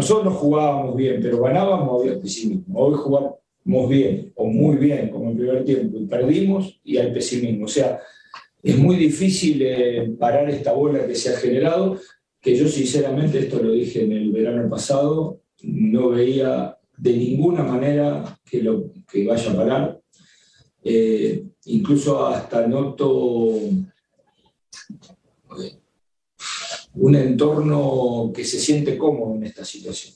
nosotros 0.00 0.34
jugábamos 0.34 0.96
bien, 0.96 1.20
pero 1.20 1.42
ganábamos, 1.42 2.00
había 2.00 2.18
pesimismo. 2.18 2.78
Hoy 2.78 2.94
jugamos 2.96 3.88
bien 3.88 4.32
o 4.34 4.46
muy 4.46 4.76
bien, 4.76 5.10
como 5.10 5.26
en 5.26 5.30
el 5.32 5.36
primer 5.36 5.64
tiempo, 5.66 5.98
y 5.98 6.06
perdimos 6.06 6.80
y 6.82 6.96
hay 6.96 7.12
pesimismo. 7.12 7.66
O 7.66 7.68
sea, 7.68 8.00
es 8.62 8.78
muy 8.78 8.96
difícil 8.96 9.60
eh, 9.60 10.10
parar 10.18 10.48
esta 10.48 10.72
bola 10.72 11.06
que 11.06 11.14
se 11.14 11.28
ha 11.28 11.36
generado, 11.36 11.98
que 12.40 12.56
yo 12.56 12.66
sinceramente, 12.66 13.40
esto 13.40 13.62
lo 13.62 13.72
dije 13.72 14.04
en 14.04 14.12
el 14.12 14.32
verano 14.32 14.70
pasado, 14.70 15.42
no 15.64 16.08
veía 16.08 16.78
de 16.96 17.12
ninguna 17.12 17.62
manera 17.62 18.38
que, 18.42 18.62
lo, 18.62 18.90
que 19.06 19.26
vaya 19.26 19.52
a 19.52 19.56
parar. 19.56 20.00
Eh, 20.82 21.44
incluso 21.66 22.26
hasta 22.26 22.66
noto 22.66 23.54
eh, 25.58 25.76
un 27.00 27.14
entorno 27.14 28.30
que 28.34 28.44
se 28.44 28.58
siente 28.58 28.98
cómodo 28.98 29.34
en 29.34 29.44
esta 29.44 29.64
situación. 29.64 30.14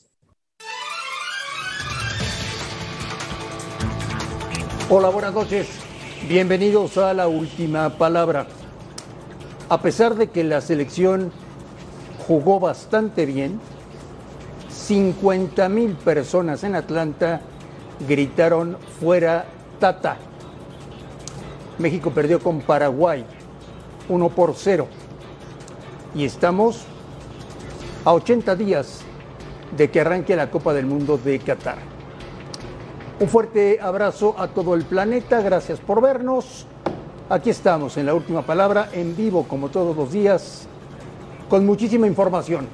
Hola, 4.89 5.09
buenas 5.09 5.33
noches. 5.33 5.67
Bienvenidos 6.29 6.97
a 6.99 7.15
la 7.15 7.27
última 7.27 7.89
palabra. 7.97 8.45
A 9.67 9.81
pesar 9.81 10.13
de 10.13 10.27
que 10.27 10.43
la 10.43 10.61
selección 10.61 11.31
jugó 12.27 12.59
bastante 12.59 13.25
bien, 13.25 13.59
50 14.69 15.67
mil 15.69 15.93
personas 15.95 16.63
en 16.63 16.75
Atlanta 16.75 17.41
gritaron 18.07 18.77
fuera 18.99 19.45
Tata. 19.79 20.17
México 21.79 22.11
perdió 22.11 22.39
con 22.39 22.61
Paraguay 22.61 23.25
1 24.07 24.29
por 24.29 24.53
0 24.55 24.87
y 26.15 26.23
estamos 26.23 26.85
a 28.05 28.13
80 28.13 28.55
días 28.55 29.01
de 29.75 29.91
que 29.91 29.99
arranque 29.99 30.35
la 30.35 30.49
Copa 30.49 30.73
del 30.73 30.85
Mundo 30.85 31.17
de 31.17 31.39
Qatar. 31.39 31.77
Un 33.19 33.27
fuerte 33.27 33.79
abrazo 33.81 34.33
a 34.37 34.47
todo 34.47 34.75
el 34.75 34.85
planeta, 34.85 35.41
gracias 35.41 35.79
por 35.79 36.01
vernos. 36.01 36.65
Aquí 37.29 37.49
estamos 37.49 37.97
en 37.97 38.05
la 38.05 38.13
última 38.13 38.43
palabra, 38.43 38.89
en 38.93 39.15
vivo 39.15 39.43
como 39.47 39.69
todos 39.69 39.95
los 39.95 40.11
días, 40.13 40.67
con 41.49 41.65
muchísima 41.65 42.07
información. 42.07 42.67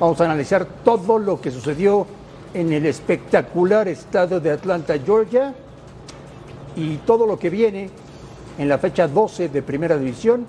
Vamos 0.00 0.20
a 0.20 0.24
analizar 0.24 0.66
todo 0.84 1.18
lo 1.18 1.40
que 1.40 1.50
sucedió 1.50 2.06
en 2.54 2.72
el 2.72 2.86
espectacular 2.86 3.86
estadio 3.86 4.40
de 4.40 4.50
Atlanta, 4.50 4.94
Georgia, 5.04 5.54
y 6.74 6.96
todo 6.98 7.26
lo 7.26 7.38
que 7.38 7.50
viene 7.50 7.90
en 8.58 8.68
la 8.68 8.78
fecha 8.78 9.06
12 9.06 9.48
de 9.48 9.62
Primera 9.62 9.96
División 9.96 10.46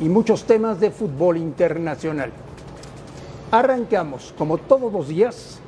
y 0.00 0.08
muchos 0.08 0.44
temas 0.44 0.80
de 0.80 0.90
fútbol 0.90 1.36
internacional. 1.36 2.32
Arrancamos, 3.50 4.34
como 4.36 4.58
todos 4.58 4.92
los 4.92 5.08
días, 5.08 5.60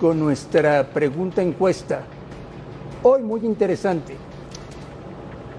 con 0.00 0.18
nuestra 0.18 0.88
pregunta 0.88 1.42
encuesta. 1.42 2.02
Hoy 3.02 3.22
muy 3.22 3.44
interesante, 3.44 4.16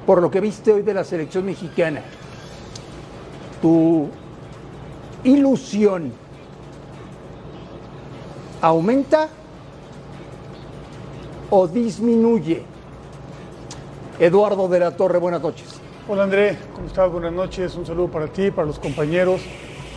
por 0.05 0.21
lo 0.21 0.31
que 0.31 0.41
viste 0.41 0.71
hoy 0.71 0.81
de 0.81 0.93
la 0.93 1.03
selección 1.03 1.45
mexicana. 1.45 2.01
Tu 3.61 4.07
ilusión 5.23 6.13
aumenta 8.61 9.29
o 11.49 11.67
disminuye. 11.67 12.63
Eduardo 14.19 14.67
de 14.67 14.79
la 14.79 14.95
Torre, 14.95 15.19
buenas 15.19 15.41
noches. 15.41 15.86
Hola 16.09 16.23
André, 16.23 16.57
¿cómo 16.73 16.87
estás? 16.87 17.11
Buenas 17.11 17.33
noches, 17.33 17.75
un 17.75 17.85
saludo 17.85 18.07
para 18.07 18.27
ti, 18.27 18.49
para 18.49 18.65
los 18.65 18.79
compañeros, 18.79 19.41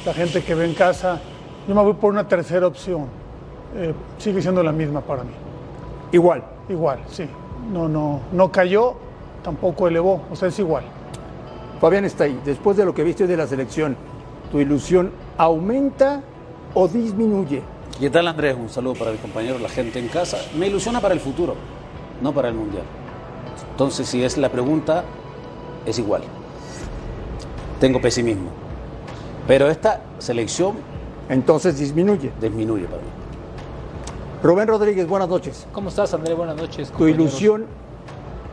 la 0.05 0.13
gente 0.13 0.43
que 0.43 0.57
ve 0.57 0.65
en 0.65 0.75
casa. 0.75 1.21
Yo 1.69 1.75
me 1.75 1.81
voy 1.85 1.93
por 1.93 2.13
una 2.13 2.27
tercera 2.27 2.67
opción, 2.67 3.07
eh, 3.77 3.95
sigue 4.19 4.43
siendo 4.43 4.61
la 4.65 4.73
misma 4.73 5.03
para 5.03 5.23
mí. 5.23 5.31
Igual. 6.11 6.43
Igual, 6.69 6.99
sí. 7.09 7.29
No, 7.73 7.89
no, 7.89 8.23
no 8.33 8.51
cayó, 8.51 8.95
tampoco 9.45 9.87
elevó, 9.87 10.23
o 10.29 10.35
sea, 10.35 10.49
es 10.49 10.59
igual. 10.59 10.83
Fabián 11.81 12.05
está 12.05 12.25
ahí. 12.25 12.41
Después 12.45 12.77
de 12.77 12.85
lo 12.85 12.93
que 12.93 13.05
viste 13.05 13.29
de 13.29 13.37
la 13.37 13.47
selección, 13.47 13.97
¿tu 14.51 14.59
ilusión 14.59 15.13
aumenta 15.39 16.23
o 16.75 16.89
disminuye? 16.89 17.63
¿Qué 18.01 18.11
tal 18.11 18.27
Andrés? 18.27 18.57
Un 18.59 18.69
saludo 18.69 18.95
para 18.95 19.13
el 19.13 19.19
compañero, 19.19 19.61
la 19.61 19.69
gente 19.69 20.01
en 20.01 20.09
casa. 20.09 20.39
Me 20.59 20.67
ilusiona 20.67 21.01
para 21.01 21.15
el 21.15 21.21
futuro, 21.21 21.55
no 22.21 22.33
para 22.33 22.49
el 22.49 22.55
Mundial. 22.55 22.83
Entonces, 23.71 24.09
si 24.09 24.25
es 24.25 24.39
la 24.39 24.49
pregunta, 24.49 25.05
es 25.87 25.99
igual. 25.99 26.23
Tengo 27.81 28.01
pesimismo. 28.01 28.51
Pero 29.47 29.71
esta 29.71 30.03
selección... 30.19 30.91
Entonces 31.29 31.79
disminuye. 31.79 32.33
Disminuye 32.41 32.87
para 32.87 33.03
mí. 33.03 33.09
Rubén 34.43 34.67
Rodríguez, 34.67 35.07
buenas 35.07 35.29
noches. 35.29 35.65
¿Cómo 35.73 35.89
estás, 35.89 36.13
Andrés? 36.13 36.37
Buenas 36.37 36.57
noches. 36.57 36.91
¿Tu 36.91 37.07
ilusión 37.07 37.67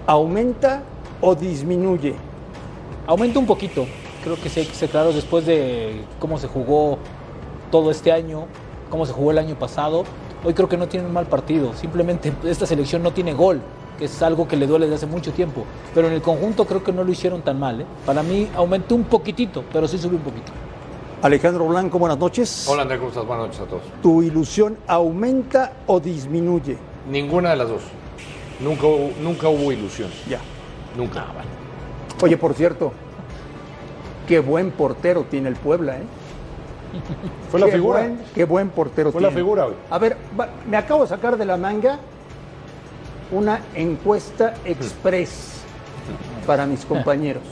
aumenta 0.06 0.84
o 1.20 1.34
disminuye? 1.34 2.14
Aumenta 3.08 3.40
un 3.40 3.48
poquito. 3.48 3.88
Creo 4.24 4.36
que 4.36 4.50
se, 4.50 4.64
se 4.66 4.88
claro 4.88 5.12
después 5.12 5.48
de 5.48 6.04
cómo 6.20 6.38
se 6.38 6.48
jugó 6.48 7.00
todo 7.72 7.90
este 7.90 8.12
año, 8.12 8.46
cómo 8.92 9.08
se 9.08 9.14
jugó 9.14 9.32
el 9.32 9.40
año 9.40 9.56
pasado. 9.58 10.04
Hoy 10.44 10.54
creo 10.54 10.70
que 10.70 10.78
no 10.78 10.88
tiene 10.88 11.08
un 11.08 11.14
mal 11.14 11.26
partido. 11.26 11.74
Simplemente 11.74 12.32
esta 12.44 12.68
selección 12.68 13.02
no 13.02 13.12
tiene 13.12 13.34
gol 13.34 13.62
que 13.98 14.06
es 14.06 14.22
algo 14.22 14.48
que 14.48 14.56
le 14.56 14.68
duele 14.68 14.86
desde 14.86 15.06
hace 15.06 15.08
mucho 15.08 15.32
tiempo. 15.34 15.64
Pero 15.94 16.08
en 16.08 16.14
el 16.14 16.22
conjunto 16.22 16.66
creo 16.66 16.84
que 16.84 16.92
no 16.92 17.04
lo 17.04 17.12
hicieron 17.12 17.42
tan 17.42 17.60
mal. 17.60 17.82
¿eh? 17.82 17.86
Para 18.06 18.24
mí 18.24 18.50
aumentó 18.56 18.96
un 18.96 19.04
poquitito, 19.06 19.64
pero 19.74 19.88
sí 19.88 19.98
subió 19.98 20.18
un 20.18 20.24
poquito. 20.24 20.52
Alejandro 21.22 21.66
Blanco, 21.68 21.98
buenas 21.98 22.18
noches. 22.20 22.68
Hola 22.70 22.84
Andrés, 22.84 23.00
¿cómo 23.00 23.10
estás? 23.10 23.26
Buenas 23.26 23.48
noches 23.48 23.62
a 23.62 23.66
todos. 23.66 23.82
¿Tu 24.04 24.22
ilusión 24.24 24.78
aumenta 24.88 25.74
o 25.88 26.00
disminuye? 26.00 26.78
Ninguna 27.10 27.50
de 27.52 27.56
las 27.56 27.70
dos. 27.70 27.82
Nunca, 28.60 28.86
hubo- 28.88 29.12
nunca 29.22 29.50
hubo 29.50 29.72
ilusión. 29.72 30.10
Ya. 30.30 30.40
Nunca. 30.96 31.26
Oye, 32.22 32.38
por 32.38 32.54
cierto, 32.54 32.92
qué 34.28 34.40
buen 34.40 34.72
portero 34.72 35.24
tiene 35.30 35.50
el 35.50 35.56
Puebla, 35.56 35.98
¿eh? 35.98 36.04
Fue 37.52 37.60
la 37.60 37.66
Qué 37.68 37.74
figura. 37.74 38.00
buen- 38.00 38.22
qué 38.34 38.46
buen 38.46 38.70
portero 38.70 39.12
Fue 39.12 39.22
la 39.22 39.30
tiene. 39.30 39.42
figura 39.42 39.66
hoy. 39.68 39.74
A 39.90 39.98
ver, 40.00 40.18
va- 40.40 40.50
me 40.70 40.78
acabo 40.78 41.04
de 41.04 41.10
sacar 41.10 41.38
de 41.38 41.46
la 41.46 41.58
manga 41.58 42.00
una 43.32 43.60
encuesta 43.76 44.54
express 44.66 45.62
para 46.46 46.66
mis 46.66 46.86
compañeros. 46.86 47.44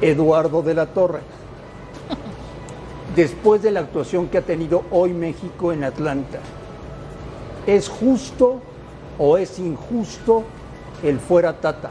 Eduardo 0.00 0.62
de 0.62 0.74
la 0.74 0.86
Torre. 0.86 1.20
Después 3.14 3.62
de 3.62 3.70
la 3.70 3.80
actuación 3.80 4.28
que 4.28 4.38
ha 4.38 4.42
tenido 4.42 4.84
hoy 4.90 5.12
México 5.14 5.72
en 5.72 5.84
Atlanta, 5.84 6.38
¿es 7.66 7.88
justo 7.88 8.60
o 9.18 9.38
es 9.38 9.58
injusto 9.58 10.44
el 11.02 11.18
fuera 11.18 11.54
Tata? 11.54 11.90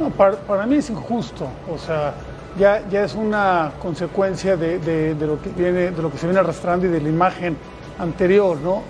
No, 0.00 0.10
para, 0.10 0.36
para 0.36 0.66
mí 0.66 0.76
es 0.76 0.90
injusto, 0.90 1.46
o 1.72 1.78
sea, 1.78 2.14
ya, 2.58 2.82
ya 2.88 3.04
es 3.04 3.14
una 3.14 3.70
consecuencia 3.80 4.56
de, 4.56 4.80
de- 4.80 5.14
de 5.14 5.26
lo 5.26 5.40
que 5.40 5.50
viene, 5.50 5.92
de 5.92 6.02
lo 6.02 6.10
que 6.10 6.18
se 6.18 6.26
viene 6.26 6.40
arrastrando 6.40 6.86
y 6.86 6.88
de 6.88 7.00
la 7.00 7.08
imagen 7.08 7.56
anterior, 8.00 8.56
¿no? 8.58 8.82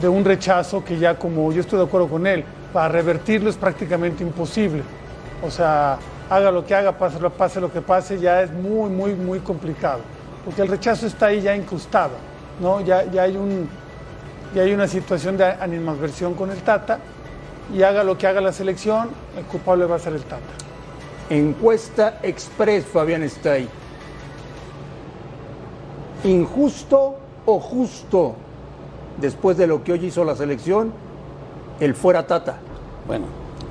De 0.00 0.08
un 0.08 0.24
rechazo 0.24 0.84
que 0.84 0.98
ya 0.98 1.18
como 1.18 1.52
yo 1.52 1.60
estoy 1.60 1.78
de 1.78 1.84
acuerdo 1.84 2.08
con 2.08 2.26
él, 2.26 2.44
para 2.72 2.88
revertirlo 2.88 3.50
es 3.50 3.56
prácticamente 3.56 4.22
imposible. 4.22 4.82
O 5.44 5.50
sea, 5.50 5.98
haga 6.30 6.50
lo 6.50 6.64
que 6.64 6.74
haga, 6.74 6.92
pase, 6.92 7.20
lo- 7.20 7.30
pase 7.30 7.60
lo 7.60 7.70
que 7.72 7.80
pase, 7.82 8.18
ya 8.18 8.42
es 8.42 8.50
muy, 8.52 8.88
muy, 8.90 9.14
muy 9.14 9.40
complicado. 9.40 10.00
Porque 10.44 10.62
el 10.62 10.68
rechazo 10.68 11.06
está 11.06 11.26
ahí 11.26 11.42
ya 11.42 11.54
incrustado, 11.54 12.12
¿no? 12.60 12.80
Ya, 12.80 13.04
ya 13.04 13.22
hay 13.24 13.36
un, 13.36 13.68
ya 14.54 14.62
hay 14.62 14.72
una 14.72 14.88
situación 14.88 15.36
de 15.36 15.44
animadversión 15.44 16.34
con 16.34 16.50
el 16.50 16.58
Tata 16.62 16.98
y 17.72 17.82
haga 17.82 18.02
lo 18.02 18.16
que 18.18 18.26
haga 18.26 18.40
la 18.40 18.52
selección, 18.52 19.10
el 19.36 19.44
culpable 19.44 19.84
va 19.84 19.96
a 19.96 19.98
ser 19.98 20.14
el 20.14 20.22
Tata. 20.22 20.40
Encuesta 21.30 22.18
Express, 22.22 22.84
Fabián 22.86 23.22
está 23.22 23.52
ahí. 23.52 23.68
¿Injusto 26.24 27.16
o 27.46 27.58
justo 27.60 28.34
después 29.22 29.56
de 29.56 29.66
lo 29.66 29.82
que 29.82 29.92
hoy 29.92 30.04
hizo 30.04 30.24
la 30.24 30.36
selección, 30.36 30.92
el 31.80 31.94
fuera 31.94 32.26
Tata? 32.26 32.58
Bueno, 33.06 33.24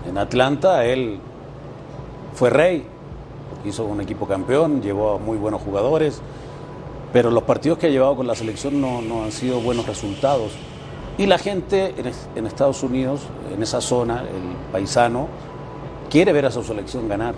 en 0.10 0.18
Atlanta 0.18 0.84
él 0.86 1.20
fue 2.34 2.50
rey, 2.50 2.86
hizo 3.66 3.86
un 3.86 4.02
equipo 4.02 4.26
campeón, 4.26 4.82
llevó 4.82 5.12
a 5.16 5.18
muy 5.20 5.38
buenos 5.38 5.62
jugadores, 5.62 6.22
pero 7.14 7.30
los 7.30 7.44
partidos 7.44 7.78
que 7.78 7.88
ha 7.88 7.90
llevado 7.90 8.16
con 8.16 8.26
la 8.26 8.34
selección 8.36 8.82
no, 8.82 9.02
no 9.02 9.24
han 9.26 9.32
sido 9.32 9.60
buenos 9.60 9.86
resultados. 9.86 10.54
Y 11.18 11.26
la 11.28 11.38
gente 11.38 11.94
en, 11.98 12.08
es- 12.08 12.28
en 12.36 12.48
Estados 12.48 12.82
Unidos, 12.84 13.22
en 13.54 13.62
esa 13.62 13.82
zona, 13.82 14.22
el 14.22 14.72
paisano, 14.72 15.28
quiere 16.10 16.32
ver 16.34 16.46
a 16.46 16.52
su 16.52 16.64
selección 16.64 17.08
ganar. 17.10 17.36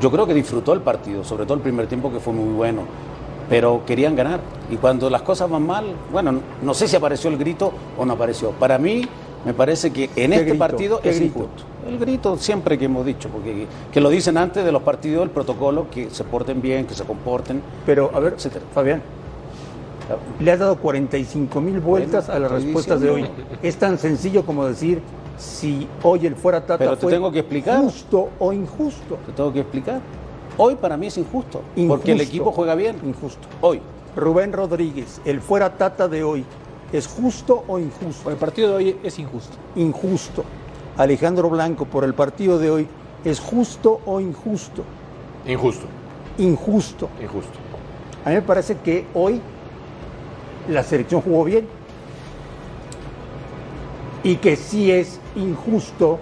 Yo 0.00 0.10
creo 0.12 0.26
que 0.26 0.34
disfrutó 0.34 0.72
el 0.72 0.80
partido, 0.80 1.24
sobre 1.24 1.44
todo 1.44 1.54
el 1.54 1.60
primer 1.60 1.88
tiempo 1.88 2.12
que 2.12 2.20
fue 2.20 2.32
muy 2.32 2.54
bueno, 2.54 2.82
pero 3.48 3.82
querían 3.86 4.14
ganar. 4.16 4.40
Y 4.70 4.76
cuando 4.76 5.08
las 5.10 5.22
cosas 5.22 5.48
van 5.50 5.66
mal, 5.66 5.84
bueno, 6.12 6.40
no 6.62 6.74
sé 6.74 6.86
si 6.88 6.96
apareció 6.96 7.30
el 7.30 7.38
grito 7.38 7.72
o 7.96 8.04
no 8.04 8.12
apareció. 8.14 8.50
Para 8.52 8.78
mí 8.78 9.02
Me 9.44 9.54
parece 9.54 9.92
que 9.92 10.04
en 10.04 10.10
¿Qué 10.14 10.24
este 10.24 10.42
grito? 10.42 10.58
partido 10.58 11.00
¿Qué 11.00 11.10
es 11.10 11.20
grito? 11.20 11.38
injusto. 11.38 11.62
El 11.88 11.98
grito 11.98 12.36
siempre 12.36 12.76
que 12.76 12.86
hemos 12.86 13.06
dicho, 13.06 13.28
porque 13.28 13.66
que 13.92 14.00
lo 14.00 14.10
dicen 14.10 14.36
antes 14.36 14.64
de 14.64 14.72
los 14.72 14.82
partidos, 14.82 15.22
el 15.22 15.30
protocolo, 15.30 15.86
que 15.90 16.10
se 16.10 16.24
porten 16.24 16.60
bien, 16.60 16.86
que 16.86 16.94
se 16.94 17.04
comporten. 17.04 17.62
Pero, 17.86 18.10
a 18.12 18.18
ver, 18.18 18.32
Etcétera. 18.34 18.64
Fabián, 18.74 19.00
le 20.40 20.50
has 20.52 20.58
dado 20.58 20.76
45 20.76 21.60
mil 21.60 21.78
vueltas 21.80 22.26
Bueno, 22.26 22.46
a 22.46 22.50
las 22.50 22.62
respuestas 22.64 23.00
de 23.00 23.10
hoy. 23.10 23.26
Es 23.62 23.76
tan 23.76 23.96
sencillo 23.96 24.44
como 24.44 24.66
decir 24.66 25.00
si 25.38 25.86
hoy 26.02 26.26
el 26.26 26.34
fuera 26.34 26.60
Tata 26.62 26.78
Pero 26.78 26.96
te 26.96 27.02
fue 27.02 27.12
tengo 27.12 27.30
que 27.30 27.38
explicar. 27.38 27.80
justo 27.80 28.30
o 28.40 28.52
injusto. 28.52 29.18
Te 29.24 29.32
tengo 29.32 29.52
que 29.52 29.60
explicar. 29.60 30.00
Hoy 30.58 30.74
para 30.74 30.96
mí 30.96 31.06
es 31.06 31.16
injusto, 31.16 31.62
Injusto. 31.76 31.88
porque 31.96 32.12
el 32.12 32.20
equipo 32.20 32.50
juega 32.52 32.74
bien. 32.74 32.96
Injusto. 33.04 33.46
Hoy. 33.60 33.80
Rubén 34.16 34.52
Rodríguez, 34.52 35.20
el 35.24 35.40
fuera 35.40 35.76
Tata 35.78 36.08
de 36.08 36.24
hoy, 36.24 36.44
¿es 36.92 37.06
justo 37.06 37.62
o 37.68 37.78
injusto? 37.78 38.24
Por 38.24 38.32
el 38.32 38.38
partido 38.38 38.70
de 38.70 38.74
hoy 38.74 38.96
es 39.04 39.18
injusto. 39.20 39.56
Injusto. 39.76 40.44
Alejandro 40.96 41.48
Blanco, 41.48 41.84
por 41.84 42.02
el 42.02 42.14
partido 42.14 42.58
de 42.58 42.70
hoy, 42.70 42.88
¿es 43.24 43.38
justo 43.38 44.00
o 44.04 44.20
injusto? 44.20 44.82
Injusto, 45.46 45.86
Injusto. 46.38 47.08
injusto. 47.22 47.58
A 48.24 48.30
mí 48.30 48.34
me 48.34 48.42
parece 48.42 48.78
que 48.78 49.06
hoy 49.14 49.40
la 50.68 50.82
selección 50.82 51.20
jugó 51.20 51.44
bien 51.44 51.68
y 54.24 54.36
que 54.36 54.56
sí 54.56 54.90
es 54.90 55.20
injusto 55.36 56.18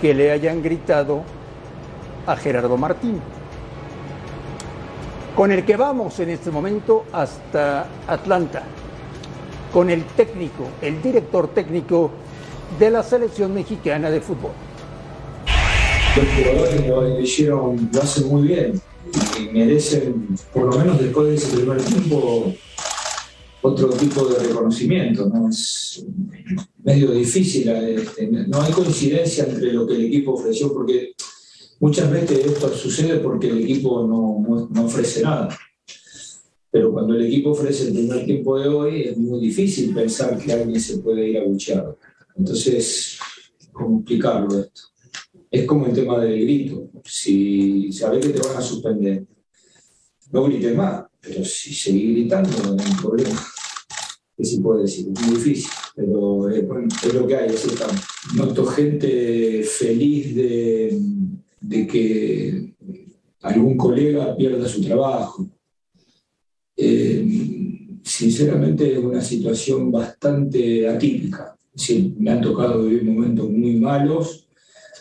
que 0.00 0.12
le 0.12 0.30
hayan 0.30 0.62
gritado 0.62 1.22
a 2.26 2.36
Gerardo 2.36 2.76
Martín, 2.76 3.20
con 5.36 5.50
el 5.50 5.64
que 5.64 5.76
vamos 5.76 6.18
en 6.20 6.30
este 6.30 6.50
momento 6.50 7.04
hasta 7.12 7.86
Atlanta, 8.06 8.62
con 9.72 9.90
el 9.90 10.04
técnico, 10.04 10.68
el 10.80 11.02
director 11.02 11.48
técnico 11.48 12.10
de 12.78 12.90
la 12.90 13.02
selección 13.02 13.52
mexicana 13.52 14.10
de 14.10 14.20
fútbol. 14.20 14.52
los 16.16 16.46
jugadores 16.46 16.86
lo 16.86 17.20
hicieron, 17.20 17.90
lo 17.92 18.02
hacen 18.02 18.28
muy 18.28 18.48
bien 18.48 18.80
y 19.38 19.52
merecen, 19.52 20.36
por 20.52 20.72
lo 20.72 20.78
menos 20.78 21.00
después 21.00 21.28
de 21.28 21.34
ese 21.34 21.56
primer 21.56 21.82
tiempo, 21.82 22.52
otro 23.62 23.88
tipo 23.90 24.26
de 24.26 24.38
reconocimiento. 24.46 25.26
¿no? 25.26 25.48
Es 25.48 26.04
medio 26.82 27.10
difícil, 27.12 27.68
este, 27.68 28.26
no 28.26 28.62
hay 28.62 28.72
coincidencia 28.72 29.44
entre 29.44 29.72
lo 29.72 29.86
que 29.86 29.94
el 29.94 30.04
equipo 30.04 30.34
ofreció, 30.34 30.72
porque 30.72 31.14
muchas 31.84 32.10
veces 32.10 32.38
esto 32.46 32.68
sucede 32.74 33.18
porque 33.18 33.48
el 33.48 33.58
equipo 33.62 34.06
no, 34.06 34.22
no- 34.46 34.68
no 34.74 34.84
ofrece 34.86 35.22
nada. 35.22 35.48
Pero 36.70 36.90
cuando 36.92 37.14
el 37.14 37.26
equipo 37.26 37.50
ofrece 37.50 37.88
el 37.88 37.92
primer 37.92 38.24
tiempo 38.24 38.58
de 38.58 38.68
hoy, 38.68 39.02
es 39.02 39.16
muy 39.18 39.38
difícil 39.38 39.94
pensar 39.94 40.38
que 40.38 40.50
alguien 40.52 40.80
se 40.80 40.98
puede 40.98 41.28
ir 41.28 41.38
a 41.38 41.44
buchear. 41.44 41.94
Entonces, 42.36 43.18
¿cómo 43.72 43.98
explicarlo 43.98 44.60
esto? 44.60 44.82
es 45.50 45.66
como 45.66 45.86
el 45.86 45.92
tema 45.92 46.18
del 46.18 46.40
grito. 46.40 46.90
Si 47.04 47.92
sabes 47.92 48.26
que 48.26 48.32
te 48.32 48.40
van 48.48 48.56
a 48.56 48.60
suspender, 48.60 49.24
no 50.32 50.44
grites 50.44 50.74
más, 50.74 51.04
pero 51.20 51.44
si 51.44 51.72
seguís 51.72 52.10
gritando, 52.14 52.50
no 52.74 52.82
hay 52.82 52.94
problema. 53.00 53.40
¿Qué 54.36 54.44
se 54.44 54.60
puede 54.60 54.82
decir? 54.82 55.06
Es 55.14 55.20
muy 55.26 55.36
difícil, 55.36 55.70
pero 55.94 56.50
eh, 56.50 56.62
bueno, 56.62 56.88
es 57.06 57.14
lo 57.14 57.24
que 57.26 57.36
hay, 57.36 57.48
así 57.50 57.68
estamos. 57.68 58.00
Noto 58.34 58.64
gente 58.66 59.62
feliz 59.62 60.34
de, 60.34 60.98
de 61.68 61.86
que 61.86 62.74
algún 63.42 63.76
colega 63.76 64.36
pierda 64.36 64.68
su 64.68 64.82
trabajo. 64.82 65.48
Eh, 66.76 67.26
sinceramente 68.02 68.92
es 68.92 68.98
una 68.98 69.20
situación 69.20 69.90
bastante 69.90 70.88
atípica. 70.88 71.56
Sí, 71.74 72.14
me 72.18 72.30
han 72.30 72.40
tocado 72.40 72.84
vivir 72.84 73.04
momentos 73.04 73.50
muy 73.50 73.76
malos 73.76 74.40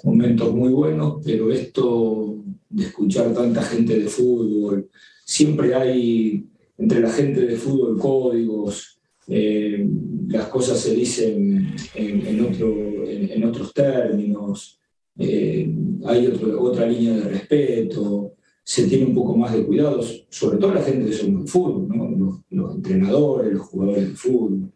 momentos 0.04 0.54
muy 0.54 0.70
buenos, 0.74 1.22
pero 1.24 1.50
esto 1.50 2.44
de 2.70 2.84
escuchar 2.84 3.34
tanta 3.34 3.62
gente 3.62 3.98
de 3.98 4.08
fútbol, 4.08 4.90
siempre 5.24 5.74
hay 5.76 6.46
entre 6.78 7.00
la 7.00 7.10
gente 7.10 7.40
de 7.46 7.56
fútbol 7.56 7.98
códigos, 7.98 9.00
eh, 9.30 9.88
las 10.28 10.48
cosas 10.48 10.80
se 10.82 10.94
dicen 10.94 11.74
en, 11.96 12.28
en 12.28 12.42
otro- 12.46 13.08
en- 13.08 13.32
en 13.32 13.44
otros 13.46 13.74
términos, 13.74 14.78
eh, 15.18 15.74
hay 16.06 16.28
otro- 16.28 16.62
otra 16.62 16.86
línea 16.88 17.14
de 17.16 17.24
respeto, 17.30 18.34
se 18.64 18.88
tiene 18.88 19.06
un 19.06 19.14
poco 19.16 19.36
más 19.38 19.54
de 19.54 19.66
cuidados, 19.66 20.26
sobre 20.30 20.58
todo 20.58 20.74
la 20.74 20.82
gente 20.82 21.06
que 21.10 21.14
somos 21.14 21.44
de 21.46 21.52
fútbol, 21.52 21.88
¿no? 21.88 22.10
los, 22.10 22.40
los 22.50 22.76
entrenadores, 22.76 23.54
los 23.54 23.62
jugadores 23.68 24.10
de 24.10 24.16
fútbol. 24.16 24.72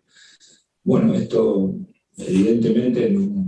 Bueno, 0.84 1.14
esto 1.14 1.74
evidentemente 2.18 3.10
no, 3.12 3.48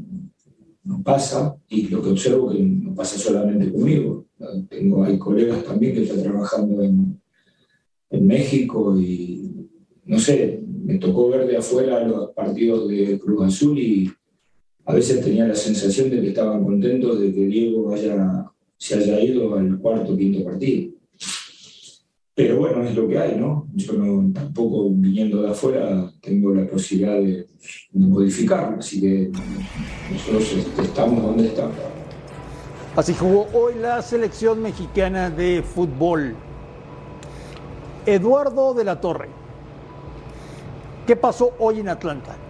no 0.83 1.03
pasa 1.03 1.57
y 1.67 1.87
lo 1.87 2.01
que 2.01 2.09
observo 2.09 2.51
que 2.51 2.59
no 2.59 2.93
pasa 2.95 3.17
solamente 3.17 3.71
conmigo. 3.71 4.25
Tengo, 4.69 5.03
hay 5.03 5.17
colegas 5.17 5.63
también 5.65 5.93
que 5.93 6.03
están 6.03 6.23
trabajando 6.23 6.81
en, 6.83 7.21
en 8.09 8.27
México 8.27 8.97
y 8.99 9.51
no 10.05 10.17
sé, 10.19 10.63
me 10.85 10.97
tocó 10.97 11.29
ver 11.29 11.45
de 11.47 11.57
afuera 11.57 12.03
los 12.07 12.31
partidos 12.31 12.87
de 12.87 13.19
Cruz 13.19 13.43
Azul 13.45 13.77
y 13.77 14.09
a 14.89 14.93
veces 14.93 15.23
tenía 15.23 15.45
la 15.45 15.53
sensación 15.53 16.09
de 16.09 16.19
que 16.19 16.29
estaban 16.29 16.63
contentos 16.63 17.19
de 17.19 17.31
que 17.31 17.45
Diego 17.45 17.95
se 18.75 18.95
haya 18.95 19.21
ido 19.21 19.55
al 19.55 19.77
cuarto 19.77 20.13
o 20.13 20.17
quinto 20.17 20.43
partido. 20.43 20.93
Pero 22.33 22.57
bueno, 22.57 22.83
es 22.83 22.95
lo 22.95 23.07
que 23.07 23.19
hay, 23.19 23.35
¿no? 23.35 23.67
Yo 23.75 23.93
no, 23.93 24.33
tampoco 24.33 24.89
viniendo 24.89 25.43
de 25.43 25.51
afuera 25.51 26.11
tengo 26.19 26.55
la 26.55 26.65
posibilidad 26.65 27.19
de, 27.19 27.45
de 27.91 28.07
modificarlo, 28.07 28.77
así 28.79 28.99
que 28.99 29.29
nosotros 30.11 30.53
este, 30.57 30.81
estamos 30.81 31.21
donde 31.21 31.49
estamos. 31.49 31.75
Así 32.95 33.13
jugó 33.13 33.47
hoy 33.53 33.75
la 33.79 34.01
selección 34.01 34.59
mexicana 34.59 35.29
de 35.29 35.61
fútbol. 35.61 36.33
Eduardo 38.07 38.73
de 38.73 38.83
la 38.85 38.99
Torre. 38.99 39.29
¿Qué 41.05 41.15
pasó 41.15 41.51
hoy 41.59 41.79
en 41.79 41.89
Atlanta? 41.89 42.48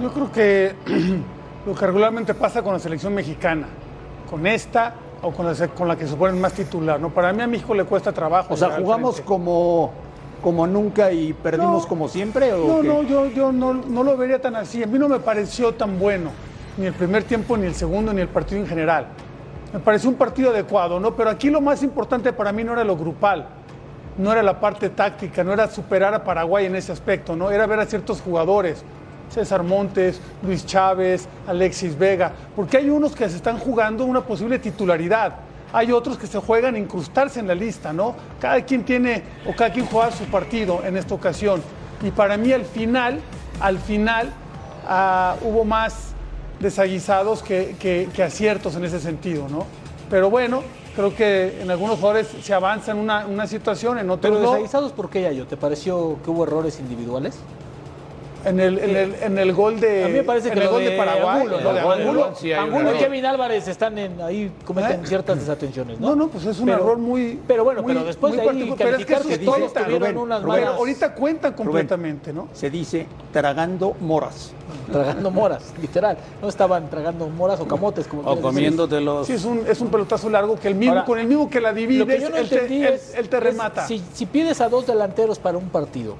Yo 0.00 0.10
creo 0.12 0.32
que 0.32 0.74
lo 1.66 1.74
que 1.74 1.86
regularmente 1.86 2.34
pasa 2.34 2.62
con 2.62 2.72
la 2.72 2.78
selección 2.78 3.14
mexicana, 3.14 3.66
con 4.28 4.46
esta 4.46 4.94
o 5.22 5.30
con 5.30 5.46
la, 5.46 5.68
con 5.68 5.88
la 5.88 5.96
que 5.96 6.06
se 6.06 6.16
ponen 6.16 6.40
más 6.40 6.52
titular, 6.52 7.00
¿no? 7.00 7.10
Para 7.10 7.32
mí 7.32 7.42
a 7.42 7.46
México 7.46 7.74
le 7.74 7.84
cuesta 7.84 8.12
trabajo. 8.12 8.54
O 8.54 8.56
sea, 8.56 8.70
jugamos 8.72 9.20
como, 9.22 9.92
como 10.42 10.66
nunca 10.66 11.12
y 11.12 11.32
perdimos 11.32 11.82
No. 11.84 11.88
como 11.88 12.08
siempre. 12.08 12.52
¿o 12.52 12.66
No, 12.66 12.80
qué? 12.82 12.88
no, 12.88 13.02
yo, 13.02 13.26
yo 13.28 13.52
no, 13.52 13.72
no 13.74 14.02
lo 14.02 14.16
vería 14.16 14.40
tan 14.40 14.56
así. 14.56 14.82
A 14.82 14.86
mí 14.86 14.98
no 14.98 15.08
me 15.08 15.20
pareció 15.20 15.72
tan 15.74 15.98
bueno, 15.98 16.30
ni 16.76 16.86
el 16.86 16.92
primer 16.92 17.24
tiempo, 17.24 17.56
ni 17.56 17.66
el 17.66 17.74
segundo, 17.74 18.12
ni 18.12 18.20
el 18.20 18.28
partido 18.28 18.60
en 18.60 18.66
general. 18.66 19.06
Me 19.72 19.80
pareció 19.80 20.10
un 20.10 20.16
partido 20.16 20.50
adecuado, 20.50 21.00
¿no? 21.00 21.14
Pero 21.16 21.30
aquí 21.30 21.50
lo 21.50 21.60
más 21.60 21.82
importante 21.82 22.32
para 22.32 22.52
mí 22.52 22.62
no 22.62 22.72
era 22.74 22.84
lo 22.84 22.96
grupal, 22.96 23.46
no 24.18 24.30
era 24.30 24.42
la 24.42 24.60
parte 24.60 24.90
táctica, 24.90 25.42
no 25.42 25.52
era 25.52 25.68
superar 25.68 26.14
a 26.14 26.22
Paraguay 26.22 26.66
en 26.66 26.76
ese 26.76 26.92
aspecto, 26.92 27.34
¿no? 27.34 27.50
Era 27.50 27.66
ver 27.66 27.80
a 27.80 27.86
ciertos 27.86 28.20
jugadores, 28.20 28.84
César 29.34 29.62
Montes, 29.62 30.20
Luis 30.42 30.64
Chávez, 30.64 31.26
Alexis 31.46 31.98
Vega, 31.98 32.32
porque 32.54 32.76
hay 32.78 32.88
unos 32.88 33.14
que 33.14 33.28
se 33.28 33.36
están 33.36 33.58
jugando 33.58 34.04
una 34.04 34.20
posible 34.22 34.58
titularidad. 34.58 35.34
Hay 35.72 35.90
otros 35.90 36.16
que 36.16 36.28
se 36.28 36.38
juegan 36.38 36.76
a 36.76 36.78
incrustarse 36.78 37.40
en 37.40 37.48
la 37.48 37.54
lista, 37.54 37.92
¿no? 37.92 38.14
Cada 38.40 38.60
quien 38.64 38.84
tiene, 38.84 39.22
o 39.48 39.52
cada 39.56 39.72
quien 39.72 39.86
juega 39.86 40.12
su 40.12 40.24
partido 40.26 40.82
en 40.84 40.96
esta 40.96 41.14
ocasión. 41.14 41.60
Y 42.02 42.12
para 42.12 42.36
mí 42.36 42.52
al 42.52 42.64
final, 42.64 43.20
al 43.60 43.78
final, 43.78 44.30
ah, 44.86 45.34
hubo 45.42 45.64
más 45.64 46.12
desaguisados 46.60 47.42
que, 47.42 47.74
que- 47.80 48.08
que 48.14 48.22
aciertos 48.22 48.76
en 48.76 48.84
ese 48.84 49.00
sentido, 49.00 49.48
¿no? 49.48 49.66
Pero 50.08 50.30
bueno, 50.30 50.62
creo 50.94 51.14
que 51.16 51.60
en 51.60 51.70
algunos 51.72 51.96
jugadores 51.96 52.28
se 52.40 52.54
avanza 52.54 52.92
en 52.92 52.98
una, 52.98 53.26
una 53.26 53.48
situación, 53.48 53.98
en 53.98 54.08
otros 54.10 54.30
Pero 54.32 54.44
no. 54.44 54.52
desaguisados, 54.52 54.92
¿por 54.92 55.10
qué, 55.10 55.22
Yayo? 55.22 55.46
¿Te 55.48 55.56
pareció 55.56 56.18
que 56.22 56.30
hubo 56.30 56.44
errores 56.44 56.78
individuales? 56.78 57.34
En 58.44 58.60
el, 58.60 58.78
en 58.78 58.96
el, 58.96 59.14
en 59.22 59.38
el 59.38 59.52
gol 59.54 59.80
de, 59.80 60.04
A 60.04 60.08
mí 60.08 60.12
me 60.14 60.22
parece 60.22 60.48
en 60.48 60.54
que 60.54 60.60
el 60.60 60.68
gol 60.68 60.84
de, 60.84 60.90
de 60.90 60.96
Paraguay. 60.98 61.36
Angulo, 61.40 61.60
lo 61.60 61.74
de 61.74 61.80
¿no? 61.80 61.90
Angulo. 61.92 61.94
Angulo, 62.24 62.34
sí 62.38 62.52
hay 62.52 62.58
un 62.68 62.74
Angulo 62.74 62.94
y. 62.94 62.98
Kevin 62.98 63.26
Álvarez 63.26 63.68
están 63.68 63.96
en, 63.98 64.20
ahí, 64.20 64.52
cometen 64.64 65.00
¿Eh? 65.00 65.06
ciertas 65.06 65.38
desatenciones, 65.40 65.98
¿no? 65.98 66.10
No, 66.10 66.16
no, 66.16 66.28
pues 66.28 66.44
es 66.46 66.58
un 66.60 66.66
Pero- 66.66 66.78
error 66.78 66.98
muy. 66.98 67.40
Pero 67.46 67.64
bueno, 67.64 67.82
muy- 67.82 67.92
pero 67.94 68.04
después 68.04 68.34
de 68.34 68.42
ahí. 68.42 68.74
Pero 68.76 68.96
es 68.98 69.06
que 69.06 69.14
eso 69.14 69.28
es 69.30 69.44
todos 69.44 69.58
cuenta. 69.58 69.84
tuvieron 69.84 70.00
Rubén, 70.08 70.18
unas 70.18 70.42
Rubén, 70.42 70.54
Pero 70.56 70.66
malas 70.66 70.78
ahorita 70.78 71.14
cuentan 71.14 71.52
completamente, 71.54 72.32
¿no? 72.32 72.48
Se 72.52 72.68
dice 72.70 73.06
tragando 73.32 73.94
moras. 74.00 74.52
tragando 74.92 75.30
moras, 75.30 75.72
literal. 75.80 76.16
No 76.42 76.48
estaban 76.48 76.90
tragando 76.90 77.26
moras 77.28 77.60
o 77.60 77.66
camotes, 77.66 78.06
como 78.06 78.30
O 78.30 78.40
comiéndotelos. 78.40 79.26
Sí, 79.26 79.32
es 79.34 79.44
un, 79.44 79.62
es 79.66 79.80
un 79.80 79.88
pelotazo 79.88 80.28
largo 80.28 80.56
que 80.58 80.68
el 80.68 80.74
mismo, 80.74 80.92
Ahora, 80.94 81.04
con 81.06 81.18
el 81.18 81.26
mismo 81.26 81.48
que 81.48 81.60
la 81.60 81.72
divide, 81.72 82.00
Lo 82.00 82.06
que 82.06 82.20
yo 82.20 82.30
no 82.30 82.36
él, 82.36 82.48
te, 82.48 82.66
él- 82.66 83.00
él 83.16 83.28
remata. 83.40 83.86
si, 83.86 84.02
si 84.12 84.26
pides 84.26 84.60
a 84.60 84.68
dos 84.68 84.86
delanteros 84.86 85.38
para 85.38 85.56
un 85.58 85.68
partido, 85.70 86.16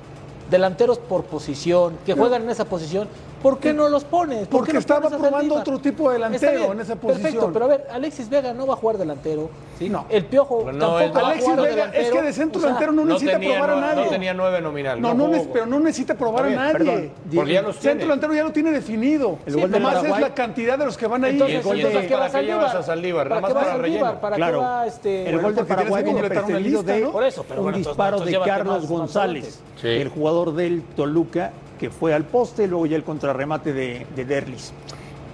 delanteros 0.50 0.98
por 0.98 1.24
posición, 1.24 1.98
que 2.04 2.14
juegan 2.14 2.42
en 2.42 2.50
esa 2.50 2.64
posición, 2.64 3.08
¿Por 3.44 3.58
qué 3.58 3.74
no 3.74 3.90
los 3.90 4.04
pones? 4.04 4.48
¿Por 4.48 4.60
Porque 4.60 4.78
estaba 4.78 5.02
pones 5.02 5.18
probando 5.18 5.56
otro 5.56 5.78
tipo 5.78 6.08
de 6.08 6.14
delantero 6.14 6.72
en 6.72 6.80
esa 6.80 6.96
Perfecto, 6.96 7.20
posición. 7.22 7.52
pero 7.52 7.64
a 7.66 7.68
ver, 7.68 7.86
Alexis 7.92 8.30
Vega 8.30 8.54
no 8.54 8.66
va 8.66 8.72
a 8.72 8.76
jugar 8.78 8.96
delantero. 8.96 9.50
¿sí? 9.78 9.90
No. 9.90 10.06
El 10.08 10.24
Piojo 10.24 10.60
Pero 10.64 10.72
no, 10.72 10.78
tampoco 10.78 11.00
él- 11.04 11.12
va 11.14 11.20
a 11.20 11.26
Alexis 11.32 11.50
jugar 11.52 11.68
Vega, 11.68 11.84
es 11.92 12.10
que 12.10 12.22
de 12.22 12.32
centro 12.32 12.58
O 12.58 12.62
sea, 12.62 12.68
delantero 12.68 12.92
no, 12.92 13.04
No 13.04 13.12
necesita 13.12 13.32
tenía, 13.38 13.58
probar 13.58 13.70
a 13.76 13.80
nadie. 13.82 14.04
no 14.06 14.10
tenía 14.10 14.32
nueve 14.34 14.60
nominal. 14.62 14.98
No, 14.98 15.12
no, 15.12 15.30
pero 15.52 15.66
no 15.66 15.78
necesita 15.80 16.14
probar 16.14 16.46
a 16.46 16.50
nadie. 16.50 16.72
perdón. 16.72 17.10
Porque 17.34 17.52
ya 17.52 17.60
los 17.60 17.76
Centro 17.76 18.06
delantero 18.06 18.32
ya 18.34 18.44
lo 18.44 18.52
tiene 18.52 18.70
definido. 18.70 19.38
El 19.44 19.60
gol 19.60 19.70
de 19.70 19.78
Nomás 19.78 20.02
es 20.04 20.20
la 20.20 20.32
cantidad 20.34 20.78
de 20.78 20.86
los 20.86 20.96
que 20.96 21.06
van 21.06 21.24
ahí. 21.24 21.32
Entonces, 21.32 21.56
el 21.58 21.62
gol 21.64 21.76
entonces, 21.76 22.00
de- 22.02 22.08
¿para 22.08 22.08
qué 22.08 22.14
va 22.14 22.20
¿para 22.32 22.40
qué 22.40 22.46
llevas 22.46 22.74
a 22.74 22.82
Saldívar? 22.82 23.28
¿Para 23.28 23.40
Nada 23.42 23.48
qué 23.48 23.54
más 23.54 23.62
para 23.64 23.76
Saldívar? 23.76 24.00
relleno. 24.08 24.20
¿Para 24.22 24.36
qué 24.36 24.40
Claro. 24.40 24.60
va 24.60 24.86
este...? 24.86 25.28
El 25.28 25.38
gol 25.42 25.54
de 25.54 25.64
Paraguay 25.64 26.02
que 26.02 26.04
viene 26.04 26.20
completar 26.20 26.44
una 26.44 26.54
precedido 26.54 26.78
lista, 26.80 26.92
de 26.94 26.98
un 27.04 27.06
entonces- 27.08 27.74
disparo 27.76 28.16
entonces 28.16 28.40
de 28.40 28.46
Carlos 28.48 28.88
González, 28.88 29.60
Sí. 29.82 29.88
el 29.88 30.08
jugador 30.08 30.54
del 30.54 30.82
Toluca, 30.96 31.52
fue 31.90 32.14
al 32.14 32.24
poste, 32.24 32.66
luego 32.66 32.86
ya 32.86 32.96
el 32.96 33.04
contrarremate 33.04 33.72
de, 33.72 34.06
de 34.14 34.24
Derlis. 34.24 34.72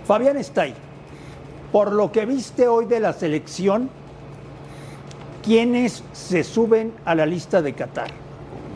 Fabián 0.07 0.37
está 0.37 0.63
ahí. 0.63 0.75
Por 1.73 1.93
lo 1.93 2.11
que 2.11 2.27
viste 2.27 2.67
hoy 2.67 2.87
de 2.87 2.99
la 2.99 3.13
selección, 3.13 3.91
¿quiénes 5.45 6.03
se 6.13 6.43
suben 6.43 6.93
a 7.05 7.15
la 7.15 7.27
lista 7.27 7.63
de 7.63 7.75
Qatar? 7.75 8.11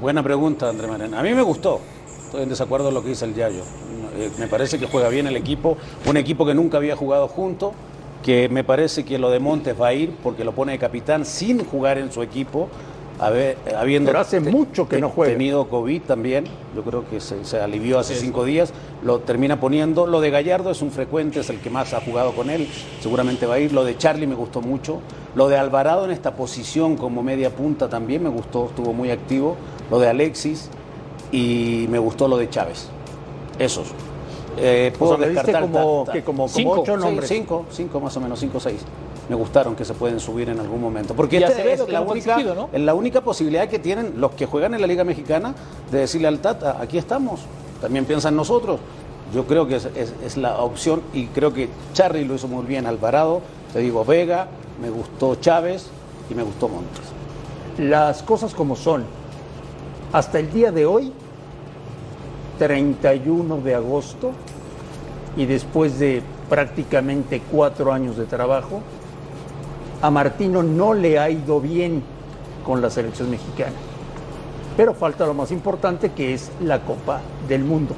Buena 0.01 0.23
pregunta, 0.23 0.69
André 0.69 0.87
Marena. 0.87 1.19
A 1.19 1.23
mí 1.23 1.35
me 1.35 1.43
gustó. 1.43 1.81
Estoy 2.27 2.43
en 2.43 2.49
desacuerdo 2.49 2.87
con 2.87 2.95
lo 2.95 3.03
que 3.03 3.11
dice 3.11 3.25
el 3.25 3.35
Yayo. 3.35 3.63
Me 4.39 4.49
parece 4.49 4.79
que 4.79 4.87
juega 4.87 5.09
bien 5.09 5.27
el 5.27 5.37
equipo. 5.37 5.77
Un 6.07 6.17
equipo 6.17 6.45
que 6.45 6.55
nunca 6.55 6.79
había 6.79 6.97
jugado 6.97 7.29
junto. 7.29 7.73
Que 8.23 8.49
me 8.49 8.65
parece 8.65 9.05
que 9.05 9.19
lo 9.19 9.31
de 9.31 9.39
Montes 9.41 9.81
va 9.81 9.89
a 9.89 9.93
ir 9.93 10.17
porque 10.23 10.45
lo 10.45 10.53
pone 10.53 10.73
de 10.73 10.79
capitán 10.79 11.25
sin 11.25 11.65
jugar 11.65 11.99
en 11.99 12.11
su 12.13 12.23
equipo. 12.23 12.69
Habiendo 13.21 14.09
Pero 14.09 14.21
hace 14.21 14.41
te- 14.41 14.51
mucho 14.51 14.89
que 14.89 14.97
te- 14.97 15.01
no 15.01 15.09
juega. 15.11 15.33
tenido 15.33 15.69
COVID 15.69 16.03
también. 16.03 16.45
Yo 16.75 16.83
creo 16.83 17.09
que 17.09 17.21
se, 17.21 17.45
se 17.45 17.61
alivió 17.61 17.99
hace 17.99 18.15
cinco 18.17 18.45
días. 18.45 18.73
Lo 19.03 19.21
termina 19.21 19.61
poniendo. 19.61 20.07
Lo 20.07 20.21
de 20.21 20.31
Gallardo 20.31 20.71
es 20.71 20.83
un 20.83 20.91
frecuente, 20.91 21.41
es 21.41 21.51
el 21.51 21.61
que 21.61 21.71
más 21.71 21.95
ha 21.95 22.01
jugado 22.01 22.33
con 22.33 22.51
él. 22.51 22.69
Seguramente 23.01 23.47
va 23.47 23.55
a 23.55 23.59
ir. 23.61 23.73
Lo 23.73 23.85
de 23.85 23.97
Charlie 23.97 24.27
me 24.27 24.35
gustó 24.35 24.61
mucho. 24.61 25.01
Lo 25.35 25.49
de 25.49 25.57
Alvarado 25.57 26.05
en 26.05 26.11
esta 26.11 26.35
posición 26.35 26.97
como 26.97 27.23
media 27.23 27.51
punta 27.51 27.89
también 27.89 28.23
me 28.23 28.29
gustó. 28.31 28.67
Estuvo 28.67 28.93
muy 28.93 29.11
activo. 29.11 29.57
Lo 29.91 29.99
de 29.99 30.09
Alexis 30.09 30.69
y 31.33 31.87
me 31.91 31.99
gustó 31.99 32.29
lo 32.29 32.37
de 32.37 32.49
Chávez. 32.51 32.89
Esos. 33.59 33.89
Eh, 34.57 34.93
O 34.95 34.99
puedo 34.99 35.17
sea, 35.19 35.27
descartar 35.27 35.63
como, 35.63 36.03
ta- 36.05 36.07
ta- 36.07 36.13
que 36.13 36.23
como, 36.25 36.45
como 36.45 36.49
cinco, 36.49 36.81
ocho 36.83 36.95
Sí, 36.97 37.01
nombres. 37.03 37.29
cinco, 37.29 37.65
cinco 37.71 38.01
más 38.01 38.17
o 38.17 38.21
menos, 38.21 38.39
cinco 38.39 38.59
o 38.59 38.61
seis. 38.61 38.81
Me 39.29 39.35
gustaron 39.37 39.75
que 39.75 39.85
se 39.85 39.95
pueden 39.95 40.21
subir 40.21 40.49
en 40.51 40.61
algún 40.61 40.81
momento. 40.81 41.15
Porque 41.15 41.39
esta 41.39 41.63
es 41.63 41.89
la 41.89 42.01
única, 42.03 42.33
exigido, 42.33 42.55
¿no? 42.55 42.69
es 42.73 42.81
la 42.83 42.95
única 42.95 43.23
posibilidad 43.23 43.69
que 43.69 43.79
tienen 43.79 44.15
los 44.21 44.33
que 44.33 44.45
juegan 44.47 44.75
en 44.75 44.81
la 44.83 44.87
Liga 44.87 45.03
Mexicana 45.05 45.55
de 45.91 45.99
decirle 46.01 46.29
al 46.29 46.41
Tata, 46.41 46.77
aquí 46.81 46.99
estamos, 46.99 47.41
también 47.81 48.05
piensan 48.05 48.37
nosotros. 48.37 48.81
Yo 49.33 49.47
creo 49.47 49.67
que 49.67 49.77
es, 49.77 49.87
es- 49.97 50.13
es 50.25 50.37
la 50.37 50.59
opción 50.59 51.01
y 51.15 51.27
creo 51.29 51.53
que 51.55 51.69
Charly 51.95 52.25
lo 52.27 52.35
hizo 52.35 52.49
muy 52.49 52.67
bien, 52.67 52.87
Alvarado, 52.87 53.41
te 53.73 53.79
digo 53.81 54.05
Vega, 54.05 54.49
me 54.81 54.91
gustó 54.91 55.37
Chávez 55.37 55.87
y 56.31 56.35
me 56.35 56.43
gustó 56.43 56.69
Montes. 56.69 57.01
Las 57.79 58.23
cosas 58.23 58.53
como 58.55 58.77
son. 58.77 59.05
Hasta 60.13 60.39
el 60.39 60.53
día 60.53 60.71
de 60.71 60.85
hoy, 60.87 61.13
31 62.59 63.57
de 63.63 63.75
agosto, 63.75 64.33
y 65.37 65.47
después 65.47 65.99
de 65.99 66.23
prácticamente 66.49 67.43
cuatro 67.51 67.93
años 67.93 68.17
de 68.17 68.27
trabajo, 68.27 68.81
a 70.05 70.11
Martino 70.11 70.63
no 70.63 70.93
le 70.93 71.19
ha 71.19 71.31
ido 71.31 71.63
bien 71.63 72.03
con 72.63 72.83
la 72.83 72.91
selección 72.91 73.31
mexicana. 73.31 73.73
Pero 74.77 74.93
falta 74.93 75.25
lo 75.25 75.33
más 75.33 75.51
importante 75.51 76.13
que 76.13 76.35
es 76.35 76.53
la 76.61 76.81
Copa 76.81 77.23
del 77.49 77.65
Mundo. 77.65 77.95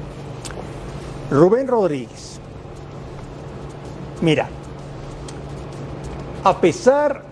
Rubén 1.29 1.67
Rodríguez. 1.67 2.39
Mira, 4.21 4.47
a 6.45 6.61
pesar 6.61 7.23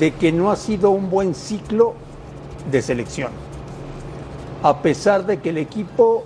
de 0.00 0.12
que 0.14 0.32
no 0.32 0.50
ha 0.50 0.56
sido 0.56 0.90
un 0.90 1.08
buen 1.08 1.32
ciclo 1.32 1.94
de 2.68 2.82
selección, 2.82 3.30
a 4.64 4.82
pesar 4.82 5.24
de 5.24 5.38
que 5.38 5.50
el 5.50 5.58
equipo 5.58 6.24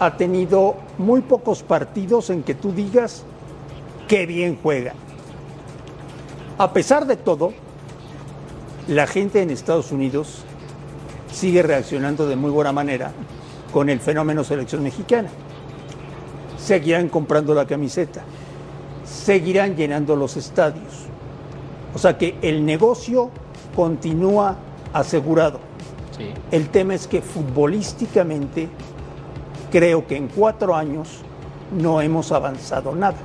ha 0.00 0.16
tenido 0.16 0.74
muy 0.98 1.20
pocos 1.20 1.62
partidos 1.62 2.30
en 2.30 2.42
que 2.42 2.56
tú 2.56 2.72
digas 2.72 3.22
qué 4.08 4.26
bien 4.26 4.58
juega. 4.60 4.92
A 6.58 6.72
pesar 6.72 7.06
de 7.06 7.16
todo, 7.16 7.52
la 8.88 9.06
gente 9.06 9.42
en 9.42 9.50
Estados 9.50 9.92
Unidos 9.92 10.42
sigue 11.30 11.62
reaccionando 11.62 12.26
de 12.26 12.36
muy 12.36 12.50
buena 12.50 12.72
manera 12.72 13.12
con 13.74 13.90
el 13.90 14.00
fenómeno 14.00 14.42
selección 14.42 14.82
mexicana. 14.82 15.28
Seguirán 16.56 17.10
comprando 17.10 17.54
la 17.54 17.66
camiseta, 17.66 18.22
seguirán 19.04 19.76
llenando 19.76 20.16
los 20.16 20.38
estadios. 20.38 21.04
O 21.94 21.98
sea 21.98 22.16
que 22.16 22.38
el 22.40 22.64
negocio 22.64 23.30
continúa 23.74 24.56
asegurado. 24.94 25.60
Sí. 26.16 26.32
El 26.50 26.70
tema 26.70 26.94
es 26.94 27.06
que 27.06 27.20
futbolísticamente 27.20 28.70
creo 29.70 30.06
que 30.06 30.16
en 30.16 30.28
cuatro 30.28 30.74
años 30.74 31.18
no 31.78 32.00
hemos 32.00 32.32
avanzado 32.32 32.94
nada. 32.94 33.18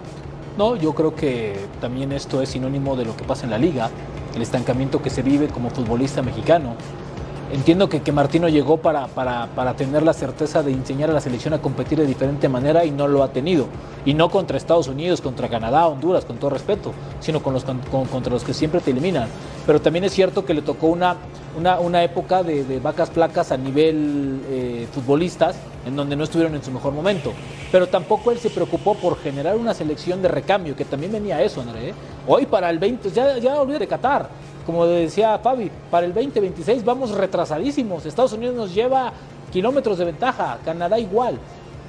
No, 0.58 0.76
yo 0.76 0.94
creo 0.94 1.16
que 1.16 1.56
también 1.80 2.12
esto 2.12 2.42
es 2.42 2.50
sinónimo 2.50 2.96
de 2.96 3.06
lo 3.06 3.16
que 3.16 3.24
pasa 3.24 3.46
en 3.46 3.52
la 3.52 3.58
liga, 3.58 3.90
el 4.36 4.42
estancamiento 4.42 5.02
que 5.02 5.10
se 5.10 5.22
vive 5.22 5.48
como 5.48 5.70
futbolista 5.70 6.22
mexicano. 6.22 6.76
Entiendo 7.52 7.90
que, 7.90 8.02
que 8.02 8.14
Martino 8.14 8.48
llegó 8.48 8.78
para, 8.78 9.08
para, 9.08 9.48
para 9.48 9.74
tener 9.76 10.04
la 10.04 10.14
certeza 10.14 10.64
de 10.64 10.72
enseñar 10.72 11.10
a 11.10 11.14
la 11.14 11.20
selección 11.20 11.54
a 11.54 11.62
competir 11.62 12.00
de 12.00 12.06
diferente 12.08 12.48
manera 12.48 12.86
y 12.86 12.92
no 12.92 13.10
lo 13.10 13.24
ha 13.24 13.34
tenido. 13.34 13.66
Y 14.06 14.14
no 14.14 14.30
contra 14.30 14.56
Estados 14.56 14.88
Unidos, 14.88 15.20
contra 15.20 15.50
Canadá, 15.50 15.86
Honduras, 15.88 16.24
con 16.24 16.38
todo 16.38 16.50
respeto, 16.50 16.94
sino 17.20 17.44
con 17.44 17.54
los, 17.54 17.66
con- 17.66 17.80
con- 17.92 18.06
contra 18.06 18.32
los 18.32 18.46
que 18.46 18.54
siempre 18.54 18.80
te 18.80 18.92
eliminan. 18.92 19.28
Pero 19.66 19.82
también 19.82 20.06
es 20.06 20.14
cierto 20.14 20.46
que 20.46 20.54
le 20.54 20.62
tocó 20.62 20.88
una, 20.88 21.18
una, 21.58 21.78
una 21.82 22.02
época 22.04 22.42
de, 22.42 22.80
vacas 22.80 23.12
flacas 23.12 23.52
a 23.52 23.58
nivel 23.58 24.42
eh, 24.50 24.88
futbolistas, 24.94 25.58
en 25.86 25.96
donde 25.98 26.16
no 26.16 26.24
estuvieron 26.24 26.56
en 26.56 26.64
su 26.64 26.72
mejor 26.72 26.94
momento. 26.94 27.34
Pero 27.70 27.88
tampoco 27.88 28.32
él 28.32 28.40
se 28.40 28.50
preocupó 28.50 28.96
por 28.96 29.18
generar 29.20 29.58
una 29.58 29.74
selección 29.74 30.22
de 30.22 30.30
recambio, 30.30 30.74
que 30.76 30.86
también 30.86 31.12
venía 31.12 31.42
eso, 31.42 31.60
André. 31.60 31.90
¿eh? 31.90 31.94
Hoy 32.28 32.46
para 32.46 32.70
el 32.70 32.80
20, 32.80 33.12
ya, 33.12 33.38
ya 33.40 33.60
olvidé 33.60 33.80
de 33.80 33.88
Qatar, 33.88 34.30
como 34.66 34.86
decía 34.86 35.38
Fabi, 35.40 35.72
para 35.90 36.06
el 36.06 36.14
2026 36.14 36.84
vamos 36.86 37.12
retrasadísimos. 37.12 38.06
Estados 38.06 38.34
Unidos 38.34 38.56
nos 38.56 38.74
lleva 38.74 39.14
kilómetros 39.52 39.98
de 39.98 40.06
ventaja, 40.06 40.60
Canadá 40.64 40.98
igual. 41.00 41.38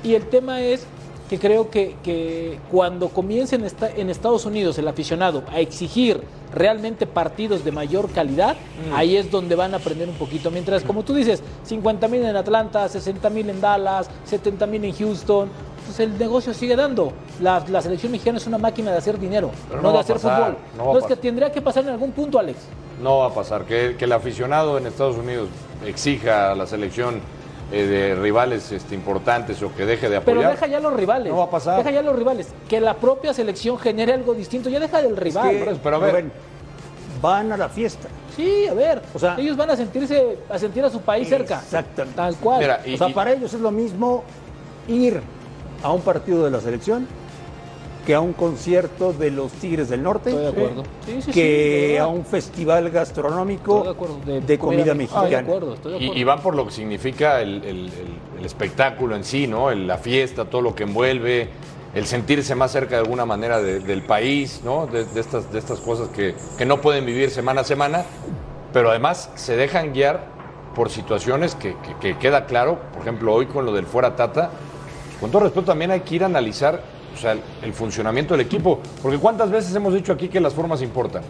Y 0.03 0.15
el 0.15 0.27
tema 0.27 0.61
es 0.63 0.85
que 1.31 1.39
creo 1.39 1.71
que, 1.71 1.97
que 2.03 2.59
cuando 2.71 3.09
comience 3.09 3.57
en, 3.57 3.65
esta- 3.65 3.91
en 3.91 4.11
Estados 4.11 4.45
Unidos 4.45 4.77
el 4.79 4.87
aficionado 4.89 5.45
a 5.51 5.61
exigir 5.61 6.21
realmente 6.53 7.07
partidos 7.07 7.65
de 7.65 7.73
mayor 7.73 8.11
calidad, 8.11 8.57
ahí 8.95 9.17
es 9.17 9.31
donde 9.31 9.55
van 9.55 9.73
a 9.73 9.79
aprender 9.79 10.09
un 10.09 10.17
poquito. 10.17 10.51
Mientras, 10.51 10.83
como 10.83 11.03
tú 11.05 11.15
dices, 11.15 11.43
50 11.65 12.07
mil 12.09 12.23
en 12.23 12.37
Atlanta, 12.37 12.87
60 12.89 13.31
mil 13.31 13.49
en 13.49 13.61
Dallas, 13.63 14.11
70 14.27 14.67
mil 14.67 14.85
en 14.85 14.93
Houston, 14.93 15.49
pues 15.93 16.01
el 16.09 16.19
negocio 16.19 16.55
sigue 16.55 16.75
dando. 16.75 17.13
La, 17.41 17.63
la 17.69 17.83
selección 17.83 18.13
mexicana 18.13 18.39
es 18.39 18.47
una 18.47 18.57
máquina 18.59 18.91
de 18.93 18.97
hacer 18.99 19.19
dinero, 19.19 19.51
Pero 19.69 19.83
no, 19.83 19.89
no 19.89 19.95
de 19.95 20.01
hacer 20.01 20.17
pasar, 20.17 20.39
fútbol. 20.39 20.57
no 20.79 20.85
va 20.85 20.91
a 20.91 20.93
No, 20.95 20.99
es 20.99 21.05
que 21.05 21.09
pasar. 21.11 21.23
tendría 21.23 21.53
que 21.53 21.61
pasar 21.63 21.85
en 21.85 21.91
algún 21.91 22.13
punto, 22.13 22.39
Alex. 22.39 22.59
No 23.03 23.19
va 23.19 23.27
a 23.27 23.35
pasar. 23.35 23.65
Que, 23.65 23.97
que 23.99 24.07
el 24.07 24.13
aficionado 24.13 24.79
en 24.79 24.87
Estados 24.87 25.17
Unidos 25.17 25.49
exija 25.85 26.53
a 26.53 26.55
la 26.55 26.67
selección 26.67 27.21
eh, 27.73 27.83
de 27.87 28.15
rivales 28.15 28.73
este, 28.73 28.95
importantes 28.95 29.63
o 29.63 29.75
que 29.75 29.85
deje 29.85 30.09
de 30.09 30.21
Pero 30.23 30.41
apoyar. 30.41 30.53
deja 30.53 30.67
ya 30.67 30.81
los 30.81 30.95
rivales. 30.95 31.31
No 31.31 31.39
va 31.39 31.45
a 31.45 31.51
pasar. 31.51 31.77
Deja 31.79 31.91
ya 31.91 32.01
los 32.03 32.17
rivales. 32.17 32.49
Que 32.69 32.81
la 32.81 32.95
propia 32.95 33.35
selección 33.35 33.79
genere 33.79 34.15
algo 34.15 34.33
distinto. 34.35 34.71
Ya 34.71 34.81
deja 34.81 35.03
del 35.03 35.17
rival. 35.17 35.51
que, 35.51 35.77
pero 35.83 35.97
a 35.97 35.99
ver. 35.99 36.11
Rubén, 36.13 36.33
van 37.21 37.53
a 37.53 37.57
la 37.59 37.69
fiesta. 37.69 38.09
Sí, 38.35 38.67
a 38.67 38.73
ver. 38.73 39.03
O 39.15 39.19
sea- 39.19 39.37
ellos 39.39 39.57
van 39.59 39.71
a 39.71 39.77
sentirse, 39.77 40.39
a 40.49 40.59
sentir 40.59 40.83
a 40.85 40.89
su 40.91 41.01
país 41.03 41.29
cerca. 41.29 41.59
Exactamente. 41.59 42.17
Tal 42.17 42.35
cual. 42.37 42.61
Mira, 42.61 42.81
y- 42.87 42.95
o 42.95 42.99
sea, 42.99 43.09
y- 43.11 43.13
para 43.13 43.33
ellos 43.33 43.53
es 43.53 43.61
lo 43.61 43.71
mismo 43.71 44.25
ir 44.89 45.21
a 45.83 45.93
un 45.93 46.01
partido 46.03 46.45
de 46.45 46.51
la 46.51 46.61
selección 46.61 47.07
que 48.07 48.15
a 48.17 48.21
un 48.21 48.33
concierto 48.33 49.13
de 49.13 49.31
los 49.31 49.53
Tigres 49.53 49.89
del 49.89 50.03
Norte, 50.03 50.31
Estoy 50.31 50.43
de 50.43 50.49
acuerdo. 50.51 50.83
Sí, 51.07 51.23
sí, 51.23 51.31
que 51.31 51.99
a 52.01 52.09
un 52.09 52.25
festival 52.25 52.91
gastronómico 52.91 53.85
de 53.85 53.91
acuerdo. 53.91 54.17
de, 54.25 54.59
comida, 54.59 54.93
mexicana. 54.93 54.97
mexicana. 54.97 55.23
Estoy 55.23 55.31
de 55.31 55.37
acuerdo, 55.37 55.75
estoy 55.75 55.93
de 55.93 55.99
Y, 55.99 56.03
acuerdo. 56.07 56.21
y 56.21 56.25
van 56.25 56.41
por 56.43 56.55
lo 56.57 56.65
que 56.67 56.73
significa 56.73 57.41
el, 57.41 57.63
el- 57.65 57.65
el- 57.87 57.93
el 58.41 58.45
espectáculo 58.45 59.15
en 59.15 59.23
sí, 59.23 59.47
¿no? 59.47 59.71
El- 59.71 59.87
la 59.87 59.99
fiesta, 59.99 60.47
todo 60.47 60.63
lo 60.63 60.75
que 60.75 60.83
envuelve, 60.83 61.49
el 61.95 62.07
sentirse 62.07 62.57
más 62.57 62.73
cerca 62.73 62.97
de 62.97 63.03
alguna 63.03 63.25
manera 63.25 63.63
de- 63.63 63.79
del 63.79 64.03
país, 64.03 64.63
¿no? 64.65 64.87
De, 64.89 65.05
de 65.05 65.21
estas, 65.21 65.53
de 65.53 65.61
estas 65.61 65.79
cosas 65.79 66.09
que, 66.09 66.35
que 66.59 66.67
no 66.67 66.81
pueden 66.81 67.07
vivir 67.07 67.31
semana 67.31 67.61
a 67.61 67.65
semana, 67.65 68.03
pero 68.73 68.91
además 68.91 69.31
se 69.37 69.55
dejan 69.57 69.93
guiar 69.93 70.25
por 70.75 70.91
situaciones 70.91 71.55
que, 71.55 71.77
que- 71.85 71.95
que 72.01 72.19
queda 72.19 72.47
claro, 72.47 72.81
por 72.93 73.03
ejemplo, 73.03 73.33
hoy 73.33 73.47
con 73.47 73.65
lo 73.65 73.73
del 73.73 73.87
fuera 73.87 74.17
Tata, 74.17 74.51
con 75.23 75.31
todo 75.31 75.45
respeto 75.45 75.65
también 75.65 75.91
hay 75.93 76.01
que 76.01 76.17
ir 76.17 76.23
a 76.25 76.27
analizar 76.27 76.83
o 77.15 77.17
sea, 77.17 77.33
el, 77.33 77.41
el 77.63 77.73
funcionamiento 77.73 78.35
del 78.35 78.41
equipo, 78.45 78.81
porque 79.01 79.17
cuántas 79.19 79.51
veces 79.51 79.75
hemos 79.75 79.95
dicho 79.95 80.13
aquí 80.13 80.29
que 80.29 80.41
las 80.41 80.53
formas 80.53 80.83
importan. 80.83 81.23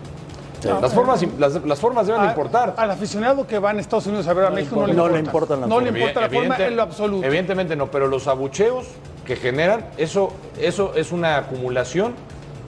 Las 0.81 0.95
formas, 0.95 1.21
las, 1.41 1.55
las 1.65 1.79
formas 1.81 2.07
deben 2.07 2.23
de 2.23 2.29
A- 2.29 2.31
importar. 2.31 2.75
Al 2.77 2.89
aficionado 2.93 3.45
que 3.49 3.59
va 3.59 3.73
en 3.73 3.81
Estados 3.81 4.07
Unidos 4.07 4.29
a 4.29 4.33
ver 4.33 4.45
a 4.47 4.51
México 4.51 4.77
no 4.77 4.87
le 4.87 4.95
No 4.95 5.03
importa. 5.09 5.13
le 5.15 5.19
importan 5.25 5.61
las 5.61 5.69
No 5.69 5.81
le 5.81 5.87
formas. 5.87 6.01
importa 6.01 6.21
la 6.21 6.29
forma 6.31 6.55
Evidente- 6.55 6.67
en 6.69 6.77
lo 6.77 6.83
absoluto. 6.83 7.27
Evidentemente 7.27 7.77
no, 7.77 7.91
pero 7.91 8.07
los 8.07 8.29
abucheos 8.29 8.87
que 9.27 9.35
generan, 9.37 9.87
eso, 9.99 10.33
eso 10.61 10.93
es 10.95 11.11
una 11.11 11.37
acumulación 11.37 12.15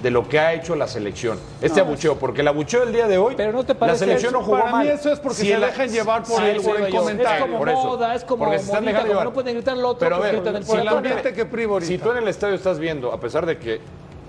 de 0.04 0.10
lo 0.10 0.28
que 0.28 0.38
ha 0.38 0.52
hecho 0.52 0.76
la 0.76 0.86
selección. 0.86 1.38
Este 1.62 1.80
abucheo, 1.80 2.18
porque 2.18 2.42
el 2.42 2.48
abucheo 2.48 2.80
del 2.84 2.92
día 2.92 3.08
de 3.08 3.16
hoy, 3.16 3.34
Pero 3.38 3.52
¿no 3.52 3.64
te 3.64 3.72
la 3.72 3.78
parece 3.80 4.00
selección 4.00 4.34
no 4.34 4.42
jugó 4.42 4.58
Para 4.58 4.70
mal. 4.70 4.84
mí 4.86 4.92
eso 4.92 5.10
es 5.10 5.18
porque 5.18 5.38
Si 5.38 5.48
se 5.48 5.56
dejan 5.58 5.88
llevar 5.88 6.22
por, 6.24 6.36
Sí, 6.42 6.44
el, 6.46 6.60
por 6.60 6.78
el 6.78 6.94
comentario. 6.94 7.36
Es 7.36 7.40
como 7.50 7.58
por 7.58 7.68
eso. 7.70 7.82
moda, 7.84 8.14
es 8.14 8.24
como 8.24 8.44
Porque 8.44 8.58
se 8.58 8.64
están 8.66 8.84
modita, 8.84 8.90
dejando 8.90 9.00
como 9.08 9.12
llevar. 9.12 9.24
no 9.24 9.32
pueden 9.32 9.54
gritar 9.54 9.76
lo 9.78 9.88
otro, 9.88 10.00
Pero 10.06 10.16
a 10.16 10.18
ver, 10.18 10.32
gritan 10.34 10.56
el 10.56 10.64
por 10.66 10.76
el 10.76 10.82
siguiente. 10.82 11.08
ambiente 11.08 11.32
que 11.32 11.46
priva. 11.46 11.80
Si 11.80 11.96
tú 11.96 12.10
en 12.12 12.18
el 12.18 12.28
estadio 12.28 12.54
estás 12.54 12.78
viendo, 12.78 13.12
a 13.14 13.18
pesar 13.18 13.46
de 13.46 13.56
que 13.56 13.80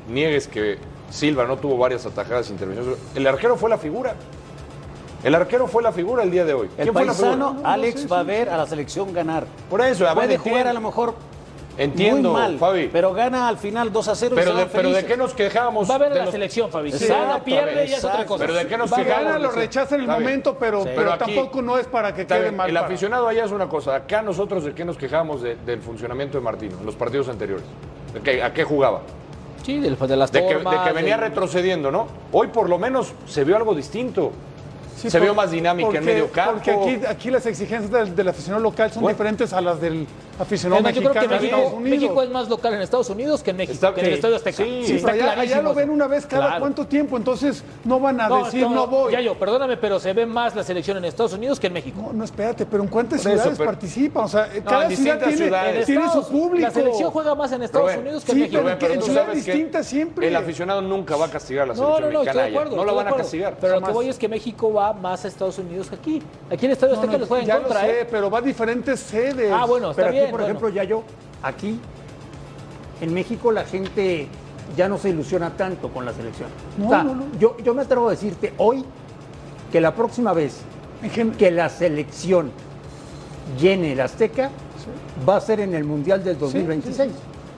niegues 0.08 0.48
que 0.48 0.78
Silva 1.10 1.44
no 1.46 1.58
tuvo 1.58 1.78
varias 1.78 2.06
atajadas 2.06 2.50
intervenciones, 2.50 2.98
el 3.14 3.28
arquero 3.28 3.58
fue 3.58 3.70
la 3.70 3.78
figura. 3.78 4.16
El 5.26 5.36
arquero 5.36 5.68
fue 5.68 5.84
la 5.84 5.92
figura 5.92 6.24
el 6.24 6.32
día 6.32 6.46
de 6.46 6.54
hoy. 6.54 6.70
El 6.78 6.94
fue 6.94 7.04
la 7.04 7.12
paisano 7.12 7.50
figura? 7.52 7.74
Alex 7.74 8.10
va 8.10 8.20
a 8.20 8.24
ver 8.24 8.48
a 8.48 8.56
la 8.56 8.66
selección 8.66 9.12
ganar. 9.12 9.46
Por 9.70 9.82
eso, 9.82 10.06
a 10.08 10.14
ver, 10.14 10.26
Puede 10.26 10.38
jugar 10.38 10.68
a 10.70 10.74
lo 10.74 10.80
mejor 10.80 11.16
Entiendo, 11.78 12.32
muy 12.32 12.40
mal, 12.42 12.58
Fabi. 12.58 12.90
pero 12.92 13.14
gana 13.14 13.48
al 13.50 13.58
final 13.58 13.92
2 13.92 14.08
a 14.08 14.16
0 14.16 14.36
y 14.36 14.40
Pero 14.40 14.56
de, 14.56 14.66
pero 14.68 14.92
de 14.92 15.06
qué 15.06 15.18
nos 15.18 15.34
quejábamos? 15.34 15.90
Va 15.90 15.96
a 15.96 16.00
de 16.00 16.10
la 16.10 16.22
los- 16.24 16.32
selección, 16.32 16.72
Fabi. 16.72 16.92
Si 16.92 17.06
gana, 17.08 17.44
pierde 17.44 17.86
y 17.86 17.94
es 17.94 18.04
otra 18.04 18.26
cosa. 18.26 18.46
Pero 18.46 18.54
de 18.58 18.68
qué 18.68 18.78
nos 18.78 18.92
Va, 18.92 18.98
quejamos. 18.98 19.24
gana, 19.26 19.40
lo 19.40 19.52
rechaza 19.52 19.96
en 19.96 20.02
el 20.02 20.08
momento, 20.08 20.56
pero, 20.58 20.80
Sí. 20.84 20.90
pero, 20.90 20.98
Pero 21.02 21.14
aquí- 21.14 21.36
tampoco 21.36 21.62
no 21.62 21.78
es 21.78 21.86
para 21.88 22.14
que 22.14 22.26
quede 22.26 22.42
bien, 22.44 22.56
mal. 22.56 22.70
El 22.70 22.78
aficionado 22.78 23.28
allá 23.28 23.44
es 23.46 23.52
una 23.52 23.68
cosa. 23.68 23.96
Acá 23.96 24.22
nosotros 24.22 24.64
de 24.64 24.74
qué 24.74 24.86
nos 24.86 24.98
quejamos 24.98 25.42
de- 25.42 25.56
del 25.58 25.82
funcionamiento 25.82 26.38
de 26.38 26.44
Martino 26.44 26.78
en 26.80 26.86
los 26.86 26.96
partidos 26.96 27.28
anteriores. 27.28 27.66
¿De 28.14 28.22
qué- 28.22 28.42
¿A 28.42 28.54
qué 28.54 28.64
jugaba? 28.64 29.02
Sí, 29.64 29.80
del- 29.80 29.98
de 29.98 30.16
las 30.16 30.32
De 30.32 30.40
que, 30.42 30.48
de 30.48 30.54
formas, 30.62 30.88
que 30.88 30.94
venía 30.94 31.18
retrocediendo, 31.18 31.92
¿no? 31.92 32.08
Hoy 32.32 32.48
por 32.48 32.70
lo 32.70 32.78
menos 32.78 33.12
se 33.26 33.44
vio 33.44 33.58
algo 33.58 33.74
distinto. 33.76 34.32
Sí, 34.96 35.10
se 35.10 35.18
por- 35.18 35.26
vio 35.26 35.36
más 35.36 35.52
dinámica 35.52 35.86
porque- 35.88 35.98
en 36.00 36.06
medio 36.06 36.32
campo. 36.32 36.54
Porque 36.54 36.72
aquí, 36.72 37.06
aquí 37.06 37.30
las 37.32 37.46
exigencias 37.46 37.92
del, 37.92 38.16
del 38.16 38.28
aficionado 38.30 38.64
local 38.64 38.92
son 38.92 39.04
Bueno. 39.04 39.16
diferentes 39.16 39.52
a 39.54 39.62
las 39.62 39.80
del 39.82 40.08
aficionado 40.40 40.82
más, 40.82 40.94
yo 40.94 41.02
creo 41.02 41.14
que 41.14 41.20
mexicano 41.20 41.42
México, 41.42 41.56
Estados 41.58 41.74
Unidos. 41.80 42.00
México 42.02 42.22
es 42.24 42.30
más 42.30 42.50
local 42.50 42.74
en 42.74 42.82
Estados 42.82 43.10
Unidos 43.10 43.44
que 43.44 43.52
en 43.52 43.58
México, 43.58 43.74
Está- 43.74 43.94
que 43.94 44.02
en 44.02 44.08
el 44.08 44.14
Estadio 44.14 44.36
Azteca. 44.36 44.64
sí. 44.64 44.82
Sí, 44.86 44.94
está 44.96 45.12
allá, 45.12 45.62
lo 45.62 45.74
ven 45.74 45.90
una 45.90 46.08
vez 46.08 46.26
cada 46.26 46.46
Claro. 46.48 46.60
cuánto 46.62 46.88
tiempo, 46.88 47.16
entonces 47.18 47.64
no 47.86 48.00
van 48.00 48.20
a 48.22 48.28
No, 48.30 48.44
decir 48.46 48.62
no, 48.64 48.70
no, 48.70 48.88
voy. 48.88 49.14
Ya 49.14 49.22
yo, 49.22 49.36
perdóname, 49.36 49.78
pero 49.78 50.00
se 50.00 50.12
ve 50.14 50.26
más 50.26 50.56
la 50.56 50.64
selección 50.64 50.98
en 50.98 51.06
Estados 51.06 51.34
Unidos 51.34 51.60
que 51.60 51.68
en 51.68 51.74
México. 51.74 52.02
No, 52.02 52.14
no, 52.14 52.24
espérate, 52.24 52.66
pero 52.66 52.84
¿en 52.84 52.90
cuántas 52.90 53.20
eso, 53.22 53.30
ciudades 53.30 53.58
pero- 53.58 53.70
participan? 53.70 54.24
O 54.26 54.28
sea, 54.28 54.46
en 54.54 54.64
cada 54.64 54.78
ciudad 54.78 54.90
distintas 54.90 55.20
tiene, 55.30 55.38
ciudades. 55.38 55.86
tiene 55.86 56.10
su 56.10 56.28
público. 56.30 56.68
La 56.68 56.72
selección 56.72 57.12
juega 57.12 57.36
más 57.36 57.52
en 57.52 57.64
Estados 57.64 57.88
Rubén, 57.92 58.00
Unidos 58.02 58.24
que 58.26 58.32
sí, 58.32 58.38
en 58.38 58.42
México. 58.44 58.58
pero 58.58 58.64
Rubén, 58.64 58.78
pero 58.80 58.94
en 58.94 59.02
ciudades 59.04 59.36
distintas 59.46 59.86
siempre. 59.88 60.28
El 60.28 60.36
aficionado 60.36 60.82
nunca 60.82 61.16
va 61.16 61.26
a 61.26 61.30
castigar 61.32 61.64
a 61.64 61.68
la 61.68 61.74
No, 61.74 61.80
selección 61.80 61.96
no, 61.96 62.00
no, 62.02 62.08
estoy 62.08 62.26
mexicana 62.26 62.42
de 62.42 62.48
allá. 62.50 62.60
acuerdo. 62.60 62.76
No 62.76 62.86
la 62.86 62.92
van 62.94 63.08
a 63.08 63.16
castigar. 63.16 63.58
Pero 63.62 63.80
lo 63.80 63.86
que 63.88 63.92
voy 63.94 64.10
es 64.10 64.18
que 64.18 64.28
México 64.28 64.74
va 64.74 64.85
más 64.94 65.26
a 65.26 65.28
Estados 65.28 65.58
Unidos 65.60 65.90
que 65.90 65.96
aquí. 65.96 66.22
Aquí 66.52 66.66
en 66.66 66.72
Estadio 66.72 66.94
No, 66.96 67.00
Azteca 67.02 67.14
no, 67.14 67.20
les 67.20 67.28
juega 67.28 67.42
en 67.44 67.48
ya 67.48 67.58
contra, 67.60 67.82
lo 67.82 67.88
sé, 67.88 68.02
¿eh? 68.02 68.08
pero 68.10 68.30
va 68.30 68.38
a 68.40 68.42
diferentes 68.42 69.00
sedes. 69.00 69.52
Ah, 69.54 69.66
bueno, 69.66 69.92
está 69.92 69.96
Pero 70.04 70.08
aquí, 70.10 70.18
bien. 70.18 70.32
por 70.32 70.40
bueno. 70.42 70.46
ejemplo, 70.54 70.70
ya 70.70 70.84
yo, 70.84 71.04
aquí, 71.44 71.80
en 73.02 73.14
México 73.14 73.52
la 73.52 73.64
gente 73.66 74.28
ya 74.76 74.88
no 74.90 74.98
se 74.98 75.10
ilusiona 75.10 75.52
tanto 75.56 75.90
con 75.90 76.06
la 76.06 76.14
selección. 76.14 76.50
No, 76.78 76.88
O 76.88 76.90
sea, 76.90 77.04
no, 77.04 77.16
no. 77.16 77.24
Yo, 77.40 77.58
yo 77.64 77.74
me 77.74 77.82
atrevo 77.84 78.08
a 78.08 78.12
decirte 78.12 78.54
hoy 78.58 78.84
que 79.72 79.80
la 79.82 79.94
próxima 79.94 80.34
vez 80.34 80.58
que 81.38 81.52
la 81.52 81.70
selección 81.70 82.52
llene 83.60 83.92
el 83.94 84.02
Azteca 84.02 84.50
va 85.28 85.38
a 85.38 85.42
ser 85.42 85.60
en 85.60 85.76
el 85.76 85.84
Mundial 85.84 86.24
del 86.24 86.38
2026. 86.40 87.12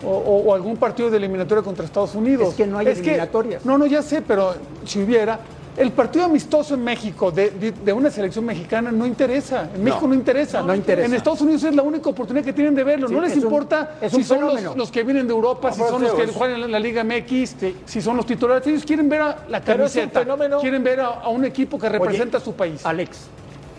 O, 0.06 0.10
o- 0.10 0.44
o 0.50 0.54
algún 0.54 0.78
partido 0.78 1.10
de 1.10 1.18
eliminatoria 1.18 1.64
contra 1.64 1.84
Estados 1.86 2.14
Unidos. 2.14 2.50
Es 2.50 2.56
que 2.56 2.68
no 2.68 2.78
hay 2.78 2.88
eliminatorias. 2.88 3.66
no, 3.66 3.78
no, 3.78 3.86
ya 3.88 4.02
sé, 4.02 4.22
pero 4.22 4.54
si 4.86 5.02
hubiera. 5.02 5.40
El 5.78 5.92
partido 5.92 6.26
amistoso 6.26 6.74
en 6.74 6.84
México 6.84 7.32
de, 7.32 7.52
de- 7.52 7.72
de 7.72 7.94
una 7.94 8.10
selección 8.10 8.44
mexicana 8.46 8.92
no 8.92 9.06
interesa. 9.06 9.70
En 9.76 9.84
México 9.84 10.08
no, 10.08 10.16
interesa. 10.16 10.64
no 10.64 10.74
interesa. 10.74 11.06
En 11.06 11.14
Estados 11.14 11.42
Unidos 11.42 11.64
es 11.66 11.76
la 11.76 11.84
única 11.84 12.10
oportunidad 12.10 12.44
que 12.44 12.52
tienen 12.54 12.74
de 12.74 12.84
verlo. 12.84 13.08
Sí, 13.08 13.14
no 13.14 13.22
les 13.22 13.32
es 13.34 13.38
un- 13.38 13.44
importa 13.44 13.98
es 14.02 14.12
si 14.12 14.24
son 14.24 14.42
los, 14.76 14.90
que 14.92 15.04
vienen 15.04 15.28
de 15.28 15.34
Europa, 15.34 15.72
si 15.72 15.80
son 15.82 16.02
los 16.02 16.14
que 16.14 16.26
juegan 16.28 16.56
en 16.56 16.62
la, 16.64 16.68
la 16.68 16.80
Liga 16.80 17.04
MX, 17.04 17.56
si 17.86 18.02
son 18.02 18.18
los 18.18 18.26
titulares. 18.26 18.66
Ellos 18.66 18.84
quieren 18.86 19.08
ver 19.08 19.22
a 19.22 19.46
la 19.48 19.62
camiseta. 19.62 20.26
Quieren 20.60 20.84
ver 20.84 21.00
a, 21.00 21.08
a 21.08 21.30
un 21.30 21.46
equipo 21.46 21.78
que 21.78 21.88
representa 21.90 22.40
a 22.40 22.42
su 22.42 22.54
país. 22.54 22.84
Alex, 22.84 23.20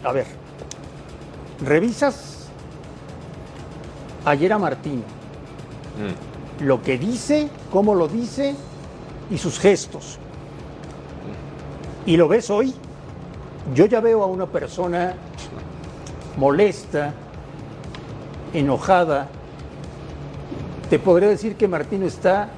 a 0.04 0.12
ver, 0.12 0.26
revisas 1.64 2.46
ayer 4.24 4.52
a 4.52 4.58
Martino, 4.58 5.02
lo 6.60 6.80
que 6.80 6.96
dice, 6.96 7.48
cómo 7.72 7.94
lo 7.96 8.06
dice 8.06 8.54
y 9.30 9.38
sus 9.38 9.58
gestos. 9.58 10.18
Y 12.08 12.16
lo 12.16 12.26
ves 12.26 12.48
hoy, 12.48 12.72
yo 13.74 13.84
ya 13.84 14.00
veo 14.00 14.22
a 14.22 14.26
una 14.26 14.46
persona 14.46 15.12
molesta, 16.38 17.12
enojada. 18.54 19.28
Te 20.88 20.98
podría 20.98 21.28
decir 21.28 21.56
que 21.56 21.68
Martino 21.68 22.06
está 22.06 22.48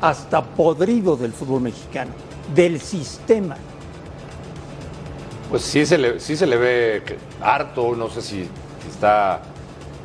hasta 0.00 0.42
podrido 0.42 1.14
del 1.18 1.34
fútbol 1.34 1.60
mexicano, 1.60 2.12
del 2.54 2.80
sistema. 2.80 3.58
Pues 5.50 5.60
sí 5.60 5.84
se 5.84 5.98
le, 5.98 6.18
sí 6.18 6.34
se 6.34 6.46
le 6.46 6.56
ve 6.56 7.02
harto, 7.42 7.94
no 7.94 8.08
sé 8.08 8.22
si 8.22 8.48
está 8.88 9.42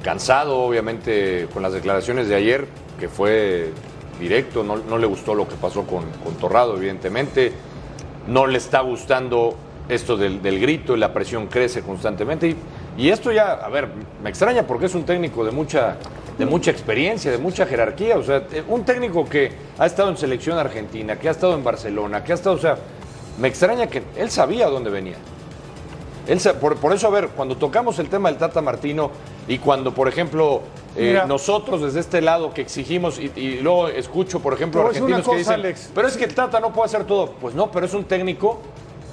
cansado, 0.03 0.63
obviamente, 0.63 1.47
con 1.53 1.63
las 1.63 1.71
declaraciones 1.71 2.27
de 2.27 2.35
ayer, 2.35 2.67
que 2.99 3.07
fue 3.07 3.71
directo, 4.19 4.65
no, 4.65 4.97
le 4.97 5.07
gustó 5.07 5.33
lo 5.33 5.47
que 5.47 5.55
pasó 5.55 5.85
con 5.85 6.03
Torrado, 6.41 6.75
evidentemente, 6.75 7.53
no 8.27 8.47
le 8.47 8.57
está 8.57 8.81
gustando 8.81 9.55
esto 9.87 10.17
del, 10.17 10.41
del 10.41 10.59
grito 10.59 10.95
y 10.95 10.99
la 10.99 11.13
presión 11.13 11.47
crece 11.47 11.81
constantemente. 11.81 12.47
Y, 12.47 12.55
y 12.97 13.09
esto 13.09 13.31
ya, 13.31 13.53
a 13.53 13.69
ver, 13.69 13.89
me 14.23 14.29
extraña 14.29 14.63
porque 14.63 14.85
es 14.85 14.95
un 14.95 15.03
técnico 15.03 15.43
de 15.43 15.51
mucha, 15.51 15.97
de 16.37 16.45
mucha 16.45 16.71
experiencia, 16.71 17.31
de 17.31 17.37
mucha 17.37 17.65
jerarquía, 17.65 18.17
o 18.17 18.23
sea, 18.23 18.43
eh, 18.51 18.63
un 18.67 18.83
técnico 18.83 19.25
que 19.25 19.51
ha 19.77 19.85
estado 19.85 20.09
en 20.09 20.17
selección 20.17 20.57
argentina, 20.57 21.17
que 21.17 21.27
ha 21.27 21.31
estado 21.31 21.53
en 21.55 21.63
Barcelona, 21.63 22.23
que 22.23 22.31
ha 22.31 22.35
estado, 22.35 22.55
o 22.55 22.59
sea, 22.59 22.77
me 23.39 23.47
extraña 23.47 23.87
que 23.87 24.01
él 24.15 24.31
sabía 24.31 24.67
dónde 24.67 24.89
venía. 24.89 25.17
Él 26.27 26.39
por, 26.59 26.77
por 26.77 26.93
eso, 26.93 27.07
a 27.07 27.11
ver, 27.11 27.29
cuando 27.29 27.55
tocamos 27.57 27.99
el 27.99 28.09
tema 28.09 28.29
del 28.29 28.39
Tata 28.39 28.61
Martino 28.61 29.11
y 29.47 29.57
cuando, 29.59 29.93
por 29.93 30.07
ejemplo, 30.07 30.61
eh, 30.95 31.21
nosotros 31.27 31.81
desde 31.81 31.99
este 31.99 32.21
lado 32.21 32.53
que 32.53 32.61
exigimos 32.61 33.19
y, 33.19 33.31
y 33.35 33.59
luego 33.59 33.87
escucho, 33.89 34.39
por 34.39 34.53
ejemplo, 34.53 34.81
una 34.81 34.89
argentinos 34.89 35.27
que 35.27 35.35
dicen, 35.37 35.53
Alex. 35.55 35.91
pero 35.93 36.07
es 36.07 36.15
que 36.17 36.23
el 36.25 36.33
Tata 36.33 36.59
no 36.59 36.71
puede 36.73 36.85
hacer 36.87 37.03
todo. 37.05 37.31
Pues 37.41 37.53
no, 37.53 37.69
pero 37.69 37.85
es 37.85 37.93
un 37.93 38.05
técnico 38.05 38.61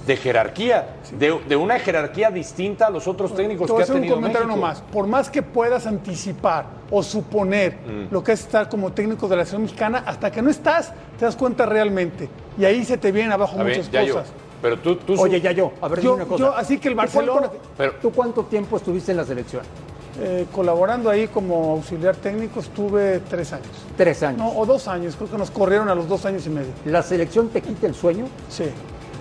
de 0.07 0.16
jerarquía, 0.16 0.97
de, 1.16 1.38
de 1.49 1.55
una 1.57 1.79
jerarquía 1.79 2.31
distinta 2.31 2.87
a 2.87 2.90
los 2.90 3.07
otros 3.07 3.35
técnicos 3.37 3.66
Te 3.66 3.73
voy 3.73 3.79
que 3.79 3.83
a 3.83 3.83
ha 3.83 3.85
hacer 3.85 3.95
un 3.97 4.01
tenido 4.01 4.16
comentario 4.16 4.49
México. 4.49 4.61
nomás. 4.66 4.81
Por 4.92 5.07
más 5.07 5.31
que 5.31 5.42
puedas 5.42 5.87
anticipar 5.87 6.66
o 6.90 7.03
suponer 7.03 7.79
Mm. 7.87 8.12
lo 8.12 8.23
que 8.25 8.33
es 8.33 8.40
estar 8.40 8.68
como 8.68 8.92
técnico 8.92 9.29
de 9.29 9.37
la 9.37 9.42
selección 9.45 9.62
mexicana, 9.62 10.03
hasta 10.07 10.31
que 10.33 10.42
no 10.42 10.51
estás, 10.51 10.92
te 11.18 11.25
das 11.25 11.37
cuenta 11.37 11.66
realmente. 11.66 12.29
Y 12.59 12.64
ahí 12.64 12.85
se 12.85 12.97
te 12.99 13.12
vienen 13.12 13.31
abajo 13.33 13.61
A 13.61 13.62
ver, 13.62 13.77
muchas 13.79 13.92
yo, 14.07 14.14
cosas. 14.14 14.33
pero 14.61 14.79
tú, 14.79 14.97
tú 14.97 15.14
Oye, 15.21 15.40
ya 15.40 15.53
yo, 15.53 15.73
a 15.81 15.87
ver, 15.88 16.01
Yo- 16.01 16.12
dime 16.12 16.25
una 16.25 16.25
cosa. 16.27 16.45
yo, 16.45 16.57
así 16.57 16.79
que 16.79 16.88
el 16.88 16.95
¿Tú 16.95 16.99
Barcelona- 16.99 17.49
cuánto- 17.49 17.59
Pero- 17.77 17.92
¿Tú 18.03 18.11
cuánto 18.12 18.45
tiempo 18.47 18.77
estuviste 18.79 19.12
en 19.12 19.18
la 19.18 19.25
selección? 19.25 19.62
Eh, 20.20 20.46
colaborando 20.53 21.09
ahí 21.09 21.27
como 21.29 21.70
auxiliar 21.72 22.14
técnico 22.16 22.61
estuve 22.61 23.20
tres 23.31 23.53
años. 23.55 23.66
Tres 23.96 24.22
años. 24.22 24.38
No, 24.38 24.51
o 24.59 24.66
dos 24.66 24.87
años, 24.87 25.16
creo 25.16 25.31
que 25.31 25.38
nos 25.38 25.51
corrieron 25.51 25.88
a 25.88 25.94
los 25.94 26.07
dos 26.07 26.27
años 26.27 26.46
y 26.46 26.51
medio. 26.51 26.68
¿La 26.85 27.03
selección 27.03 27.48
te 27.48 27.62
quita 27.62 27.87
el 27.87 27.94
sueño? 27.94 28.27
Sí, 28.51 28.64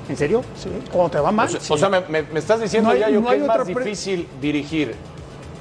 ¿En 0.09 0.17
serio? 0.17 0.41
sí. 0.61 0.69
Cuando 0.91 1.11
te 1.11 1.19
va 1.21 1.31
mal. 1.31 1.47
O 1.47 1.51
sea, 1.51 1.59
sí. 1.61 1.71
o 1.73 1.77
sea, 1.77 1.87
me, 1.87 2.01
me- 2.01 2.23
me 2.23 2.39
estás 2.39 2.59
diciendo, 2.59 2.89
No 2.89 2.93
hay- 2.95 2.99
Yayo, 3.01 3.21
no 3.21 3.27
que 3.27 3.33
hay 3.35 3.41
es 3.41 3.47
más 3.47 3.65
difícil 3.65 4.27
dirigir 4.41 4.93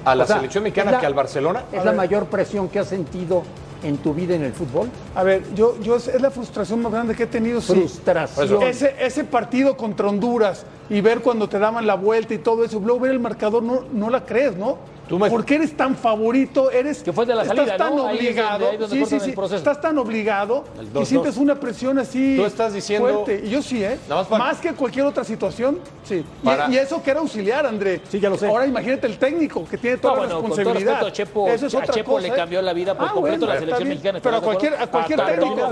a 0.04 0.16
la 0.16 0.24
O 0.24 0.26
sea, 0.26 0.36
selección 0.36 0.64
mexicana 0.64 0.90
la- 0.92 0.98
que 1.00 1.06
al 1.06 1.14
Barcelona. 1.14 1.62
¿Es 1.70 1.78
A 1.80 1.84
la 1.84 1.90
ver. 1.92 1.96
mayor 1.98 2.26
presión 2.26 2.68
que 2.68 2.80
has 2.80 2.88
sentido 2.88 3.44
en 3.84 3.98
tu 3.98 4.12
vida 4.12 4.34
en 4.34 4.42
el 4.42 4.52
fútbol? 4.52 4.88
A 5.14 5.22
ver, 5.22 5.44
yo, 5.54 5.78
yo 5.80 5.94
es, 5.94 6.08
es 6.08 6.20
la 6.20 6.32
frustración 6.32 6.82
más 6.82 6.90
grande 6.90 7.14
que 7.14 7.22
he 7.22 7.26
tenido. 7.28 7.60
sí. 7.60 7.72
Frustración. 7.74 8.64
Ese, 8.64 8.96
ese 8.98 9.22
partido 9.22 9.76
contra 9.76 10.08
Honduras 10.08 10.64
y 10.90 11.00
ver 11.00 11.20
cuando 11.20 11.48
te 11.48 11.58
daban 11.58 11.86
la 11.86 11.94
vuelta 11.94 12.34
y 12.34 12.38
todo 12.38 12.64
eso, 12.64 12.78
luego 12.80 13.00
ver 13.00 13.12
el 13.12 13.20
marcador, 13.20 13.62
no, 13.62 13.84
no 13.92 14.10
la 14.10 14.24
crees, 14.26 14.56
¿no? 14.56 14.78
Tú 15.08 15.18
me- 15.18 15.28
¿Por 15.28 15.44
qué 15.44 15.56
eres 15.56 15.76
tan 15.76 15.96
favorito? 15.96 16.70
Eres, 16.70 17.02
Que 17.02 17.12
fue 17.12 17.26
de 17.26 17.34
la 17.34 17.42
estás 17.42 17.56
salida, 17.56 17.76
tan 17.76 17.96
¿no? 17.96 18.06
Ahí 18.06 18.18
es 18.18 18.36
donde- 18.36 18.40
obligado. 18.42 18.68
ahí 18.68 18.74
es 18.74 18.80
donde 18.80 19.06
sí, 19.06 19.18
sí, 19.20 19.32
sí. 19.48 19.54
Estás 19.56 19.80
tan 19.80 19.98
obligado 19.98 20.64
y 20.80 20.86
2-2. 20.86 21.04
sientes 21.08 21.36
una 21.36 21.56
presión 21.58 21.98
así 21.98 22.36
Tú 22.36 22.44
estás 22.44 22.72
diciendo- 22.74 23.08
fuerte. 23.24 23.42
Y 23.44 23.50
yo 23.50 23.60
sí, 23.60 23.82
¿eh? 23.82 23.98
Nada 24.08 24.20
más 24.20 24.28
para- 24.28 24.44
Más 24.44 24.58
que 24.60 24.72
cualquier 24.72 25.06
otra 25.06 25.24
situación, 25.24 25.80
sí. 26.04 26.24
Y- 26.42 26.44
Para- 26.44 26.70
Y, 26.70 26.76
eso 26.76 27.02
que 27.02 27.10
era 27.10 27.18
auxiliar, 27.20 27.66
André. 27.66 28.02
Sí, 28.08 28.20
ya 28.20 28.30
lo 28.30 28.36
sé. 28.38 28.46
Ahora 28.46 28.66
imagínate 28.68 29.08
el 29.08 29.18
técnico 29.18 29.66
que 29.68 29.78
tiene 29.78 29.96
No, 29.96 30.02
toda 30.02 30.12
la 30.14 30.18
bueno, 30.20 30.34
con 30.34 30.42
todo 30.42 30.56
responsabilidad. 30.58 30.92
respeto 30.92 31.06
a 31.08 31.12
Chepo, 31.12 31.48
Eso 31.48 31.66
es 31.66 31.74
a 31.74 31.78
otra 31.78 31.94
Chepo 31.94 32.10
cosa, 32.12 32.22
le 32.22 32.28
¿eh? 32.28 32.36
cambió 32.36 32.62
la 32.62 32.72
vida 32.72 32.94
por 32.96 33.08
Ah, 33.08 33.10
completo 33.12 33.38
bueno, 33.38 33.52
la 33.54 33.60
selección 33.60 33.88
mexicana. 33.88 34.20
Pero 34.22 34.34
a 34.34 34.38
¿estás 34.38 34.46
cualquier, 34.46 34.74
a 34.80 34.86
cualquier 34.86 35.20
A 35.20 35.26
técnico. 35.26 35.64
a 35.64 35.66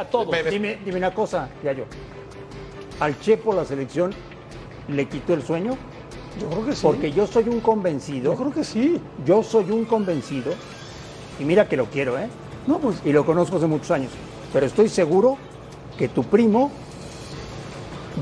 a 0.00 0.50
Dime, 0.50 0.78
dime 0.84 0.96
una 0.98 1.12
cosa, 1.12 1.48
ya 1.62 1.72
yo. 1.72 1.84
¿Al 3.00 3.18
Chepo 3.20 3.52
la 3.52 3.64
selección 3.64 4.12
le 4.88 5.06
quitó 5.08 5.34
el 5.34 5.42
sueño? 5.42 5.76
Yo 6.40 6.48
creo 6.50 6.66
que 6.66 6.72
sí. 6.74 6.80
Porque 6.82 7.12
yo 7.12 7.26
soy 7.26 7.48
un 7.48 7.60
convencido, 7.60 8.32
Yo 8.32 8.38
creo 8.38 8.52
que 8.52 8.64
sí. 8.64 9.00
yo 9.24 9.42
soy 9.42 9.70
un 9.70 9.84
convencido, 9.84 10.52
y 11.40 11.44
mira 11.44 11.68
que 11.68 11.76
lo 11.76 11.86
quiero, 11.86 12.18
¿eh? 12.18 12.28
No, 12.66 12.78
pues 12.78 12.96
Y 13.04 13.12
lo 13.12 13.24
conozco 13.24 13.56
hace 13.56 13.66
muchos 13.66 13.90
años, 13.90 14.10
pero 14.52 14.66
estoy 14.66 14.88
seguro 14.88 15.38
que 15.98 16.08
tu 16.08 16.24
primo 16.24 16.70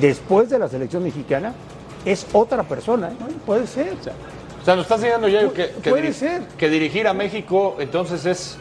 después 0.00 0.50
de 0.50 0.58
la 0.58 0.68
selección 0.68 1.02
mexicana, 1.02 1.54
es 2.04 2.26
otra 2.32 2.62
persona. 2.64 3.08
¿eh? 3.08 3.32
Puede 3.46 3.66
ser. 3.66 3.94
O 4.60 4.64
sea, 4.64 4.76
nos 4.76 4.84
estás 4.84 4.98
enseñando 4.98 5.28
ya 5.28 5.48
que, 5.52 5.70
que, 5.82 5.90
Puede 5.90 6.12
ser. 6.12 6.42
que 6.58 6.68
dirigir 6.68 7.06
a 7.06 7.14
México 7.14 7.76
entonces 7.78 8.24
es 8.26 8.58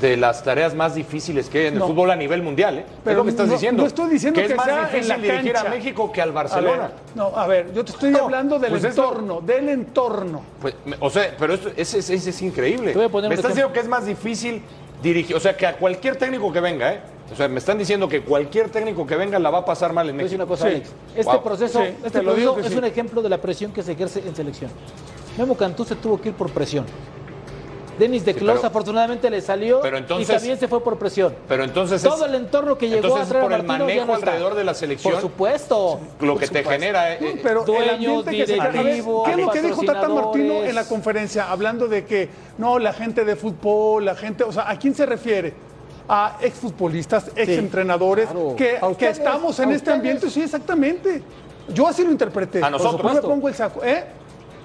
de 0.00 0.16
las 0.16 0.42
tareas 0.42 0.74
más 0.74 0.94
difíciles 0.94 1.48
que 1.50 1.58
hay 1.58 1.66
en 1.66 1.74
el 1.74 1.78
No. 1.80 1.88
fútbol 1.88 2.10
a 2.10 2.16
nivel 2.16 2.42
mundial. 2.42 2.78
¿eh? 2.78 2.86
Pero 3.04 3.10
es 3.12 3.16
lo 3.18 3.24
que 3.24 3.30
estás 3.30 3.46
no- 3.48 3.52
diciendo. 3.52 3.82
no 3.82 3.86
estoy 3.88 4.10
diciendo 4.10 4.40
que 4.40 4.46
es 4.46 4.56
más 4.56 4.64
sea 4.66 4.80
en 4.80 4.86
difícil 4.92 5.08
la 5.08 5.16
dirigir 5.18 5.56
a. 5.56 5.64
México 5.64 6.12
que 6.12 6.22
al 6.22 6.30
A 6.30 6.32
Barcelona. 6.32 6.82
ver, 6.82 6.90
no, 7.14 7.26
a 7.36 7.46
ver, 7.46 7.72
yo 7.74 7.84
te 7.84 7.92
estoy 7.92 8.10
No, 8.10 8.24
hablando 8.24 8.58
del 8.58 8.70
pues 8.70 8.84
es 8.84 8.90
entorno, 8.90 9.40
del 9.40 9.68
entorno. 9.68 10.42
Pues, 10.60 10.74
o 11.00 11.10
sea, 11.10 11.34
pero 11.38 11.54
esto- 11.54 11.70
ese, 11.76 11.98
ese- 11.98 12.14
ese 12.14 12.30
es 12.30 12.42
increíble. 12.42 12.92
A 12.92 12.96
me 12.96 13.04
estás 13.04 13.12
ejemplo. 13.22 13.48
diciendo 13.48 13.72
que 13.72 13.80
es 13.80 13.88
más 13.88 14.06
difícil 14.06 14.62
dirigir, 15.02 15.36
o 15.36 15.40
sea, 15.40 15.56
que 15.56 15.66
a 15.66 15.76
cualquier 15.76 16.16
técnico 16.16 16.52
que 16.52 16.60
venga, 16.60 16.92
¿eh? 16.94 17.00
O 17.32 17.36
sea, 17.36 17.46
me 17.48 17.58
están 17.58 17.78
diciendo 17.78 18.08
que 18.08 18.22
cualquier 18.22 18.70
técnico 18.70 19.06
que 19.06 19.14
venga 19.16 19.38
la 19.38 19.50
va 19.50 19.58
a 19.58 19.64
pasar 19.64 19.92
mal 19.92 20.08
en 20.08 20.16
a 20.16 20.22
México. 20.22 20.34
una 20.36 20.46
cosa, 20.46 20.64
Sí. 20.68 20.74
Alex. 20.74 20.90
Este 21.14 21.32
Wow. 21.32 21.42
proceso, 21.42 21.78
Sí, 21.80 21.88
este 22.04 22.10
te 22.18 22.22
lo 22.24 22.34
digo 22.34 22.54
proceso 22.54 22.66
es 22.68 22.72
sí. 22.72 22.78
un 22.78 22.84
ejemplo 22.84 23.22
de 23.22 23.28
la 23.28 23.38
presión 23.38 23.72
que 23.72 23.82
se 23.84 23.92
ejerce 23.92 24.20
en 24.26 24.34
selección. 24.34 24.70
Memo 25.38 25.56
Cantú 25.56 25.84
se 25.84 25.94
tuvo 25.94 26.20
que 26.20 26.30
ir 26.30 26.34
por 26.34 26.50
presión. 26.50 26.84
Denis 28.00 28.24
de 28.24 28.32
Sí, 28.34 28.40
Clos 28.40 28.64
afortunadamente 28.64 29.30
le 29.30 29.40
salió 29.40 29.80
pero 29.80 29.96
entonces- 29.98 30.28
y 30.28 30.32
también 30.32 30.58
se 30.58 30.66
fue 30.66 30.82
por 30.82 30.98
presión. 30.98 31.32
Pero 31.46 31.62
entonces 31.62 32.02
Todo 32.02 32.24
es- 32.24 32.30
el 32.30 32.34
entorno 32.34 32.76
que 32.76 32.86
llegó 32.88 32.96
entonces 32.96 33.20
a 33.20 33.22
es 33.22 33.28
traer 33.28 33.44
por 33.44 33.52
el 33.52 33.62
Martino 33.62 33.86
manejo 33.86 34.14
alrededor 34.14 34.54
de 34.56 34.64
la 34.64 34.74
selección. 34.74 35.12
Por 35.12 35.22
supuesto. 35.22 36.00
lo 36.20 36.34
que 36.34 36.40
te 36.40 36.46
supuesto. 36.46 36.70
genera. 36.70 37.14
eh, 37.14 37.40
Pero 37.42 37.60
el 37.60 37.66
dueños, 37.66 38.26
directivos, 38.26 39.24
¿Qué 39.26 39.30
es 39.32 39.36
lo 39.38 39.50
que 39.52 39.62
dijo 39.62 39.82
Tata 39.84 40.08
Martino 40.08 40.62
en 40.64 40.74
la 40.74 40.84
conferencia? 40.84 41.50
Hablando 41.50 41.86
de 41.86 42.04
que 42.04 42.28
no, 42.58 42.78
la 42.78 42.92
gente 42.92 43.24
de 43.24 43.36
fútbol, 43.36 44.04
la 44.04 44.14
gente, 44.16 44.42
o 44.44 44.50
sea, 44.52 44.68
¿a 44.68 44.76
quién 44.78 44.94
se 44.94 45.06
refiere? 45.06 45.52
A 46.08 46.38
exfutbolistas, 46.40 47.30
exentrenadores, 47.36 48.26
claro. 48.26 48.56
que, 48.56 48.78
que 48.98 49.08
estamos 49.10 49.58
en 49.60 49.66
este 49.70 49.76
ustedes. 49.76 49.96
ambiente, 49.96 50.30
sí, 50.30 50.42
exactamente. 50.42 51.22
Yo 51.72 51.86
así 51.86 52.02
lo 52.04 52.10
interpreté. 52.10 52.62
A 52.64 52.70
nosotros. 52.70 52.96
Supuesto, 53.00 53.22
me 53.28 53.34
pongo 53.34 53.48
el 53.48 53.54
saco. 53.54 53.84
¿eh? 53.84 54.04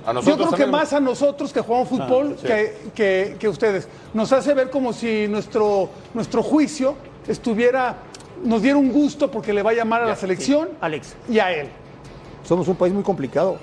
A 0.06 0.14
Yo 0.22 0.38
creo 0.38 0.52
que 0.52 0.66
más 0.68 0.94
a 0.94 1.00
nosotros 1.00 1.52
que 1.52 1.62
jugamos 1.62 1.90
fútbol 1.90 2.36
sí. 2.40 2.46
que, 2.48 2.78
que- 2.94 3.36
que 3.40 3.48
ustedes. 3.50 3.88
Nos 4.14 4.32
hace 4.32 4.54
ver 4.54 4.70
como 4.70 4.94
si 4.94 5.28
nuestro, 5.28 5.90
nuestro 6.14 6.44
juicio 6.44 6.96
estuviera, 7.28 7.96
nos 8.44 8.62
diera 8.62 8.78
un 8.78 8.92
gusto 8.92 9.32
porque 9.32 9.52
le 9.54 9.64
va 9.64 9.72
a 9.72 9.74
llamar 9.74 10.04
a 10.04 10.06
la 10.06 10.16
selección 10.16 10.70
Alex, 10.82 11.16
y 11.30 11.40
a 11.40 11.52
él. 11.52 11.68
somos 12.44 12.68
un 12.68 12.76
país 12.76 12.94
muy 12.94 13.04
complicado, 13.04 13.58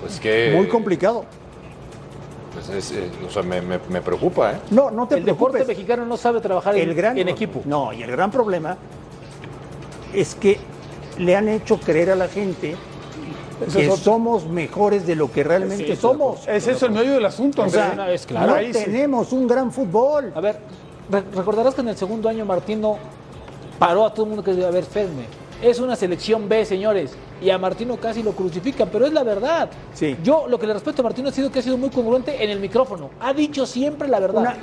Pues 0.00 0.20
que. 0.20 0.52
muy 0.54 0.68
complicado. 0.68 1.24
pues 2.52 2.68
es, 2.70 2.90
eh, 2.92 3.08
o 3.26 3.30
sea, 3.30 3.42
me, 3.42 3.60
me- 3.62 3.78
me 3.88 4.00
preocupa, 4.02 4.52
¿eh? 4.52 4.56
No, 4.70 4.90
no 4.90 5.06
te 5.06 5.16
El 5.16 5.24
deporte 5.24 5.58
preocupes. 5.58 5.76
mexicano 5.78 6.04
no 6.04 6.16
sabe 6.16 6.40
trabajar 6.40 6.76
en, 6.76 6.88
el 6.88 6.94
gran 6.94 7.16
en 7.16 7.28
equipo. 7.28 7.62
No, 7.64 7.92
y 7.92 8.02
el 8.02 8.10
gran 8.10 8.30
problema 8.30 8.76
es 10.12 10.34
que 10.34 10.58
le 11.18 11.36
han 11.36 11.48
hecho 11.48 11.78
creer 11.78 12.10
a 12.10 12.16
la 12.16 12.28
gente 12.28 12.74
Eso 13.66 13.78
que 13.78 13.84
es 13.86 13.90
otro. 13.92 14.04
somos 14.04 14.46
mejores 14.46 15.06
de 15.06 15.14
lo 15.16 15.30
que 15.30 15.42
realmente 15.44 15.94
somos. 15.96 16.46
Es 16.48 16.66
eso 16.66 16.86
el 16.86 16.92
medio 16.92 17.12
del 17.12 17.24
asunto, 17.26 17.62
O 17.62 17.64
Andrés. 17.64 17.82
sea, 17.84 17.92
una 17.94 18.06
vez, 18.06 18.26
claro. 18.26 18.46
no 18.48 18.54
Ahí 18.54 18.72
sí. 18.72 18.84
tenemos 18.84 19.32
un 19.32 19.46
gran 19.46 19.70
fútbol. 19.72 20.32
A 20.34 20.40
ver, 20.40 20.58
re- 21.10 21.24
recordarás 21.34 21.74
que 21.74 21.80
en 21.82 21.88
el 21.88 21.96
segundo 21.96 22.28
año 22.28 22.44
Martino 22.44 22.96
paró 23.78 24.04
a 24.06 24.12
todo 24.12 24.24
el 24.24 24.28
mundo 24.30 24.42
que 24.44 24.52
decía, 24.52 24.68
a 24.68 24.70
ver, 24.70 24.82
espérenme, 24.84 25.24
es 25.62 25.78
una 25.78 25.94
selección 25.96 26.48
B, 26.48 26.64
señores, 26.64 27.12
y 27.42 27.50
a 27.50 27.58
Martino 27.58 27.96
casi 27.96 28.22
lo 28.22 28.32
crucifican, 28.32 28.88
pero 28.92 29.06
es 29.06 29.12
la 29.12 29.22
verdad. 29.22 29.68
Sí. 29.94 30.16
Yo 30.22 30.46
lo 30.48 30.58
que 30.58 30.66
le 30.66 30.74
respeto 30.74 31.02
a 31.02 31.04
Martino 31.04 31.28
ha 31.28 31.32
sido 31.32 31.50
que 31.50 31.58
ha 31.58 31.62
sido 31.62 31.76
muy 31.76 31.90
congruente 31.90 32.42
en 32.42 32.50
el 32.50 32.60
micrófono, 32.60 33.10
ha 33.20 33.32
dicho 33.32 33.66
siempre 33.66 34.08
la 34.08 34.20
verdad. 34.20 34.40
Una- 34.42 34.56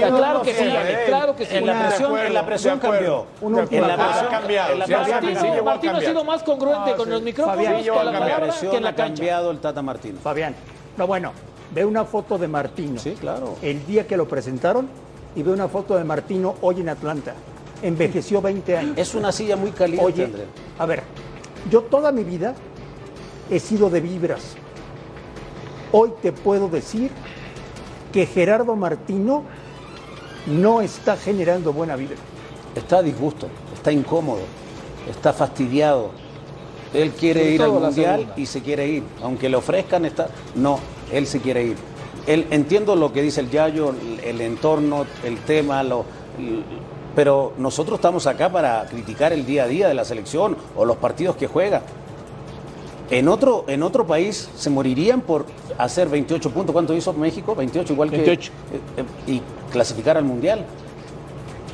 Ya, 0.00 0.08
claro 0.08 0.42
que 0.42 0.54
sí, 0.54 0.64
claro 1.06 1.36
que 1.36 1.46
sí. 1.46 1.56
En 1.56 1.66
la 1.66 1.86
presión, 1.88 2.18
en 2.18 2.34
la 2.34 2.46
presión 2.46 2.78
cambió. 2.78 3.26
En 3.42 3.52
la 3.52 3.96
presión 3.96 4.26
Ha 4.26 4.28
cambiado. 4.28 4.76
Martino, 4.76 5.64
Martino 5.64 5.96
ha 5.96 6.00
sido 6.00 6.24
más 6.24 6.42
congruente 6.42 6.90
Ah, 6.92 6.96
con 6.96 7.10
los 7.10 7.22
micrófonos 7.22 7.58
que 7.82 7.82
la 7.90 7.94
palabra 7.94 8.40
presión 8.40 8.70
que 8.70 8.76
en 8.78 8.82
la 8.84 8.88
ha 8.90 8.94
cancha. 8.94 9.14
cambiado 9.14 9.50
el 9.50 9.58
Tata 9.58 9.82
Martino. 9.82 10.18
Fabián, 10.22 10.54
no 10.96 11.06
bueno, 11.06 11.32
ve 11.72 11.84
una 11.84 12.04
foto 12.04 12.38
de 12.38 12.48
Martino. 12.48 12.98
Sí, 13.00 13.12
claro. 13.20 13.56
El 13.62 13.84
día 13.86 14.06
que 14.06 14.16
lo 14.16 14.26
presentaron 14.28 14.88
y 15.36 15.42
ve 15.42 15.50
una 15.52 15.68
foto 15.68 15.96
de 15.96 16.04
Martino 16.04 16.54
hoy 16.62 16.80
en 16.80 16.88
Atlanta. 16.88 17.34
Envejeció 17.82 18.40
20 18.40 18.76
años. 18.78 18.92
Es 18.96 19.14
una 19.14 19.32
silla 19.32 19.56
muy 19.56 19.70
caliente, 19.72 20.04
Oye, 20.04 20.24
André. 20.24 20.44
a 20.78 20.86
ver, 20.86 21.02
yo 21.70 21.82
toda 21.82 22.12
mi 22.12 22.24
vida 22.24 22.54
he 23.50 23.58
sido 23.58 23.90
de 23.90 24.00
vibras. 24.00 24.54
Hoy 25.92 26.12
te 26.22 26.32
puedo 26.32 26.68
decir 26.68 27.10
que 28.12 28.26
Gerardo 28.26 28.74
Martino 28.76 29.42
no 30.46 30.80
está 30.80 31.16
generando 31.16 31.72
buena 31.72 31.96
vibra. 31.96 32.16
Está 32.74 32.98
a 32.98 33.02
disgusto, 33.02 33.48
está 33.74 33.92
incómodo, 33.92 34.42
está 35.08 35.32
fastidiado. 35.32 36.10
Él 36.92 37.10
quiere 37.12 37.50
ir 37.50 37.62
al 37.62 37.72
mundial 37.72 38.32
y 38.36 38.46
se 38.46 38.62
quiere 38.62 38.86
ir. 38.88 39.02
Aunque 39.22 39.48
le 39.48 39.56
ofrezcan, 39.56 40.04
está. 40.04 40.28
No, 40.54 40.78
él 41.12 41.26
se 41.26 41.40
quiere 41.40 41.64
ir. 41.64 41.76
Él, 42.26 42.46
entiendo 42.50 42.96
lo 42.96 43.12
que 43.12 43.22
dice 43.22 43.40
el 43.40 43.50
Yayo, 43.50 43.90
el, 43.90 44.20
el 44.20 44.40
entorno, 44.40 45.04
el 45.24 45.38
tema, 45.38 45.82
lo, 45.82 46.04
pero 47.14 47.52
nosotros 47.58 47.98
estamos 47.98 48.26
acá 48.26 48.50
para 48.50 48.84
criticar 48.86 49.32
el 49.32 49.46
día 49.46 49.64
a 49.64 49.66
día 49.66 49.88
de 49.88 49.94
la 49.94 50.04
selección 50.04 50.56
o 50.76 50.84
los 50.84 50.96
partidos 50.96 51.36
que 51.36 51.46
juega. 51.46 51.82
En 53.10 53.28
otro, 53.28 53.64
en 53.68 53.82
otro 53.82 54.06
país 54.06 54.48
se 54.56 54.70
morirían 54.70 55.20
por 55.20 55.46
hacer 55.78 56.08
28 56.08 56.50
puntos. 56.50 56.72
¿Cuánto 56.72 56.94
hizo 56.94 57.12
México? 57.12 57.54
28 57.54 57.92
igual 57.92 58.10
que... 58.10 58.16
28. 58.16 58.52
eh, 58.52 59.02
eh, 59.28 59.32
y 59.32 59.42
clasificar 59.74 60.16
al 60.16 60.24
Mundial. 60.24 60.64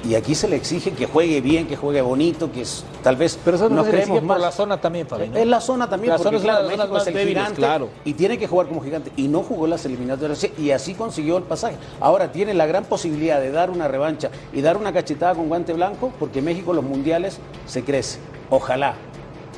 Y 0.02 0.14
aquí 0.14 0.34
se 0.34 0.48
le 0.48 0.56
exige 0.56 0.92
que 0.92 1.04
juegue 1.04 1.42
bien, 1.42 1.66
que 1.66 1.76
juegue 1.76 2.00
bonito, 2.00 2.50
que 2.50 2.62
es- 2.62 2.84
tal 3.02 3.16
vez 3.16 3.38
Pero 3.44 3.58
eso 3.58 3.68
no 3.68 3.76
nos 3.76 3.84
se 3.84 3.92
le 3.92 3.98
creemos 3.98 4.16
exige 4.16 4.26
por 4.28 4.36
más. 4.38 4.40
la 4.40 4.50
zona 4.50 4.80
también, 4.80 5.06
Fabián. 5.06 5.32
¿no? 5.32 5.36
Es 5.38 5.46
la 5.46 5.60
zona 5.60 5.90
también, 5.90 6.12
La 6.12 6.16
porque 6.16 6.24
zona 6.28 6.36
es 6.38 6.42
claro, 6.42 6.62
las 6.62 6.76
México 6.78 6.94
más 6.94 7.02
es 7.02 7.08
el 7.08 7.14
débiles, 7.14 7.34
gigante 7.42 7.56
claro. 7.58 7.88
y 8.06 8.14
tiene 8.14 8.38
que 8.38 8.46
jugar 8.46 8.66
como 8.68 8.80
gigante. 8.80 9.12
Y 9.16 9.28
no 9.28 9.42
jugó 9.42 9.66
las 9.66 9.84
eliminatorias 9.84 10.46
y 10.56 10.70
así 10.70 10.94
consiguió 10.94 11.36
el 11.36 11.42
pasaje. 11.42 11.76
Ahora 12.00 12.32
tiene 12.32 12.54
la 12.54 12.64
gran 12.64 12.84
posibilidad 12.86 13.38
de 13.42 13.50
dar 13.52 13.68
una 13.68 13.88
revancha 13.88 14.30
y 14.54 14.62
dar 14.62 14.78
una 14.78 14.90
cachetada 14.94 15.34
con 15.34 15.48
guante 15.48 15.74
blanco 15.74 16.10
porque 16.18 16.40
México 16.40 16.72
los 16.72 16.82
mundiales 16.82 17.38
se 17.66 17.84
crece. 17.84 18.20
Ojalá, 18.48 18.94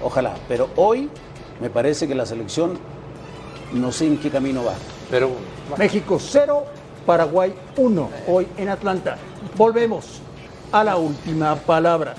ojalá. 0.02 0.34
Pero 0.48 0.70
hoy 0.74 1.08
me 1.60 1.70
parece 1.70 2.08
que 2.08 2.16
la 2.16 2.26
selección 2.26 2.80
no 3.72 3.92
sé 3.92 4.08
en 4.08 4.18
qué 4.18 4.28
camino 4.28 4.64
va. 4.64 4.74
Pero 5.08 5.30
México 5.78 6.18
0, 6.18 6.64
Paraguay 7.06 7.54
1, 7.76 8.10
hoy 8.28 8.46
en 8.56 8.68
Atlanta. 8.68 9.18
Volvemos 9.56 10.20
a 10.70 10.84
la 10.84 10.96
última 10.96 11.56
palabra. 11.56 12.14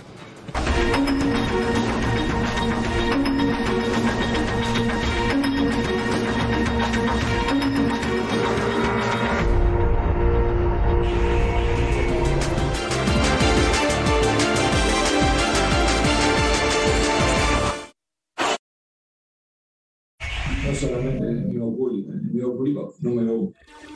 no 20.65 20.73
solamente 20.73 21.25
público, 21.75 22.11
el 22.11 22.19
enemigo 22.19 22.55
público 22.55 22.93
número 23.01 23.21
uno. 23.21 23.22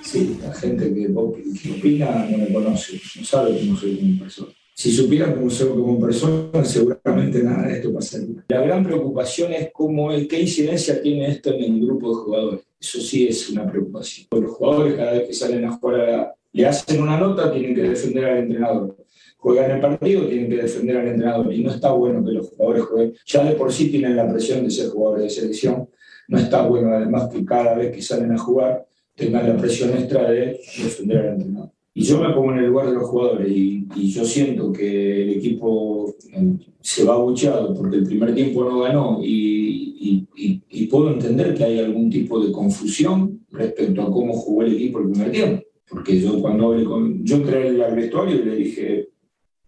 Sí, 0.07 0.39
la 0.41 0.53
gente 0.53 0.93
que, 0.93 1.07
que 1.07 1.71
opina 1.77 2.25
no 2.31 2.37
me 2.37 2.53
conoce, 2.53 2.97
no 3.17 3.25
sabe 3.25 3.59
cómo 3.59 3.77
soy 3.77 3.97
como 3.97 4.19
persona. 4.19 4.53
Si 4.73 4.89
supieran 4.89 5.35
cómo 5.35 5.49
soy 5.49 5.67
como 5.67 5.99
persona, 5.99 6.63
seguramente 6.63 7.43
nada 7.43 7.67
de 7.67 7.73
esto 7.73 7.93
pasaría. 7.93 8.45
La 8.47 8.61
gran 8.61 8.85
preocupación 8.85 9.51
es 9.51 9.69
cómo 9.73 10.13
es, 10.13 10.25
qué 10.29 10.39
incidencia 10.39 11.01
tiene 11.01 11.27
esto 11.27 11.53
en 11.53 11.61
el 11.61 11.85
grupo 11.85 12.07
de 12.07 12.15
jugadores. 12.15 12.61
Eso 12.79 13.01
sí 13.01 13.27
es 13.27 13.49
una 13.49 13.69
preocupación. 13.69 14.27
Los 14.31 14.51
jugadores 14.51 14.95
cada 14.95 15.11
vez 15.11 15.27
que 15.27 15.33
salen 15.33 15.65
a 15.65 15.73
jugar 15.73 16.35
le 16.53 16.65
hacen 16.65 17.01
una 17.01 17.19
nota, 17.19 17.51
tienen 17.51 17.75
que 17.75 17.81
defender 17.81 18.23
al 18.23 18.37
entrenador. 18.37 18.95
Juegan 19.35 19.71
el 19.71 19.81
partido, 19.81 20.25
tienen 20.25 20.49
que 20.49 20.55
defender 20.55 20.97
al 20.99 21.07
entrenador. 21.09 21.51
Y 21.51 21.65
no 21.65 21.71
está 21.71 21.91
bueno 21.91 22.23
que 22.23 22.31
los 22.31 22.47
jugadores 22.47 22.83
jueguen. 22.83 23.13
Ya 23.25 23.43
de 23.43 23.55
por 23.55 23.73
sí 23.73 23.91
tienen 23.91 24.15
la 24.15 24.31
presión 24.31 24.63
de 24.63 24.71
ser 24.71 24.87
jugadores 24.87 25.25
de 25.25 25.29
selección. 25.41 25.89
No 26.29 26.37
está 26.37 26.61
bueno 26.61 26.93
además 26.93 27.27
que 27.27 27.43
cada 27.43 27.75
vez 27.75 27.93
que 27.93 28.01
salen 28.01 28.31
a 28.31 28.37
jugar 28.37 28.86
tengan 29.17 29.49
la 29.49 29.57
presión 29.57 29.89
extra 29.89 30.31
de 30.31 30.59
defender 30.77 31.17
al 31.17 31.33
entrenador. 31.33 31.71
Y 31.93 32.03
yo 32.03 32.21
me 32.21 32.31
pongo 32.33 32.53
en 32.53 32.59
el 32.59 32.67
lugar 32.67 32.87
de 32.87 32.93
los 32.93 33.09
jugadores 33.09 33.49
y, 33.49 33.85
yo 34.11 34.23
siento 34.23 34.71
que 34.71 35.23
el 35.23 35.29
equipo 35.31 36.15
eh, 36.31 36.53
se 36.79 37.03
va 37.03 37.15
abucheado 37.15 37.73
porque 37.73 37.97
el 37.97 38.03
primer 38.03 38.35
tiempo 38.35 38.63
no 38.63 38.81
ganó 38.81 39.19
y 39.23 40.87
puedo 40.89 41.11
entender 41.11 41.53
que 41.53 41.63
hay 41.63 41.79
algún 41.79 42.09
tipo 42.09 42.39
de 42.39 42.51
confusión 42.51 43.45
respecto 43.51 44.01
a 44.01 44.11
cómo 44.11 44.33
jugó 44.33 44.63
el 44.63 44.73
equipo 44.73 44.99
el 44.99 45.09
primer 45.09 45.31
tiempo. 45.31 45.63
Porque 45.89 46.19
yo 46.19 46.39
cuando 46.41 46.67
hablé 46.67 46.83
con... 46.83 47.23
Yo 47.23 47.37
entré 47.37 47.83
al 47.83 47.95
vestuario 47.95 48.35
y 48.35 48.45
le 48.45 48.55
dije, 48.55 49.09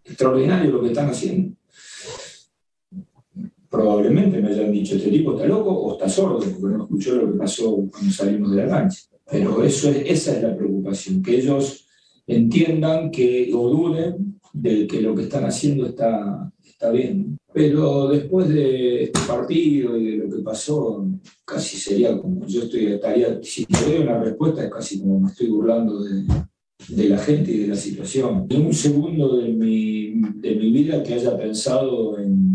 extraordinario 0.04 0.72
lo 0.72 0.82
que 0.82 0.88
están 0.88 1.10
haciendo 1.10 1.56
probablemente 3.70 4.42
me 4.42 4.50
hayan 4.50 4.72
dicho, 4.72 4.96
este 4.96 5.12
tipo 5.12 5.34
está 5.34 5.46
loco 5.46 5.70
o 5.70 5.94
está 5.94 6.10
sordo, 6.10 6.40
porque 6.40 6.76
no 6.76 6.84
escuchó 6.84 7.16
lo 7.16 7.32
que 7.32 7.38
pasó 7.38 7.76
cuando 7.92 8.12
salimos 8.12 8.52
de 8.52 8.66
la 8.66 8.68
cancha. 8.68 9.02
Pero 9.32 9.64
eso 9.64 9.90
es, 9.90 10.04
esa 10.06 10.36
es 10.36 10.44
la 10.44 10.56
preocupación, 10.56 11.22
que 11.22 11.38
ellos 11.38 11.88
entiendan 12.26 13.12
que, 13.12 13.52
o 13.54 13.70
duden 13.70 14.40
de 14.54 14.88
que 14.88 15.02
lo 15.02 15.16
que 15.16 15.24
están 15.24 15.46
haciendo 15.46 15.86
está, 15.86 16.52
está 16.64 16.92
bien. 16.92 17.38
Pero 17.52 18.08
después 18.08 18.50
de 18.50 19.04
este 19.04 19.20
partido 19.28 19.98
y 19.98 20.12
de 20.12 20.18
lo 20.18 20.36
que 20.36 20.42
pasó, 20.42 21.06
casi 21.46 21.78
sería 21.78 22.18
como, 22.18 22.46
yo 22.46 22.64
estoy, 22.64 22.88
estaría, 22.88 23.40
si 23.42 23.66
te 23.66 23.86
doy 23.86 24.02
una 24.02 24.24
respuesta 24.24 24.64
es 24.64 24.72
casi 24.72 25.00
como 25.00 25.20
me 25.20 25.30
estoy 25.30 25.48
burlando 25.48 26.04
de, 26.04 26.26
de 26.90 27.10
la 27.10 27.18
gente 27.18 27.52
y 27.52 27.60
de 27.60 27.68
la 27.68 27.76
situación. 27.76 28.46
En 28.50 28.66
un 28.68 28.74
segundo 28.74 29.38
de 29.38 29.50
mi, 29.50 30.14
de 30.36 30.56
mi 30.56 30.72
vida 30.72 31.04
que 31.04 31.16
haya 31.16 31.38
pensado 31.38 32.18
en 32.20 32.54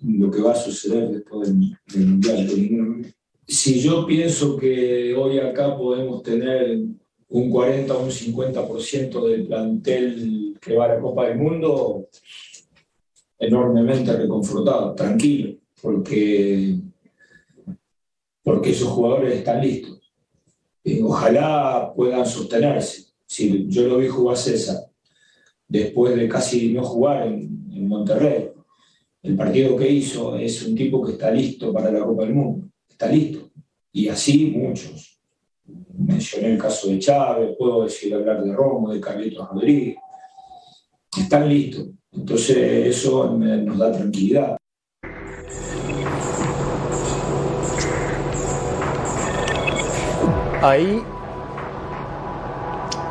lo 0.00 0.30
que 0.30 0.40
va 0.40 0.52
a 0.52 0.56
suceder 0.56 1.10
después 1.10 1.48
del, 1.48 1.76
del 1.92 2.06
Mundial. 2.06 3.14
Si 3.46 3.80
yo 3.80 4.06
pienso 4.06 4.56
que 4.56 5.14
hoy 5.14 5.38
acá 5.38 5.76
podemos 5.76 6.22
tener 6.22 6.80
un 7.28 7.50
40 7.50 7.94
o 7.94 8.04
un 8.04 8.10
50% 8.10 9.26
del 9.26 9.46
plantel 9.46 10.56
que 10.60 10.74
va 10.74 10.86
a 10.86 10.94
la 10.94 11.00
Copa 11.00 11.28
del 11.28 11.38
Mundo, 11.38 12.08
enormemente 13.38 14.16
reconfortado, 14.16 14.94
tranquilo, 14.94 15.56
porque, 15.82 16.76
porque 18.42 18.70
esos 18.70 18.88
jugadores 18.88 19.36
están 19.36 19.60
listos. 19.60 20.00
Ojalá 21.02 21.92
puedan 21.94 22.24
sostenerse. 22.24 23.12
Si 23.26 23.66
yo 23.68 23.88
lo 23.88 23.98
vi 23.98 24.08
jugar 24.08 24.36
César, 24.36 24.86
después 25.68 26.16
de 26.16 26.28
casi 26.28 26.72
no 26.72 26.82
jugar 26.82 27.26
en 27.26 27.88
Monterrey, 27.88 28.50
el 29.22 29.36
partido 29.36 29.76
que 29.76 29.90
hizo 29.90 30.36
es 30.36 30.64
un 30.66 30.74
tipo 30.74 31.04
que 31.04 31.12
está 31.12 31.30
listo 31.30 31.72
para 31.72 31.90
la 31.90 32.04
Copa 32.04 32.24
del 32.24 32.34
Mundo, 32.34 32.68
está 32.94 33.08
listo. 33.08 33.50
Y 33.92 34.08
así 34.08 34.52
muchos. 34.56 35.20
Mencioné 35.96 36.52
el 36.52 36.58
caso 36.58 36.88
de 36.88 36.98
Chávez, 36.98 37.56
puedo 37.58 37.84
decir 37.84 38.14
hablar 38.14 38.42
de 38.42 38.52
Romo, 38.52 38.92
de 38.92 39.00
Carlitos 39.00 39.48
Rodríguez. 39.48 39.96
Están 41.16 41.48
listos. 41.48 41.88
Entonces 42.12 42.56
eso 42.86 43.30
nos 43.36 43.78
da 43.78 43.92
tranquilidad. 43.92 44.56
Ahí 50.62 51.02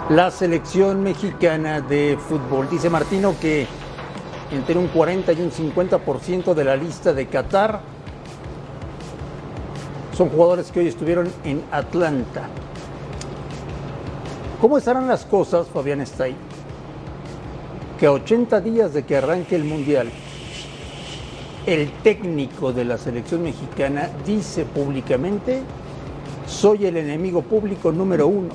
la 0.09 0.31
selección 0.31 1.03
mexicana 1.03 1.81
de 1.81 2.17
fútbol. 2.17 2.69
Dice 2.69 2.89
Martino 2.89 3.35
que 3.39 3.67
entre 4.51 4.77
un 4.77 4.87
40 4.87 5.33
y 5.33 5.41
un 5.41 5.51
50% 5.51 6.53
de 6.53 6.63
la 6.63 6.75
lista 6.75 7.13
de 7.13 7.27
Qatar 7.27 7.92
son 10.15 10.29
jugadores 10.29 10.71
que 10.71 10.79
hoy 10.79 10.87
estuvieron 10.87 11.29
en 11.43 11.63
Atlanta. 11.71 12.47
¿Cómo 14.61 14.77
estarán 14.77 15.07
las 15.07 15.25
cosas, 15.25 15.67
Fabián 15.67 16.01
está 16.01 16.25
ahí? 16.25 16.35
Que 17.99 18.05
a 18.05 18.11
80 18.11 18.61
días 18.61 18.93
de 18.93 19.03
que 19.03 19.17
arranque 19.17 19.55
el 19.55 19.63
Mundial, 19.63 20.09
el 21.65 21.91
técnico 22.03 22.71
de 22.71 22.85
la 22.85 22.97
selección 22.97 23.43
mexicana 23.43 24.09
dice 24.25 24.65
públicamente, 24.65 25.61
soy 26.47 26.85
el 26.85 26.97
enemigo 26.97 27.41
público 27.41 27.91
número 27.91 28.27
uno. 28.27 28.53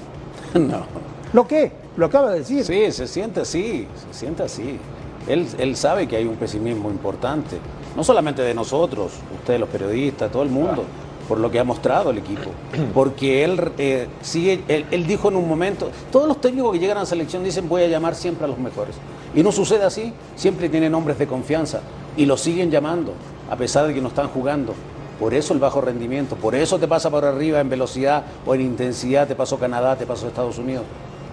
No. 0.59 0.87
¿Lo 1.35 1.47
qué? 1.47 1.73
Lo 1.99 2.07
acaba 2.07 2.31
de 2.31 2.39
decir. 2.39 2.65
Sí, 2.65 2.91
se 2.91 3.07
siente 3.07 3.41
así, 3.41 3.87
se 4.11 4.19
siente 4.19 4.43
así. 4.43 4.79
Él, 5.27 5.47
él 5.59 5.77
sabe 5.77 6.09
que 6.09 6.17
hay 6.17 6.25
un 6.25 6.37
pesimismo 6.37 6.89
importante, 6.89 7.59
no 7.95 8.03
solamente 8.03 8.41
de 8.41 8.55
nosotros, 8.55 9.13
ustedes 9.35 9.61
los 9.61 9.69
periodistas, 9.69 10.33
todo 10.33 10.43
el 10.43 10.49
mundo, 10.49 10.85
por 11.29 11.39
lo 11.39 11.51
que 11.51 11.61
ha 11.61 11.65
mostrado 11.65 12.11
el 12.11 12.19
equipo. 12.19 12.51
Porque 12.95 13.45
él 13.45 13.73
eh, 13.77 14.09
sigue, 14.23 14.65
él, 14.69 15.07
dijo 15.07 15.29
en 15.29 15.37
un 15.37 15.47
momento, 15.47 15.91
todos 16.11 16.27
los 16.27 16.41
técnicos 16.41 16.73
que 16.73 16.79
llegan 16.79 16.97
a 16.97 17.01
la 17.01 17.07
selección 17.07 17.45
dicen 17.45 17.69
voy 17.69 17.83
a 17.83 17.89
llamar 17.89 18.15
siempre 18.15 18.47
a 18.47 18.49
los 18.49 18.59
mejores. 18.59 18.97
Y 19.35 19.43
no 19.43 19.53
sucede 19.53 19.85
así, 19.85 20.13
siempre 20.35 20.69
tienen 20.69 20.95
hombres 20.95 21.19
de 21.19 21.27
confianza 21.27 21.81
y 22.17 22.25
los 22.25 22.41
siguen 22.41 22.71
llamando, 22.71 23.13
a 23.51 23.57
pesar 23.57 23.87
de 23.87 23.95
que 23.95 24.01
no 24.01 24.09
están 24.09 24.29
jugando. 24.29 24.75
Por 25.21 25.35
eso 25.35 25.53
el 25.53 25.61
bajo 25.61 25.81
rendimiento, 25.81 26.37
por 26.37 26.55
eso 26.55 26.79
te 26.79 26.89
pasa 26.89 27.11
por 27.11 27.25
arriba 27.25 27.61
en 27.61 27.69
velocidad 27.69 28.25
o 28.47 28.55
en 28.55 28.61
intensidad, 28.61 29.27
te 29.27 29.35
pasó 29.35 29.59
Canadá, 29.59 29.97
te 29.97 30.07
pasó 30.07 30.29
Estados 30.29 30.59
Unidos. 30.59 30.85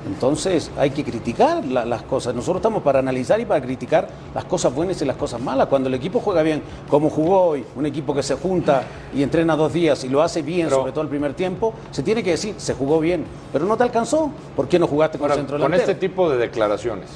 Entonces 0.05 0.69
hay 0.77 0.91
que 0.91 1.03
criticar 1.03 1.65
la- 1.65 1.83
las 1.85 2.03
cosas. 2.03 2.35
Nosotros 2.35 2.57
estamos 2.57 2.83
para 2.83 2.99
analizar 2.99 3.39
y 3.39 3.45
para 3.45 3.61
criticar 3.61 4.07
las 4.33 4.45
cosas 4.45 4.73
buenas 4.73 5.01
y 5.01 5.05
las 5.05 5.17
cosas 5.17 5.41
malas. 5.41 5.67
Cuando 5.67 5.89
el 5.89 5.95
equipo 5.95 6.19
juega 6.19 6.43
bien, 6.43 6.61
como 6.89 7.09
jugó 7.09 7.41
hoy, 7.41 7.65
un 7.75 7.85
equipo 7.85 8.13
que 8.13 8.21
se 8.21 8.35
junta 8.35 8.83
y 9.15 9.23
entrena 9.23 9.55
dos 9.55 9.73
días 9.73 10.03
y 10.03 10.09
lo 10.09 10.21
hace 10.21 10.41
bien, 10.43 10.67
Pero- 10.67 10.77
sobre 10.77 10.91
todo 10.91 11.01
el 11.03 11.09
primer 11.09 11.33
tiempo, 11.33 11.73
se 11.91 12.03
tiene 12.03 12.23
que 12.23 12.31
decir, 12.31 12.55
se 12.57 12.73
jugó 12.75 12.99
bien, 12.99 13.25
pero 13.51 13.65
no 13.65 13.75
te 13.77 13.83
alcanzó. 13.83 14.31
¿Por 14.55 14.67
qué 14.67 14.77
no 14.77 14.87
jugaste 14.87 15.17
con 15.17 15.25
Ahora, 15.31 15.35
centro 15.41 15.57
con 15.57 15.71
delantero? 15.71 15.91
este 15.91 16.07
tipo 16.07 16.29
de 16.29 16.37
declaraciones, 16.37 17.09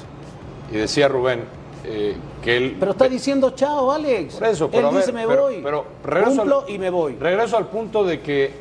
y 0.72 0.76
decía 0.76 1.06
Rubén 1.08 1.44
eh, 1.84 2.14
que 2.42 2.56
él... 2.58 2.76
Pero 2.78 2.92
está 2.92 3.08
diciendo 3.08 3.50
chao, 3.52 3.90
Alex. 3.90 4.34
Por 4.34 4.48
eso, 4.48 4.70
pero 4.70 4.90
Él 4.90 4.96
dice 4.96 5.12
me 5.12 5.26
pero- 5.26 5.42
voy. 5.44 5.60
Pero 5.62 5.84
regreso 6.04 6.36
Cumplo 6.36 6.64
al- 6.66 6.70
y 6.70 6.78
me 6.78 6.90
voy. 6.90 7.14
Regreso 7.18 7.56
al 7.56 7.66
punto 7.68 8.04
de 8.04 8.20
que 8.20 8.52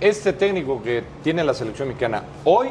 este 0.00 0.32
técnico 0.32 0.82
que 0.82 1.04
tiene 1.22 1.44
la 1.44 1.54
selección 1.54 1.86
mexicana 1.88 2.24
hoy 2.44 2.68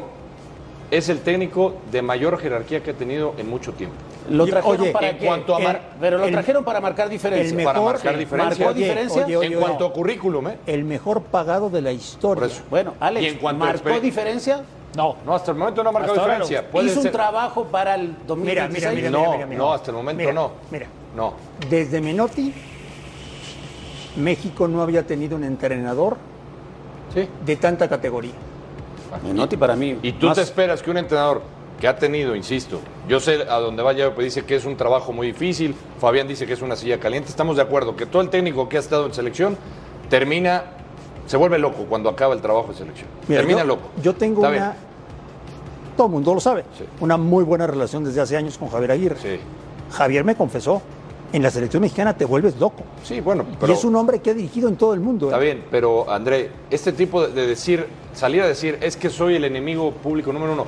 es 0.92 1.10
el 1.10 1.20
técnico 1.22 1.76
de 1.92 2.02
mayor 2.02 2.38
jerarquía 2.40 2.82
que 2.84 2.92
ha 2.92 2.94
tenido 2.94 3.34
en 3.38 3.50
mucho 3.50 3.74
tiempo. 3.74 3.96
Lo 4.30 4.46
trajeron 4.48 4.82
oye, 4.82 4.92
para 4.92 5.10
en 5.10 5.18
qué? 5.20 5.26
cuanto 5.26 5.56
a 5.56 5.60
mar- 5.60 5.76
El- 5.94 6.00
pero 6.00 6.18
lo 6.18 6.26
el- 6.26 6.32
trajeron 6.32 6.64
para 6.64 6.82
marcar 6.82 7.10
diferencia. 7.10 7.58
el 7.58 7.64
para 7.64 7.80
mejor- 7.80 7.94
marcar 7.94 8.18
diferencia. 8.18 8.66
marcó 8.66 8.80
diferencia 8.80 9.26
oye, 9.26 9.38
oye, 9.38 9.48
en 9.54 9.60
cuanto 9.60 9.86
a 9.86 9.94
currículum, 9.94 10.48
¿eh? 10.48 10.58
El 10.66 10.84
mejor 10.84 11.22
pagado 11.24 11.70
de 11.70 11.82
la 11.82 11.92
historia. 11.92 12.48
Bueno, 12.70 12.94
Alex, 13.00 13.24
Y 13.26 13.30
en 13.30 13.36
cuanto 13.38 13.64
a 13.64 13.68
¿marcó 13.68 14.00
diferencia? 14.00 14.64
No. 14.96 15.18
No, 15.26 15.36
hasta 15.36 15.52
el 15.52 15.58
momento 15.58 15.84
no 15.84 15.90
ha 15.90 15.94
marcado 15.94 16.14
ahora 16.22 16.40
diferencia. 16.40 16.62
no. 16.64 16.68
Puede 16.70 16.88
Hizo 16.88 17.02
ser- 17.02 17.12
un 17.12 17.18
trabajo 17.18 17.66
para 17.66 17.96
el 17.96 18.02
Mira, 18.08 18.18
2026. 18.26 18.96
mira, 18.96 19.10
mira, 19.10 19.10
no, 19.26 19.32
mira, 19.34 19.46
mira. 19.46 19.58
no, 19.60 19.74
hasta 19.74 19.92
el 19.92 19.98
momento 19.98 20.20
Mira, 20.22 20.34
no. 20.34 20.52
Mira, 20.72 20.88
No. 21.16 21.34
desde 21.70 22.02
Menotti, 22.02 22.54
México 24.18 24.68
no 24.68 24.82
había 24.82 25.06
tenido 25.06 25.36
un 25.36 25.44
entrenador 25.44 26.16
Sí. 27.14 27.28
de 27.46 27.56
tanta 27.58 27.88
categoría. 27.90 28.32
Menotti 29.24 29.58
para 29.58 29.76
mí. 29.76 29.98
Y 30.02 30.14
tú 30.14 30.28
más- 30.28 30.36
te 30.36 30.42
esperas 30.44 30.82
que 30.82 30.92
un 30.92 30.98
entrenador 30.98 31.42
que 31.80 31.88
ha 31.88 31.96
tenido, 31.98 32.36
insisto, 32.36 32.80
yo 33.08 33.20
sé 33.20 33.44
a 33.50 33.60
dónde 33.60 33.84
vaya, 33.84 34.14
pues 34.16 34.26
dice 34.26 34.46
que 34.46 34.56
es 34.56 34.66
un 34.66 34.78
trabajo 34.78 35.12
muy 35.12 35.28
difícil, 35.28 35.76
Fabián 36.00 36.28
dice 36.28 36.46
que 36.46 36.54
es 36.54 36.62
una 36.62 36.76
silla 36.76 37.00
caliente, 37.00 37.30
estamos 37.30 37.58
de 37.58 37.62
acuerdo 37.64 37.96
que 37.98 38.06
todo 38.06 38.22
el 38.22 38.30
técnico 38.30 38.70
que 38.70 38.78
ha 38.78 38.80
estado 38.80 39.06
en 39.06 39.14
selección 39.14 39.58
termina, 40.10 40.64
se 41.28 41.36
vuelve 41.38 41.60
loco 41.60 41.86
cuando 41.90 42.10
acaba 42.10 42.34
el 42.34 42.42
trabajo 42.42 42.70
de 42.70 42.76
selección. 42.78 43.10
Mira, 43.28 43.42
termina 43.42 43.62
yo, 43.62 43.68
loco. 43.68 43.90
Yo 44.02 44.14
tengo 44.16 44.42
Está 44.46 44.50
una, 44.56 44.68
bien. 44.72 44.80
todo 45.98 46.08
el 46.08 46.14
mundo 46.14 46.34
lo 46.34 46.40
sabe, 46.40 46.64
Sí. 46.78 46.86
una 47.02 47.18
muy 47.18 47.44
buena 47.44 47.68
relación 47.68 48.04
desde 48.06 48.22
hace 48.22 48.38
años 48.38 48.58
con 48.58 48.70
Javier 48.70 48.92
Aguirre. 48.92 49.18
Sí, 49.22 49.40
Javier 49.92 50.24
me 50.24 50.36
confesó, 50.36 50.82
en 51.36 51.44
la 51.44 51.52
selección 51.52 51.82
mexicana 51.82 52.16
te 52.16 52.24
vuelves 52.24 52.56
loco. 52.60 52.84
sí, 53.04 53.20
bueno, 53.20 53.46
pero 53.60 53.74
y 53.74 53.76
es 53.76 53.84
un 53.84 53.94
hombre 53.98 54.20
que 54.20 54.30
ha 54.30 54.34
dirigido 54.34 54.70
en 54.70 54.78
todo 54.78 54.94
el 54.94 55.02
mundo. 55.02 55.26
¿eh? 55.26 55.30
está 55.30 55.40
bien, 55.40 55.66
pero 55.70 56.10
André, 56.10 56.50
este 56.72 56.94
tipo 56.94 57.28
de, 57.28 57.34
de 57.34 57.48
decir, 57.48 57.86
salir 58.14 58.42
a 58.42 58.48
decir, 58.48 58.78
es 58.82 58.96
que 58.96 59.10
soy 59.10 59.36
el 59.36 59.44
enemigo 59.44 59.92
público 59.92 60.32
número 60.32 60.54
uno, 60.54 60.66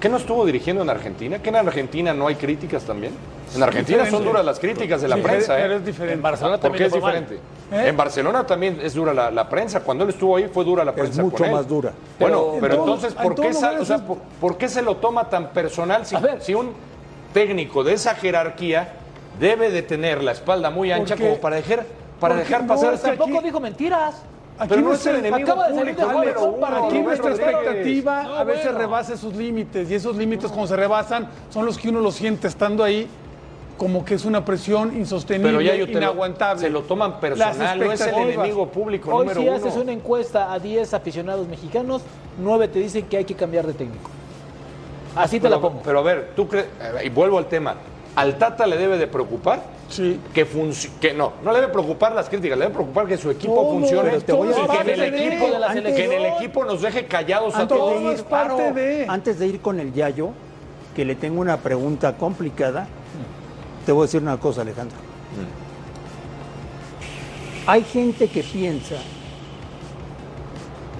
¿qué 0.00 0.08
no 0.08 0.16
estuvo 0.16 0.44
dirigiendo 0.44 0.82
en 0.82 0.90
Argentina? 0.90 1.40
¿Que 1.40 1.50
en 1.50 1.56
Argentina 1.56 2.12
no 2.14 2.26
hay 2.26 2.34
críticas 2.34 2.82
también? 2.82 3.12
En 3.54 3.62
Argentina 3.62 4.04
son 4.10 4.24
duras 4.24 4.44
las 4.44 4.58
críticas 4.58 5.00
de 5.00 5.08
la 5.08 5.16
Sí, 5.16 5.22
prensa, 5.22 5.54
pero 5.56 5.74
¿eh? 5.74 5.76
es 5.76 5.86
diferente. 5.86 6.14
En 6.14 6.22
Barcelona 6.22 6.56
¿Por 6.58 6.62
también 6.70 6.84
es 6.84 6.92
diferente? 6.92 7.34
¿Eh? 7.72 7.84
En 7.88 7.96
Barcelona 7.96 8.44
también 8.46 8.78
es 8.82 8.92
dura 8.94 9.14
la, 9.14 9.30
la 9.30 9.48
prensa. 9.48 9.80
Cuando 9.80 10.04
él 10.04 10.10
estuvo 10.10 10.36
ahí 10.36 10.50
fue 10.52 10.64
dura 10.64 10.84
la 10.84 10.90
Es 10.90 10.96
prensa. 10.98 11.22
mucho 11.22 11.36
con 11.38 11.46
él. 11.46 11.52
más 11.52 11.66
dura. 11.68 11.92
Bueno, 12.18 12.54
Pero- 12.60 12.74
entonces, 12.74 13.14
en 13.16 13.22
¿por 13.22 13.34
qué, 13.36 13.42
todos 13.42 13.50
esa- 13.56 13.60
lugares 13.72 13.80
o 13.82 13.84
sea, 13.86 13.96
es- 13.96 14.02
por, 14.02 14.18
por 14.40 14.58
qué 14.58 14.68
se 14.68 14.82
lo 14.82 14.96
toma 14.96 15.30
tan 15.30 15.48
personal 15.50 16.04
si, 16.04 16.16
A 16.16 16.20
ver. 16.20 16.42
si 16.42 16.52
un 16.54 16.72
técnico 17.32 17.84
de 17.84 17.94
esa 17.94 18.14
jerarquía 18.16 18.92
debe 19.38 19.70
de 19.70 19.82
tener 19.82 20.22
la 20.22 20.32
espalda 20.32 20.70
muy 20.70 20.90
ancha 20.92 21.14
Porque- 21.14 21.24
como 21.28 21.40
para 21.40 21.56
dejar, 21.56 21.86
para 22.20 22.34
porque 22.34 22.48
dejar 22.48 22.62
no, 22.62 22.68
pasar 22.74 22.94
es. 22.94 23.02
Tampoco 23.02 23.36
aquí- 23.38 23.44
dijo 23.46 23.60
mentiras. 23.60 24.22
Aquí 24.60 24.70
Pero 24.70 24.80
no 24.80 24.86
es 24.86 24.90
nuestra- 25.04 25.12
el 25.12 25.18
enemigo 25.26 25.52
acaba 25.52 25.68
de 25.68 25.74
salir 25.76 25.94
público 25.94 26.08
de 26.08 26.14
número 26.14 26.32
Juárez, 26.40 26.52
uno, 26.56 26.60
para 26.60 26.76
Aquí 26.78 26.88
Rubén 26.88 27.04
nuestra 27.04 27.28
Rodríguez. 27.30 27.54
expectativa 27.54 28.22
No, 28.24 28.34
a 28.34 28.44
veces 28.44 28.64
bueno. 28.64 28.78
rebasa 28.80 29.16
sus 29.16 29.34
límites 29.36 29.90
y 29.90 29.94
esos 29.94 30.16
límites 30.16 30.48
cuando 30.50 30.66
se 30.66 30.76
rebasan 30.76 31.28
son 31.50 31.64
los 31.64 31.78
que 31.78 31.88
uno 31.90 32.00
lo 32.00 32.10
siente 32.10 32.48
estando 32.48 32.82
ahí 32.82 33.06
como 33.76 34.04
que 34.04 34.14
es 34.14 34.24
una 34.24 34.44
presión 34.44 34.96
insostenible, 34.96 35.50
Pero 35.52 35.60
ya 35.60 35.76
yo 35.76 35.86
te 35.86 35.92
lo- 35.92 35.98
inaguantable. 35.98 36.60
se 36.60 36.70
lo 36.70 36.82
toman 36.82 37.20
personal, 37.20 37.78
no 37.78 37.84
es 37.92 38.00
el 38.00 38.08
expectativas. 38.08 38.34
enemigo 38.34 38.66
público 38.68 39.10
Hoy 39.14 39.18
número 39.26 39.40
si 39.40 39.46
uno. 39.46 39.56
haces 39.56 39.76
una 39.76 39.92
encuesta 39.92 40.52
a 40.52 40.58
10 40.58 40.92
aficionados 40.92 41.46
mexicanos, 41.46 42.02
9 42.40 42.66
te 42.66 42.80
dicen 42.80 43.04
que 43.06 43.18
hay 43.18 43.24
que 43.24 43.34
cambiar 43.36 43.64
de 43.64 43.74
técnico. 43.74 44.10
Así 45.14 45.36
te 45.38 45.42
pero, 45.42 45.54
la 45.54 45.60
pongo. 45.60 45.80
Pero 45.84 46.00
a 46.00 46.02
ver, 46.02 46.32
tú 46.34 46.48
crees, 46.48 46.66
y 47.04 47.08
vuelvo 47.10 47.38
al 47.38 47.46
tema, 47.46 47.76
¿al 48.16 48.38
Tata 48.38 48.66
le 48.66 48.76
debe 48.76 48.98
de 48.98 49.06
preocupar? 49.06 49.78
Sí. 49.88 50.20
que 50.34 50.46
que 51.00 51.14
no, 51.14 51.32
no 51.42 51.50
le 51.52 51.60
debe 51.60 51.72
preocupar 51.72 52.12
las 52.14 52.28
críticas, 52.28 52.58
le 52.58 52.64
debe 52.66 52.74
preocupar 52.74 53.06
que 53.06 53.16
su 53.16 53.30
equipo 53.30 53.54
Todo, 53.54 53.70
funcione 53.70 54.20
te 54.20 54.32
voy 54.32 54.48
a 54.52 54.84
que 54.84 54.92
en 54.92 55.00
el 55.00 55.14
equipo, 55.14 55.46
de 55.50 55.58
la 55.58 55.72
que 55.72 55.78
en 55.78 55.84
selección. 55.84 56.12
el 56.12 56.26
equipo 56.26 56.64
nos 56.66 56.82
deje 56.82 57.06
callados 57.06 57.54
a 57.54 57.60
Antes 57.60 57.76
de 57.78 57.82
todos. 57.84 58.22
Parte 58.22 58.54
Claro. 58.56 58.74
de... 58.74 59.06
Antes 59.08 59.38
de 59.38 59.46
ir 59.46 59.60
con 59.62 59.80
el 59.80 59.94
Yayo, 59.94 60.30
que 60.94 61.06
le 61.06 61.14
tengo 61.14 61.40
una 61.40 61.56
pregunta 61.56 62.16
complicada, 62.18 62.86
te 63.86 63.92
voy 63.92 64.02
a 64.02 64.04
decir 64.06 64.20
una 64.20 64.36
cosa, 64.38 64.60
Alejandro. 64.60 64.98
Hay 67.66 67.82
gente 67.84 68.28
que 68.28 68.42
piensa 68.42 68.96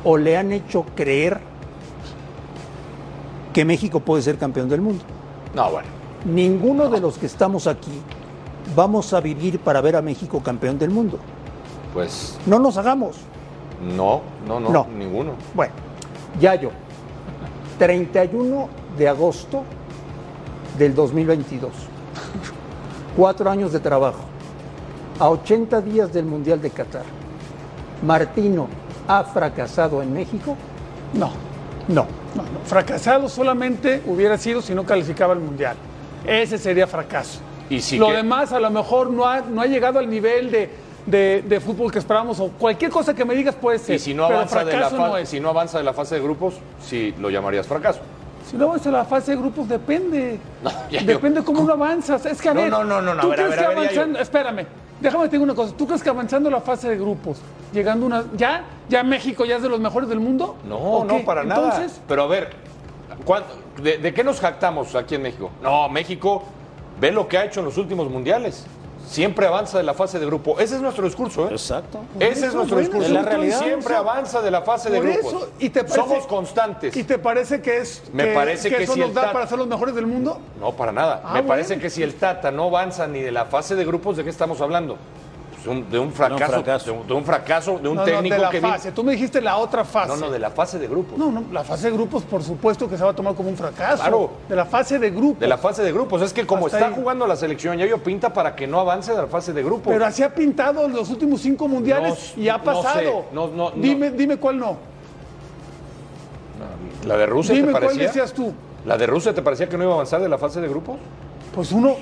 o 0.05 0.16
le 0.16 0.37
han 0.37 0.53
hecho 0.53 0.85
creer 0.94 1.40
que 3.53 3.64
México 3.64 4.01
puede 4.01 4.23
ser 4.23 4.38
campeón 4.38 4.68
del 4.68 4.81
mundo. 4.81 5.05
No, 5.55 5.71
bueno. 5.71 5.98
Ninguno 6.25 6.89
de 6.89 7.01
los 7.01 7.19
que 7.19 7.27
estamos 7.27 7.67
aquí 7.67 8.03
vamos 8.75 9.13
a 9.13 9.21
vivir 9.21 9.61
para 9.61 9.81
ver 9.81 9.97
a 9.97 10.03
México 10.03 10.43
campeón 10.43 10.79
del 10.79 10.91
mundo. 10.91 11.19
Pues 11.95 12.39
No 12.47 12.59
nos 12.59 12.77
hagamos. 12.77 13.17
no, 13.97 14.23
no, 14.47 14.59
no, 14.61 14.71
No. 14.71 14.87
ninguno. 14.97 15.33
Bueno, 15.55 15.73
Yayo, 16.41 16.71
31 17.79 18.69
de 18.97 19.09
agosto 19.09 19.63
del 20.77 20.95
2022. 20.95 21.71
Cuatro 23.17 23.51
años 23.51 23.73
de 23.73 23.81
trabajo. 23.81 24.21
A 25.21 25.29
80 25.31 25.81
días 25.81 26.13
del 26.13 26.25
Mundial 26.27 26.61
de 26.61 26.71
Qatar. 26.71 27.03
¿Martino 28.05 28.69
ha 29.09 29.25
fracasado 29.25 30.03
en 30.03 30.13
México? 30.13 30.57
No, 31.15 31.31
No. 31.89 32.05
no, 32.37 32.43
no. 32.43 32.61
Fracasado 32.65 33.29
solamente 33.29 34.03
hubiera 34.07 34.37
sido 34.39 34.61
si 34.63 34.75
no 34.75 34.85
calificaba 34.85 35.33
al 35.33 35.41
Mundial. 35.41 35.77
Ese 36.29 36.59
sería 36.59 36.87
fracaso. 36.87 37.41
Y 37.71 37.81
si 37.81 37.99
Lo 37.99 38.09
que- 38.09 38.14
demás 38.14 38.53
a 38.53 38.61
lo 38.61 38.71
mejor 38.71 39.11
no 39.11 39.27
ha, 39.27 39.41
no 39.41 39.61
ha 39.61 39.67
llegado 39.67 39.99
al 39.99 40.09
nivel 40.09 40.51
de, 40.51 40.71
de- 41.07 41.43
de 41.43 41.61
fútbol 41.61 41.91
que 41.93 41.99
esperábamos 41.99 42.38
o 42.41 42.49
cualquier 42.51 42.91
cosa 42.91 43.14
que 43.14 43.25
me 43.25 43.35
digas 43.35 43.55
puede 43.55 43.79
ser. 43.79 43.97
Y 43.97 43.99
si 43.99 44.14
no 44.14 44.25
avanza 44.25 44.61
de 44.64 44.73
la 44.73 44.79
fracaso 44.88 44.97
no 44.97 45.11
fa- 45.12 45.21
es. 45.21 45.29
si 45.29 45.41
no 45.41 45.49
avanza 45.51 45.79
de 45.79 45.85
la 45.85 45.93
fase 45.93 46.14
de 46.17 46.21
grupos, 46.23 46.55
sí 46.83 47.14
lo 47.21 47.31
llamarías 47.31 47.67
fracaso. 47.67 48.01
Si 48.51 48.57
no 48.57 48.64
avanza 48.67 48.91
la 48.91 49.05
fase 49.05 49.33
de 49.33 49.37
grupos, 49.37 49.69
depende. 49.69 50.38
No, 50.62 50.71
depende 51.05 51.43
cómo 51.45 51.61
uno 51.61 51.75
avanzas. 51.75 52.25
Es 52.25 52.41
que 52.41 52.49
a 52.49 52.55
No, 52.55 52.62
ver, 52.62 52.71
no, 52.71 52.83
no, 52.85 53.03
no, 53.03 53.14
no, 53.14 53.21
¿tú 53.21 53.27
a 53.27 53.37
ver, 53.37 53.45
crees 53.45 53.55
que 53.59 53.64
a 53.64 53.69
ver, 53.69 53.77
ya 53.77 53.83
avanzando, 53.85 54.19
espérame, 54.21 54.67
déjame 55.01 55.25
decir 55.25 55.41
una 55.41 55.55
cosa. 55.55 55.75
¿Tú 55.77 55.87
crees 55.87 56.03
que 56.03 56.09
avanzando 56.09 56.49
la 56.49 56.61
fase 56.62 56.88
de 56.88 56.97
grupos, 56.97 57.38
llegando 57.75 58.07
una, 58.07 58.25
ya, 58.35 58.64
ya 58.88 59.03
México 59.03 59.45
ya 59.45 59.57
es 59.57 59.62
de 59.62 59.69
los 59.69 59.79
mejores 59.81 60.09
del 60.09 60.21
mundo? 60.21 60.57
No, 60.67 60.77
¿O 60.79 61.05
no, 61.05 61.19
para 61.27 61.45
nada. 61.45 61.64
Entonces, 61.75 62.01
Pero 62.09 62.23
a 62.23 62.27
ver, 62.27 62.49
¿cuán- 62.49 62.68
de, 63.83 63.99
de 63.99 64.15
qué 64.15 64.25
nos 64.25 64.41
jactamos 64.41 64.95
aquí 64.95 65.15
en 65.17 65.23
México? 65.23 65.51
No, 65.63 65.89
México 65.89 66.43
ve 67.01 67.13
lo 67.13 67.29
que 67.29 67.39
ha 67.39 67.45
hecho 67.45 67.61
en 67.61 67.67
los 67.67 67.77
últimos 67.77 68.09
mundiales. 68.11 68.67
Siempre 69.07 69.47
avanza 69.47 69.79
de 69.79 69.85
la 69.85 69.95
fase 69.95 70.19
de 70.19 70.27
grupo. 70.27 70.59
Ese 70.61 70.75
es 70.75 70.83
nuestro 70.83 71.07
discurso, 71.07 71.49
¿eh? 71.49 71.53
Exacto. 71.53 72.01
Ese 72.21 72.49
es 72.49 72.55
nuestro 72.55 72.77
bueno, 72.77 72.91
discurso. 72.91 73.09
la 73.15 73.23
realidad. 73.23 73.59
Siempre 73.61 73.95
avanza 73.95 74.43
de 74.43 74.51
la 74.51 74.61
fase 74.61 74.91
de 74.91 74.99
por 74.99 75.07
grupos. 75.07 75.33
eso, 75.33 75.51
y 75.59 75.71
te 75.71 75.81
parece, 75.81 75.97
Somos 76.01 76.27
constantes. 76.27 76.95
¿Y 76.95 77.05
te 77.05 77.19
parece 77.19 77.63
que 77.63 77.79
es 77.79 78.03
Me 78.13 78.27
parece 78.35 78.69
que 78.69 78.83
eso 78.83 78.93
si 78.93 79.01
nos 79.01 79.15
da 79.15 79.33
para 79.33 79.47
ser 79.47 79.57
los 79.57 79.67
mejores 79.67 79.95
del 79.95 80.07
mundo? 80.07 80.39
No, 80.61 80.73
para 80.73 80.93
nada. 80.93 81.23
Ah, 81.25 81.29
Me 81.29 81.33
bueno. 81.41 81.49
parece 81.49 81.79
que 81.79 81.89
si 81.89 82.03
el 82.03 82.17
Tata 82.17 82.51
no 82.51 82.65
avanza 82.65 83.07
ni 83.07 83.21
de 83.21 83.33
la 83.33 83.47
fase 83.47 83.77
de 83.77 83.85
grupos, 83.87 84.19
¿de 84.19 84.25
qué 84.25 84.31
estamos 84.31 84.61
hablando? 84.61 84.99
Un- 85.69 85.91
de 85.91 85.99
un 85.99 86.13
fracaso, 86.13 86.53
fracaso. 86.53 86.85
De, 86.93 86.99
un, 86.99 87.07
de 87.07 87.13
un 87.15 87.25
fracaso, 87.25 87.79
de 87.79 87.89
un 87.89 87.97
no, 87.97 88.05
técnico 88.05 88.35
no, 88.37 88.41
de 88.41 88.47
la 88.47 88.51
que 88.51 88.61
fase. 88.61 88.93
Tú 88.93 89.05
me 89.05 89.13
dijiste 89.13 89.41
la 89.41 89.57
otra 89.59 89.85
fase. 89.85 90.09
No, 90.09 90.17
no, 90.17 90.31
de 90.31 90.39
la 90.39 90.51
fase 90.51 90.79
de 90.79 90.89
grupos. 90.89 91.19
No, 91.19 91.31
no, 91.31 91.45
la 91.53 91.63
fase 91.65 91.91
de 91.91 91.97
grupos, 91.97 92.23
por 92.25 92.43
supuesto 92.43 92.89
que 92.89 92.97
se 92.97 93.05
va 93.05 93.11
a 93.11 93.15
tomar 93.15 93.35
como 93.35 93.49
un 93.51 93.57
fracaso. 93.57 94.03
Claro. 94.03 94.31
De 94.49 94.57
la 94.57 94.65
fase 94.65 94.99
de 94.99 95.11
grupos. 95.11 95.41
De 95.41 95.47
la 95.49 95.59
fase 95.59 95.83
de 95.83 95.93
grupos. 95.93 96.23
Es 96.23 96.33
que 96.33 96.47
como 96.47 96.67
Hasta 96.67 96.79
está 96.79 96.89
ahí. 96.91 96.95
jugando 96.97 97.27
la 97.27 97.37
selección, 97.37 97.77
ya 97.79 97.87
yo 97.87 97.99
pinta 98.03 98.33
para 98.33 98.57
que 98.57 98.67
no 98.67 98.81
avance 98.81 99.11
de 99.13 99.19
la 99.19 99.27
fase 99.27 99.53
de 99.53 99.63
grupos. 99.63 99.93
Pero 99.93 100.05
así 100.07 100.23
ha 100.23 100.35
pintado 100.35 100.89
los 100.89 101.11
últimos 101.11 101.41
cinco 101.41 101.69
mundiales 101.69 102.33
No, 102.37 102.43
y 102.43 102.49
ha 102.49 102.57
no 102.59 102.65
pasado. 102.65 102.99
sé, 102.99 103.05
no, 103.33 103.49
no, 103.49 103.71
no. 103.71 103.71
dime, 103.73 104.11
dime 104.11 104.37
cuál 104.39 104.59
no. 104.59 104.77
¿La 107.07 107.17
de 107.17 107.27
Rusia 107.27 107.55
Dime 107.55 107.67
te 107.69 107.73
cuál 107.73 107.83
parecía? 107.85 108.07
decías 108.09 108.33
tú. 108.33 108.53
¿La 108.85 108.97
de 108.97 109.07
Rusia 109.07 109.35
te 109.35 109.43
parecía 109.43 109.69
que 109.69 109.77
no 109.77 109.85
iba 109.85 109.93
a 109.93 109.95
avanzar 109.97 110.21
de 110.21 110.29
la 110.29 110.39
fase 110.39 110.61
de 110.61 110.69
grupos? 110.69 110.97
Pues 111.55 111.73
uno, 111.73 111.97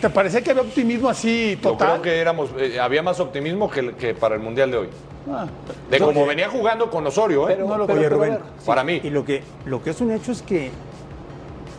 ¿te 0.00 0.10
parecía 0.10 0.42
que 0.42 0.50
había 0.50 0.62
optimismo 0.62 1.08
así 1.08 1.56
Yo 1.62 1.70
total? 1.72 1.88
creo 1.90 2.02
que 2.02 2.18
éramos, 2.20 2.50
eh, 2.58 2.78
había 2.80 3.02
más 3.02 3.20
optimismo 3.20 3.70
que, 3.70 3.94
que 3.94 4.14
para 4.14 4.34
el 4.34 4.40
Mundial 4.40 4.70
de 4.70 4.76
hoy. 4.78 4.88
Ah, 5.30 5.46
De 5.90 5.98
como 5.98 6.24
venía 6.26 6.48
jugando 6.48 6.90
con 6.90 7.06
Osorio, 7.06 7.48
¿eh? 7.48 7.54
Pero- 7.56 7.68
no 7.68 7.76
lo 7.78 7.86
pero- 7.86 7.98
Oye, 7.98 8.08
pero 8.08 8.16
Rubén, 8.16 8.30
ver, 8.32 8.42
para 8.64 8.82
mí. 8.84 9.00
Y 9.04 9.10
lo 9.10 9.24
que, 9.24 9.42
lo 9.66 9.82
que 9.82 9.90
es 9.90 10.00
un 10.00 10.10
hecho 10.12 10.32
es 10.32 10.42
que 10.42 10.70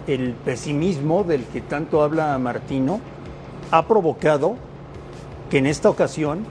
el 0.07 0.33
pesimismo 0.33 1.23
del 1.23 1.43
que 1.45 1.61
tanto 1.61 2.03
habla 2.03 2.37
Martino 2.37 2.99
ha 3.71 3.87
provocado 3.87 4.55
que 5.49 5.57
en 5.57 5.65
esta 5.65 5.89
ocasión 5.89 6.45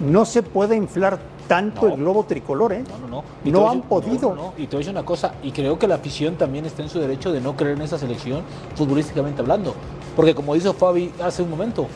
no 0.00 0.24
se 0.24 0.42
pueda 0.42 0.74
inflar 0.74 1.18
tanto 1.46 1.86
No. 1.88 1.94
el 1.94 2.00
globo 2.00 2.24
tricolor, 2.24 2.72
¿eh? 2.72 2.84
No, 2.88 2.98
no, 2.98 3.08
no. 3.08 3.16
No 3.22 3.24
Y 3.44 3.48
han 3.70 3.76
decir- 3.82 3.88
podido. 3.88 4.34
no, 4.34 4.42
no. 4.42 4.52
Y 4.56 4.66
te 4.66 4.76
voy 4.76 4.76
a 4.76 4.78
decir 4.78 4.92
una 4.92 5.04
cosa, 5.04 5.34
y 5.42 5.52
creo 5.52 5.78
que 5.78 5.86
la 5.86 5.96
afición 5.96 6.36
también 6.36 6.64
está 6.64 6.82
en 6.82 6.88
su 6.88 6.98
derecho 7.00 7.32
de 7.32 7.40
no 7.40 7.54
creer 7.56 7.76
en 7.76 7.82
esa 7.82 7.98
selección, 7.98 8.42
futbolísticamente 8.76 9.42
hablando. 9.42 9.74
Porque 10.16 10.34
como 10.34 10.54
dijo 10.54 10.72
Fabi 10.72 11.12
hace 11.22 11.42
un 11.42 11.50
momento, 11.50 11.86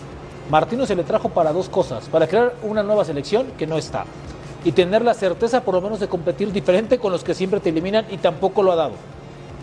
Martino 0.51 0.87
se 0.87 0.95
le 0.95 1.05
trajo 1.05 1.29
para 1.29 1.53
dos 1.53 1.69
cosas, 1.69 2.09
para 2.09 2.27
crear 2.27 2.55
una 2.63 2.83
nueva 2.83 3.05
selección 3.05 3.47
que 3.59 3.67
no 3.67 3.77
está, 3.77 4.05
y 4.65 4.73
tener 4.73 5.03
la 5.03 5.15
certeza 5.15 5.63
por 5.63 5.75
lo 5.75 5.81
menos 5.81 6.01
de 6.01 6.09
competir 6.09 6.53
diferente 6.53 6.99
con 6.99 7.13
los 7.13 7.25
que 7.25 7.35
siempre 7.35 7.61
te 7.61 7.71
eliminan 7.71 8.07
y 8.11 8.19
tampoco 8.19 8.63
lo 8.63 8.73
ha 8.73 8.77
dado. 8.77 8.95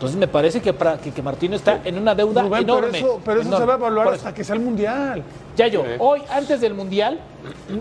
Entonces 0.03 0.19
me 0.19 0.27
parece 0.27 0.61
que, 0.61 0.73
para, 0.73 0.97
que, 0.97 1.11
que 1.11 1.21
Martino 1.21 1.55
está 1.55 1.79
en 1.85 1.97
una 1.97 2.13
deuda 2.13 2.41
Rubén, 2.41 2.63
enorme. 2.63 2.89
pero 2.91 3.05
eso, 3.07 3.21
pero 3.23 3.41
eso 3.41 3.57
se 3.57 3.65
va 3.65 3.73
a 3.75 3.77
evaluar 3.77 4.07
hasta 4.09 4.33
que 4.33 4.43
sea 4.43 4.55
el 4.55 4.61
mundial. 4.61 5.23
Ya 5.55 5.67
yo, 5.67 5.83
Sí. 5.83 5.89
hoy, 5.99 6.21
antes 6.29 6.59
del 6.59 6.73
Mundial, 6.73 7.19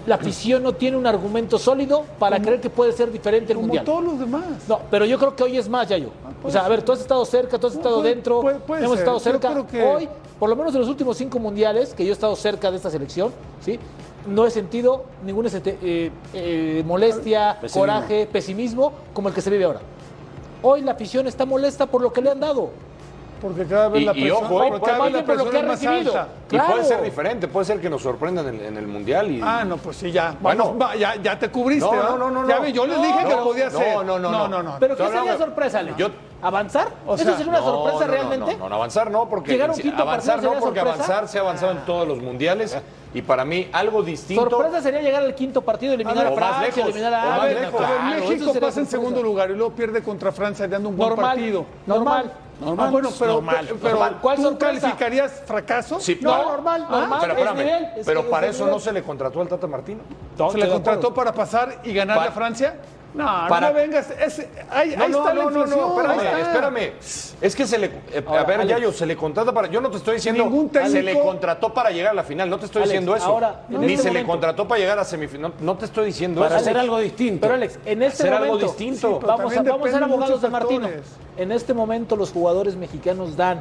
la 0.07 0.15
afición 0.17 0.63
no 0.63 0.73
tiene 0.75 0.97
un 0.97 1.07
argumento 1.07 1.59
sólido 1.59 2.05
para 2.21 2.41
creer 2.41 2.61
que 2.61 2.71
puede 2.71 2.93
ser 2.93 3.11
diferente 3.11 3.53
el 3.53 3.57
Como 3.57 3.69
Mundial. 3.69 3.85
todos 3.85 4.05
los 4.05 4.19
demás. 4.21 4.45
No, 4.69 4.79
pero 4.91 5.05
yo 5.05 5.19
creo 5.19 5.35
que 5.35 5.43
hoy 5.43 5.57
es 5.57 5.69
más, 5.69 5.89
Yayo. 5.89 6.11
o 6.45 6.51
sea, 6.51 6.65
a 6.65 6.69
ver, 6.69 6.83
tú 6.83 6.93
has 6.93 7.01
estado 7.01 7.25
cerca, 7.25 7.59
tú 7.59 7.67
has 7.67 7.75
estado 7.75 7.97
puede- 8.03 8.11
dentro, 8.15 8.41
puede- 8.41 8.59
puede 8.61 8.85
hemos 8.85 8.99
ser. 8.99 9.03
estado 9.03 9.19
Yo 9.19 9.25
cerca. 9.25 9.51
creo 9.51 9.67
que- 9.67 9.83
Hoy, 9.83 10.09
por 10.39 10.49
lo 10.49 10.55
menos 10.55 10.73
de 10.75 10.79
los 10.79 10.89
últimos 10.89 11.17
cinco 11.17 11.39
mundiales 11.41 11.93
que 11.95 12.05
yo 12.05 12.11
he 12.11 12.13
estado 12.13 12.37
cerca 12.37 12.71
de 12.71 12.77
esta 12.77 12.91
selección, 12.91 13.33
¿sí? 13.65 13.81
No 14.27 14.47
he 14.47 14.51
sentido 14.51 15.05
ninguna 15.25 15.49
eh, 15.53 16.11
eh, 16.35 16.85
molestia, 16.87 17.57
Pesimismo. 17.61 17.81
coraje, 17.81 18.29
pesimismo 18.31 18.93
como 19.15 19.29
el 19.29 19.35
que 19.35 19.41
se 19.41 19.51
vive 19.51 19.65
ahora. 19.65 19.81
Hoy 20.65 20.81
la 20.81 20.93
afición 20.93 21.27
está 21.27 21.45
molesta 21.45 21.87
por 21.87 22.01
lo 22.01 22.13
que 22.13 22.23
le 22.23 22.31
han 22.31 22.39
dado. 22.39 22.71
Porque 23.43 23.67
cada 23.67 23.89
vez 23.89 24.03
Y- 24.03 24.05
la 24.05 24.13
y 24.13 24.15
presión, 24.21 24.45
ojo, 24.45 24.63
eh, 24.65 24.81
cada 24.85 25.03
vez 25.03 25.13
la 25.13 25.19
lo 25.21 25.25
presión 25.27 25.51
que 25.51 25.57
es 25.57 25.63
ha 25.63 25.67
más 25.67 25.83
recibido. 25.83 26.13
alta. 26.17 26.29
Y 26.47 26.49
puede 26.57 26.65
Claro. 26.67 26.85
ser 26.85 27.03
diferente, 27.03 27.49
puede 27.49 27.67
ser 27.67 27.81
que 27.81 27.91
nos 27.91 28.03
sorprendan 28.03 28.47
en, 28.49 28.61
en 28.65 28.77
el 28.77 28.87
Mundial. 28.87 29.31
Y... 29.33 29.41
Ah, 29.43 29.65
no, 29.65 29.79
pues 29.79 29.97
sí, 29.97 30.13
ya. 30.13 30.37
Bueno. 30.41 30.67
Vamos, 30.67 30.81
va, 30.81 30.95
ya, 30.97 31.17
ya 31.17 31.37
te 31.39 31.51
cubriste, 31.51 31.85
No, 31.85 32.17
no, 32.17 32.31
no, 32.31 32.43
no, 32.43 32.49
Ya 32.49 32.61
no. 32.61 32.69
yo 32.69 32.87
les 32.87 32.99
No, 32.99 33.03
dije 33.05 33.25
que 33.27 33.35
no, 33.37 33.43
podía 33.45 33.69
no, 33.69 33.79
ser. 33.79 33.95
no, 33.97 34.05
no, 34.05 34.19
no, 34.21 34.31
no. 34.31 34.49
no, 34.49 34.63
no. 34.63 34.77
Pero 34.79 34.97
¿qué 34.97 35.09
sería 35.09 35.37
sorpresa, 35.37 35.81
Alex? 35.81 35.97
Yo- 35.97 36.11
¿Avanzar? 36.45 36.89
O 37.07 37.15
¿Eso 37.15 37.25
sería 37.37 37.47
una 37.49 37.61
No, 37.61 37.65
sorpresa 37.65 37.99
no, 38.01 38.07
no, 38.07 38.13
realmente? 38.13 38.57
No, 38.57 38.69
no, 38.69 38.75
avanzar 38.75 39.11
no, 39.13 39.29
porque 39.29 39.53
¿Llegar 39.53 39.71
a 39.71 39.73
un 39.75 39.79
quinto 39.79 40.03
avanzar 40.03 40.35
partido 40.37 40.55
no, 40.55 40.61
porque 40.61 40.81
sorpresa? 40.81 41.05
avanzar 41.05 41.29
se 41.29 41.39
ha 41.39 41.41
avanzado 41.41 41.73
en 41.73 41.79
todos 41.87 42.09
los 42.09 42.19
mundiales 42.21 42.77
y 43.15 43.23
para 43.23 43.45
mí 43.45 43.69
algo 43.73 44.03
distinto. 44.03 44.51
Sorpresa 44.51 44.81
sería 44.83 45.03
llegar 45.03 45.23
al 45.23 45.37
quinto 45.37 45.63
partido, 45.63 45.95
eliminar 45.95 46.19
A 46.19 46.29
a, 46.29 46.31
ver, 46.31 46.41
más 46.41 46.49
Francia, 46.57 46.67
lejos, 46.85 46.91
eliminar 46.97 47.15
a 47.15 47.35
África. 47.37 47.71
Claro, 47.71 47.85
A 47.87 48.17
eso 48.17 48.29
México 48.29 48.47
pasa 48.55 48.57
en 48.57 48.63
sorpresa. 48.73 48.91
segundo 48.91 49.23
lugar 49.23 49.51
y 49.53 49.55
luego 49.55 49.71
pierde 49.73 50.03
contra 50.03 50.33
Francia 50.33 50.67
dando 50.67 50.89
un 50.89 50.97
buen 50.97 51.11
Normal, 51.11 51.27
partido. 51.37 51.65
normal. 51.87 52.33
Ah, 52.61 52.89
bueno, 52.91 53.09
pero, 53.19 53.33
Normal, 53.35 53.69
pero 53.83 53.91
normal. 53.97 54.19
¿Cuál 54.23 54.37
¿tú 54.37 54.43
sorpresa? 54.43 54.81
calificarías 54.81 55.43
fracaso? 55.47 55.99
Sí, 55.99 56.19
No, 56.21 56.43
normal, 56.45 56.87
Ah, 56.89 56.93
normal. 57.01 57.19
Pero 57.21 57.33
es 57.33 57.39
espérame, 57.39 57.59
nivel, 57.59 57.85
es- 57.97 58.07
pero 58.07 58.31
para 58.31 58.47
eso 58.47 58.59
nivel. 58.61 58.71
no 58.75 58.81
se 58.81 58.93
le 58.93 59.03
contrató 59.03 59.41
al 59.41 59.49
Tata 59.49 59.67
Martino. 59.67 60.01
No, 60.39 60.51
¿Se 60.51 60.59
le 60.59 60.69
contrató 60.69 61.13
para 61.13 61.33
pasar 61.33 61.81
y 61.83 61.93
ganarle 61.93 62.25
Pa- 62.25 62.29
a 62.29 62.33
Francia? 62.33 62.77
No, 63.15 63.27
Para- 63.49 63.69
no 63.69 63.75
me 63.75 63.81
vengas. 63.83 64.09
es- 64.11 64.47
ahí, 64.71 64.95
No, 64.97 65.05
ahí 65.05 65.11
no, 65.11 65.19
está 65.19 65.35
la 65.35 65.43
no, 65.43 65.51
inflación. 65.51 65.79
no, 65.81 66.01
espérame, 66.01 66.41
espérame. 66.41 66.93
Es 67.43 67.55
que 67.57 67.67
se 67.67 67.79
le. 67.79 67.87
eh, 68.11 68.25
Ahora, 68.27 68.41
a 68.41 68.45
ver, 68.45 68.61
Alex. 68.61 68.71
Yayo, 68.79 68.93
se 68.93 69.05
le 69.05 69.17
contrata 69.17 69.53
para. 69.53 69.69
Yo 69.69 69.81
no 69.83 69.91
te 69.91 69.99
estoy 69.99 70.15
diciendo. 70.17 70.45
Ningún 70.45 70.71
técnico- 70.71 70.93
Se 70.93 71.03
le 71.03 71.19
contrató 71.21 71.75
para 71.75 71.91
llegar 71.91 72.13
a 72.13 72.15
la 72.15 72.23
final. 72.25 72.49
No 72.49 72.59
te 72.59 72.65
estoy 72.65 72.81
Alex, 72.83 72.91
diciendo 72.93 73.15
eso. 73.15 73.27
ahora, 73.27 73.63
Ni 73.69 73.93
este 73.93 74.09
se 74.09 74.13
le 74.15 74.25
contrató 74.25 74.67
para 74.67 74.81
llegar 74.81 74.99
a 74.99 75.05
semifinal. 75.05 75.53
No, 75.61 75.73
no 75.73 75.77
te 75.79 75.85
estoy 75.85 76.07
diciendo 76.07 76.41
Para 76.41 76.57
eso. 76.57 76.65
hacer 76.65 76.79
algo 76.79 76.99
distinto. 76.99 77.43
Pero 77.43 77.55
Alex, 77.55 77.79
en 77.85 78.03
este 78.03 78.23
Hacer 78.23 78.33
algo 78.35 78.47
momento, 78.47 78.67
distinto. 78.69 79.09
Sí, 79.09 79.15
pero 79.21 79.27
vamos, 79.37 79.57
a, 79.57 79.63
vamos 79.63 79.89
a 79.89 79.93
ser 79.93 80.03
abogados 80.05 80.41
de 80.43 80.49
Martino. 80.49 80.89
En 81.37 81.53
este 81.53 81.75
momento 81.75 82.17
los 82.17 82.33
jugadores 82.33 82.77
mexicanos 82.77 83.37
dan 83.37 83.61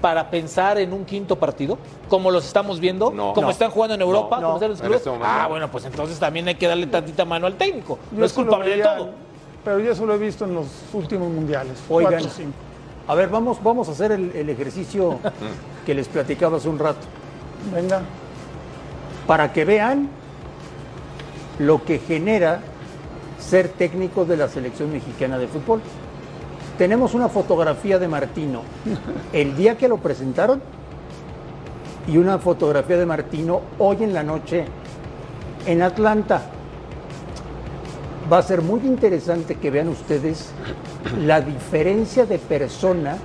para 0.00 0.30
pensar 0.30 0.78
en 0.78 0.92
un 0.92 1.04
quinto 1.04 1.36
partido, 1.36 1.78
como 2.08 2.30
los 2.30 2.46
estamos 2.46 2.80
viendo, 2.80 3.10
No. 3.10 3.32
como 3.34 3.46
No. 3.48 3.50
están 3.50 3.70
jugando 3.70 3.94
en 3.94 4.00
Europa, 4.02 4.40
No. 4.40 4.54
como 4.54 4.66
los 4.68 4.78
En 4.80 4.86
clubes. 4.86 4.96
este 4.98 5.10
momento 5.10 5.28
ah, 5.30 5.42
no. 5.42 5.48
bueno, 5.48 5.68
pues 5.70 5.84
entonces 5.84 6.18
también 6.18 6.46
hay 6.48 6.54
que 6.54 6.66
darle 6.68 6.86
tantita 6.86 7.24
mano 7.24 7.46
al 7.46 7.54
técnico. 7.54 7.98
Yo 8.12 8.18
no 8.18 8.24
es 8.24 8.32
culpable 8.32 8.76
de 8.76 8.82
todo. 8.82 9.10
Pero 9.64 9.80
yo 9.80 9.92
eso 9.92 10.06
lo 10.06 10.14
he 10.14 10.18
visto 10.18 10.44
en 10.44 10.54
los 10.54 10.66
últimos 10.92 11.28
mundiales. 11.30 11.78
Oigan. 11.88 12.12
Cuatro, 12.14 12.30
cinco. 12.34 12.52
A 13.08 13.14
ver, 13.14 13.28
vamos, 13.28 13.62
vamos 13.62 13.88
a 13.88 13.92
hacer 13.92 14.12
el, 14.12 14.30
el 14.34 14.48
ejercicio 14.50 15.18
que 15.86 15.94
les 15.94 16.06
platicaba 16.08 16.58
hace 16.58 16.68
un 16.68 16.78
rato, 16.78 17.00
Venga. 17.74 18.02
para 19.26 19.52
que 19.52 19.64
vean 19.64 20.08
lo 21.58 21.82
que 21.84 21.98
genera 21.98 22.60
ser 23.40 23.68
técnico 23.70 24.24
de 24.24 24.36
la 24.36 24.48
selección 24.48 24.92
mexicana 24.92 25.38
de 25.38 25.48
fútbol. 25.48 25.80
Tenemos 26.78 27.12
una 27.14 27.28
fotografía 27.28 27.98
de 27.98 28.06
Martino 28.06 28.62
el 29.32 29.56
día 29.56 29.76
que 29.76 29.88
lo 29.88 29.96
presentaron 29.96 30.62
y 32.06 32.16
una 32.18 32.38
fotografía 32.38 32.96
de 32.96 33.04
Martino 33.04 33.62
hoy 33.80 34.04
en 34.04 34.14
la 34.14 34.22
noche 34.22 34.64
en 35.66 35.82
Atlanta. 35.82 36.40
Va 38.32 38.38
a 38.38 38.42
ser 38.42 38.62
muy 38.62 38.78
interesante 38.86 39.56
que 39.56 39.72
vean 39.72 39.88
ustedes 39.88 40.50
la 41.20 41.40
diferencia 41.40 42.26
de 42.26 42.38
persona 42.38 43.16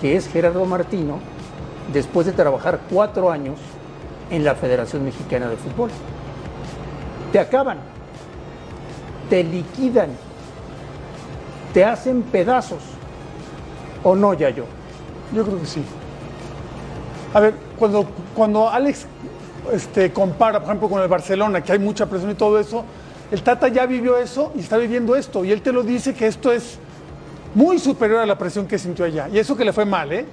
que 0.00 0.16
es 0.16 0.26
Gerardo 0.26 0.66
Martino 0.66 1.20
después 1.92 2.26
de 2.26 2.32
trabajar 2.32 2.80
cuatro 2.90 3.30
años 3.30 3.60
en 4.28 4.42
la 4.42 4.56
Federación 4.56 5.04
Mexicana 5.04 5.48
de 5.48 5.56
Fútbol. 5.56 5.90
Te 7.30 7.38
acaban, 7.38 7.78
te 9.30 9.44
liquidan, 9.44 10.10
te 11.72 11.84
hacen 11.84 12.22
pedazos. 12.22 12.80
¿O 14.02 14.14
no, 14.14 14.34
Yayo? 14.34 14.64
Yo 15.34 15.44
creo 15.44 15.60
que 15.60 15.66
sí. 15.66 15.82
A 17.34 17.40
ver, 17.40 17.54
cuando, 17.78 18.06
cuando 18.34 18.68
Alex 18.68 19.06
este, 19.72 20.12
compara, 20.12 20.58
por 20.58 20.68
ejemplo, 20.68 20.88
con 20.88 21.02
el 21.02 21.08
Barcelona, 21.08 21.62
que 21.62 21.72
hay 21.72 21.78
mucha 21.78 22.06
presión 22.06 22.30
y 22.30 22.34
todo 22.34 22.58
eso, 22.58 22.84
el 23.30 23.42
Tata 23.42 23.68
ya 23.68 23.86
vivió 23.86 24.18
eso 24.18 24.52
y 24.54 24.60
está 24.60 24.76
viviendo 24.76 25.16
esto. 25.16 25.44
Y 25.44 25.52
él 25.52 25.62
te 25.62 25.72
lo 25.72 25.82
dice 25.82 26.14
que 26.14 26.26
esto 26.26 26.52
es 26.52 26.78
muy 27.54 27.78
superior 27.78 28.20
a 28.20 28.26
la 28.26 28.36
presión 28.36 28.66
que 28.66 28.78
sintió 28.78 29.04
allá. 29.04 29.28
Y 29.32 29.38
eso 29.38 29.56
que 29.56 29.64
le 29.64 29.72
fue 29.72 29.84
mal, 29.84 30.12
¿eh? 30.12 30.26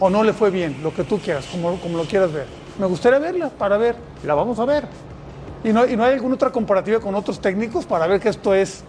O 0.00 0.10
no 0.10 0.24
le 0.24 0.32
fue 0.32 0.50
bien, 0.50 0.82
lo 0.82 0.92
que 0.92 1.04
tú 1.04 1.18
quieras, 1.18 1.46
como, 1.46 1.78
como 1.78 1.98
lo 1.98 2.04
quieras 2.04 2.32
ver. 2.32 2.46
Me 2.78 2.86
gustaría 2.86 3.20
verla 3.20 3.50
para 3.50 3.76
ver. 3.76 3.94
La 4.24 4.34
vamos 4.34 4.58
a 4.58 4.64
ver. 4.64 4.88
¿Y 5.62 5.72
no, 5.72 5.86
¿Y 5.86 5.96
no 5.96 6.04
hay 6.04 6.14
alguna 6.14 6.34
otra 6.34 6.50
comparativa 6.50 6.98
con 6.98 7.14
otros 7.14 7.40
técnicos 7.40 7.86
para 7.86 8.06
ver 8.06 8.20
que 8.20 8.28
esto 8.28 8.52
es 8.52 8.82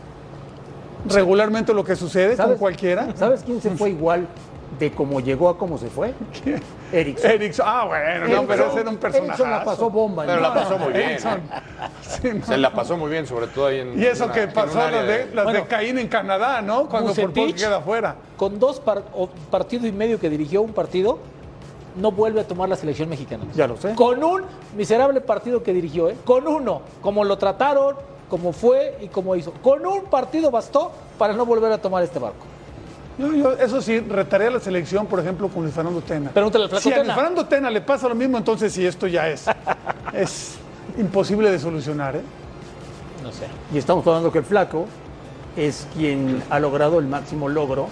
regularmente 1.10 1.74
lo 1.74 1.84
que 1.84 1.96
sucede 1.96 2.36
con 2.38 2.56
cualquiera? 2.58 3.08
¿Sabes 3.16 3.44
quién 3.44 3.62
se 3.62 3.72
fue 3.72 3.90
igual 3.92 4.28
de 4.80 4.92
cómo 4.92 5.22
llegó 5.22 5.48
a 5.50 5.58
cómo 5.58 5.78
se 5.78 5.88
fue? 5.88 6.14
Erickson. 6.92 7.32
Erickson. 7.32 7.66
Ah, 7.68 7.86
bueno, 7.86 8.28
no, 8.28 8.48
pero 8.48 8.68
ese 8.68 8.82
era 8.82 8.90
un 8.90 8.98
personaje. 8.98 9.28
Erickson 9.28 9.50
la 9.52 9.64
pasó 9.64 9.90
bomba. 9.90 10.24
Pero 10.26 10.36
¿no? 10.42 10.42
la 10.42 10.54
pasó 10.54 10.78
muy 10.78 10.94
bien. 10.94 11.10
Erickson. 11.12 11.42
Sí, 12.02 12.30
no. 12.34 12.46
Se 12.46 12.58
la 12.58 12.74
pasó 12.74 12.98
muy 12.98 13.10
bien, 13.10 13.26
sobre 13.26 13.48
todo 13.48 13.68
ahí 13.68 13.80
en. 13.80 14.00
Y 14.00 14.06
eso 14.06 14.32
que 14.32 14.48
pasó 14.48 14.78
las 14.78 15.08
de, 15.08 15.30
las 15.34 15.52
de. 15.54 15.64
Caín 15.66 15.98
en 15.98 16.08
Canadá, 16.08 16.62
¿no? 16.62 16.88
Cuando 16.88 17.14
por 17.14 17.26
poco 17.26 17.42
Vucetich, 17.42 17.58
queda 17.64 17.82
fuera. 17.82 18.16
Con 18.38 18.60
dos 18.60 18.80
par- 18.80 19.04
o 19.14 19.28
partido 19.50 19.88
y 19.88 19.92
medio 19.92 20.20
que 20.20 20.30
dirigió 20.30 20.62
un 20.62 20.74
partido, 20.74 21.20
no 21.96 22.12
vuelve 22.12 22.42
a 22.42 22.48
tomar 22.48 22.68
la 22.70 22.76
selección 22.76 23.08
mexicana. 23.10 23.46
Ya 23.56 23.68
lo 23.68 23.78
sé. 23.78 23.96
Con 23.96 24.24
un 24.24 24.44
miserable 24.78 25.22
partido 25.22 25.64
que 25.64 25.74
dirigió, 25.74 26.10
¿eh? 26.10 26.16
Con 26.26 26.48
uno. 26.48 26.82
Como 27.02 27.24
lo 27.24 27.38
trataron, 27.38 27.96
como 28.30 28.54
fue 28.54 28.98
y 29.02 29.08
como 29.08 29.36
hizo. 29.36 29.52
Con 29.52 29.86
un 29.86 30.06
partido 30.06 30.52
bastó 30.52 30.92
para 31.18 31.34
no 31.34 31.46
volver 31.46 31.72
a 31.72 31.78
tomar 31.78 32.04
este 32.04 32.20
barco. 32.20 32.46
Yo, 33.18 33.34
yo, 33.34 33.54
eso 33.54 33.82
sí, 33.82 34.00
retaré 34.00 34.48
a 34.48 34.52
la 34.52 34.60
selección, 34.60 35.06
por 35.06 35.20
ejemplo, 35.20 35.48
con 35.48 35.64
Luis 35.64 35.74
Fernando 35.74 36.02
Tena. 36.02 36.32
Pregúntale 36.32 36.66
al 36.66 36.70
Flaco 36.70 36.84
si 36.84 36.92
a 36.92 36.98
Luis. 36.98 37.14
Fernando 37.14 37.46
Tena 37.46 37.70
le 37.70 37.82
pasa 37.82 38.10
lo 38.10 38.16
mismo, 38.16 38.38
entonces 38.38 38.74
sí, 38.74 38.86
esto 38.86 39.08
ya 39.08 39.30
es, 39.30 39.46
es 40.14 40.56
imposible 40.98 41.50
de 41.50 41.60
solucionar. 41.60 42.18
¿eh? 42.18 42.22
No 43.24 43.32
sé. 43.32 43.46
Y 43.74 43.78
estamos 43.78 44.06
hablando 44.06 44.32
que 44.32 44.40
el 44.40 44.46
flaco 44.46 44.86
es 45.56 45.88
quien 45.96 46.44
ha 46.50 46.60
logrado 46.60 47.00
el 47.00 47.08
máximo 47.08 47.48
logro 47.48 47.88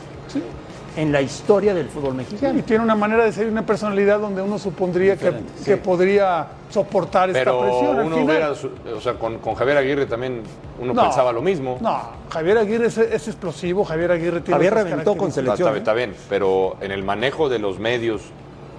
en 0.96 1.12
la 1.12 1.22
historia 1.22 1.74
del 1.74 1.88
fútbol 1.90 2.14
Y 2.14 2.18
mexicano. 2.18 2.62
tiene 2.66 2.84
una 2.84 2.96
manera 2.96 3.24
de 3.26 3.32
ser 3.32 3.48
y 3.48 3.50
una 3.50 3.66
personalidad 3.66 4.20
donde 4.20 4.42
uno 4.42 4.60
supondría 4.60 5.16
que, 5.18 5.34
que 5.66 5.78
podría 5.78 6.48
soportar 6.70 7.30
esta 7.32 7.44
presión. 7.60 8.00
Al 8.00 8.06
uno 8.06 8.18
final- 8.18 8.54
hubiera, 8.54 8.96
o 8.98 9.02
sea, 9.02 9.14
con, 9.16 9.40
con 9.40 9.56
Javier 9.56 9.78
Aguirre 9.78 10.06
también 10.06 10.44
uno 10.80 10.94
No. 10.94 11.02
pensaba 11.04 11.32
lo 11.32 11.42
mismo. 11.42 11.78
No, 11.82 12.00
Javier 12.30 12.58
Aguirre 12.60 12.88
es, 12.88 12.98
es 12.98 13.28
explosivo, 13.28 13.84
Javier 13.84 14.12
Aguirre 14.12 14.42
tiene 14.42 14.54
Javier 14.56 14.74
reventó 14.74 15.16
con 15.18 15.32
selección. 15.32 15.68
está- 15.70 15.78
está 15.80 15.94
bien, 15.94 16.16
pero 16.30 16.76
en 16.82 16.92
el 16.92 17.04
manejo 17.04 17.50
de 17.50 17.58
los 17.60 17.80
medios, 17.80 18.22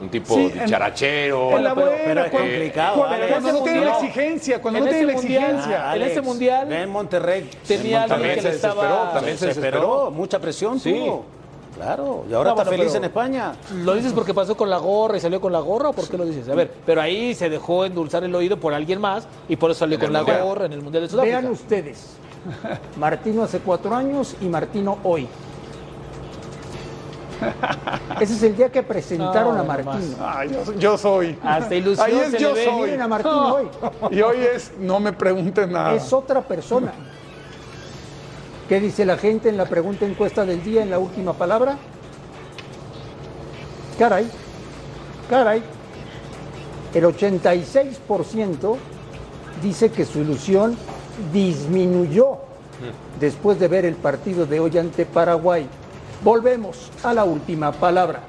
un 0.02 0.08
tipo 0.08 0.34
Sí, 0.34 0.50
dicharachero. 0.50 1.56
En 1.56 1.64
la 1.64 1.74
pero- 1.74 1.86
buena, 1.86 2.02
pero 2.04 2.24
es 2.24 2.30
cuando- 2.30 2.48
complicado, 2.50 2.96
cuando, 2.96 3.14
Alex. 3.16 3.30
cuando 3.32 3.52
no 3.52 3.62
tiene 3.64 3.80
la 3.84 3.92
exigencia, 3.98 4.62
cuando 4.62 4.78
en 4.78 4.84
no 4.84 4.90
tiene 4.90 5.06
la 5.06 5.12
ese 5.12 5.20
mundial- 5.22 5.44
exigencia. 5.56 5.94
en 5.96 6.02
ese 6.02 6.20
mundial 6.20 6.72
en 6.72 6.90
Monterrey. 6.90 7.50
tenía 7.66 7.96
en 7.96 8.02
alguien 8.02 8.08
También 8.08 8.34
que 8.36 8.40
se 8.42 8.48
le 8.50 8.54
estaba... 8.54 8.74
desesperó, 8.82 9.10
también 9.14 9.36
se 9.36 9.40
se 9.40 9.46
desesperó, 9.60 10.10
mucha 10.10 10.38
presión 10.40 10.78
Sí. 10.80 10.92
tuvo. 10.92 11.24
Claro, 11.74 12.24
y 12.30 12.32
ahora 12.34 12.50
No, 12.50 12.56
está 12.56 12.64
bueno, 12.70 12.82
feliz 12.84 12.94
en 12.94 13.04
España. 13.04 13.52
¿Lo 13.82 13.94
dices 13.94 14.12
porque 14.12 14.32
pasó 14.32 14.56
con 14.56 14.70
la 14.70 14.78
gorra 14.78 15.16
y 15.16 15.20
salió 15.20 15.40
con 15.40 15.52
la 15.52 15.58
gorra 15.58 15.88
o 15.88 15.92
por 15.92 16.08
qué 16.08 16.16
lo 16.16 16.24
dices? 16.24 16.48
A 16.48 16.54
ver, 16.54 16.70
pero 16.86 17.00
ahí 17.00 17.34
se 17.34 17.50
dejó 17.50 17.84
endulzar 17.84 18.22
el 18.22 18.34
oído 18.34 18.58
por 18.58 18.72
alguien 18.74 19.00
más 19.00 19.26
y 19.48 19.56
por 19.56 19.70
eso 19.72 19.80
salió 19.80 19.98
con 19.98 20.12
la 20.12 20.20
Mundial. 20.20 20.42
gorra 20.44 20.66
en 20.66 20.72
el 20.72 20.82
Mundial 20.82 21.02
de 21.02 21.08
Sudáfrica. 21.08 21.40
Vean 21.40 21.50
ustedes, 21.52 22.16
Martino 22.96 23.42
hace 23.42 23.58
cuatro 23.58 23.92
años 23.94 24.36
y 24.40 24.46
Martino 24.46 24.98
hoy. 25.02 25.26
Ese 28.20 28.34
es 28.34 28.42
el 28.44 28.56
día 28.56 28.70
que 28.70 28.82
presentaron 28.82 29.56
No, 29.56 29.72
a. 29.72 29.86
Ah, 30.20 30.44
yo, 30.44 30.72
yo 30.74 30.96
soy. 30.96 31.36
Hasta 31.42 31.74
ilusión 31.74 32.06
Ahí 32.06 32.18
es 32.18 32.30
se 32.30 32.38
yo 32.38 32.54
le 32.54 32.60
ve. 32.60 32.64
soy. 32.64 32.82
Miren 32.82 33.02
a 33.02 33.08
Martino 33.08 33.54
hoy. 33.54 33.68
Y 34.12 34.22
hoy 34.22 34.36
es, 34.54 34.72
no 34.78 35.00
me 35.00 35.12
pregunten 35.12 35.72
nada. 35.72 35.94
Es 35.94 36.12
otra 36.12 36.40
persona. 36.40 36.92
¿Qué 38.68 38.80
dice 38.80 39.04
la 39.04 39.18
gente 39.18 39.50
en 39.50 39.58
la 39.58 39.66
pregunta 39.66 40.06
encuesta 40.06 40.46
del 40.46 40.64
día 40.64 40.82
en 40.82 40.90
la 40.90 40.98
última 40.98 41.34
palabra? 41.34 41.76
Caray, 43.98 44.26
caray. 45.28 45.62
El 46.94 47.04
86% 47.04 48.76
dice 49.62 49.90
que 49.90 50.06
su 50.06 50.20
ilusión 50.20 50.76
disminuyó 51.30 52.38
después 53.20 53.60
de 53.60 53.68
ver 53.68 53.84
el 53.84 53.96
partido 53.96 54.46
de 54.46 54.60
hoy 54.60 54.78
ante 54.78 55.04
Paraguay. 55.04 55.66
Volvemos 56.22 56.90
a 57.02 57.12
la 57.12 57.24
última 57.24 57.70
palabra. 57.70 58.22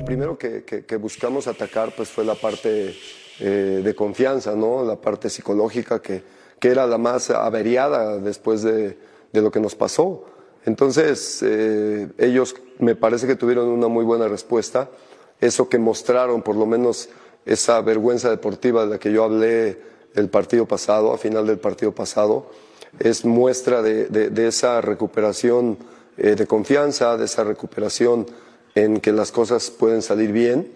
Lo 0.00 0.04
primero 0.06 0.38
que, 0.38 0.64
que- 0.64 0.84
que 0.86 0.96
buscamos 0.96 1.46
atacar 1.46 1.94
pues 1.94 2.08
fue 2.08 2.24
la 2.24 2.34
parte 2.34 2.94
eh, 3.38 3.80
de 3.84 3.94
confianza, 3.94 4.54
¿no? 4.56 4.82
La 4.84 4.96
parte 4.96 5.28
psicológica 5.28 6.00
que, 6.00 6.22
que 6.58 6.68
era 6.68 6.86
la 6.86 6.96
más 6.98 7.28
averiada 7.30 8.16
después 8.18 8.62
de, 8.62 8.96
de 9.32 9.42
lo 9.42 9.50
que 9.50 9.60
nos 9.60 9.74
pasó. 9.74 10.24
Entonces, 10.64 11.40
eh, 11.42 12.08
ellos 12.18 12.54
me 12.78 12.94
parece 12.96 13.26
que 13.26 13.36
tuvieron 13.36 13.68
una 13.68 13.88
muy 13.88 14.04
buena 14.04 14.26
respuesta. 14.26 14.88
Eso 15.40 15.68
que 15.68 15.78
mostraron, 15.78 16.42
por 16.42 16.56
lo 16.56 16.64
menos 16.66 17.08
esa 17.46 17.80
vergüenza 17.82 18.30
deportiva 18.30 18.84
de 18.84 18.90
la 18.92 18.98
que 18.98 19.12
yo 19.12 19.24
hablé 19.24 19.78
el 20.14 20.28
partido 20.28 20.66
pasado, 20.66 21.12
a 21.12 21.18
final 21.18 21.46
del 21.46 21.58
partido 21.58 21.92
pasado, 21.94 22.50
es 22.98 23.24
muestra 23.24 23.80
de, 23.82 24.06
de- 24.06 24.30
de 24.30 24.48
esa 24.48 24.80
recuperación 24.80 25.78
eh, 26.16 26.34
de 26.36 26.46
confianza, 26.46 27.16
de 27.18 27.24
esa 27.26 27.44
recuperación 27.44 28.26
en 28.74 29.00
que 29.00 29.12
las 29.12 29.32
cosas 29.32 29.70
pueden 29.70 30.02
salir 30.02 30.32
bien. 30.32 30.68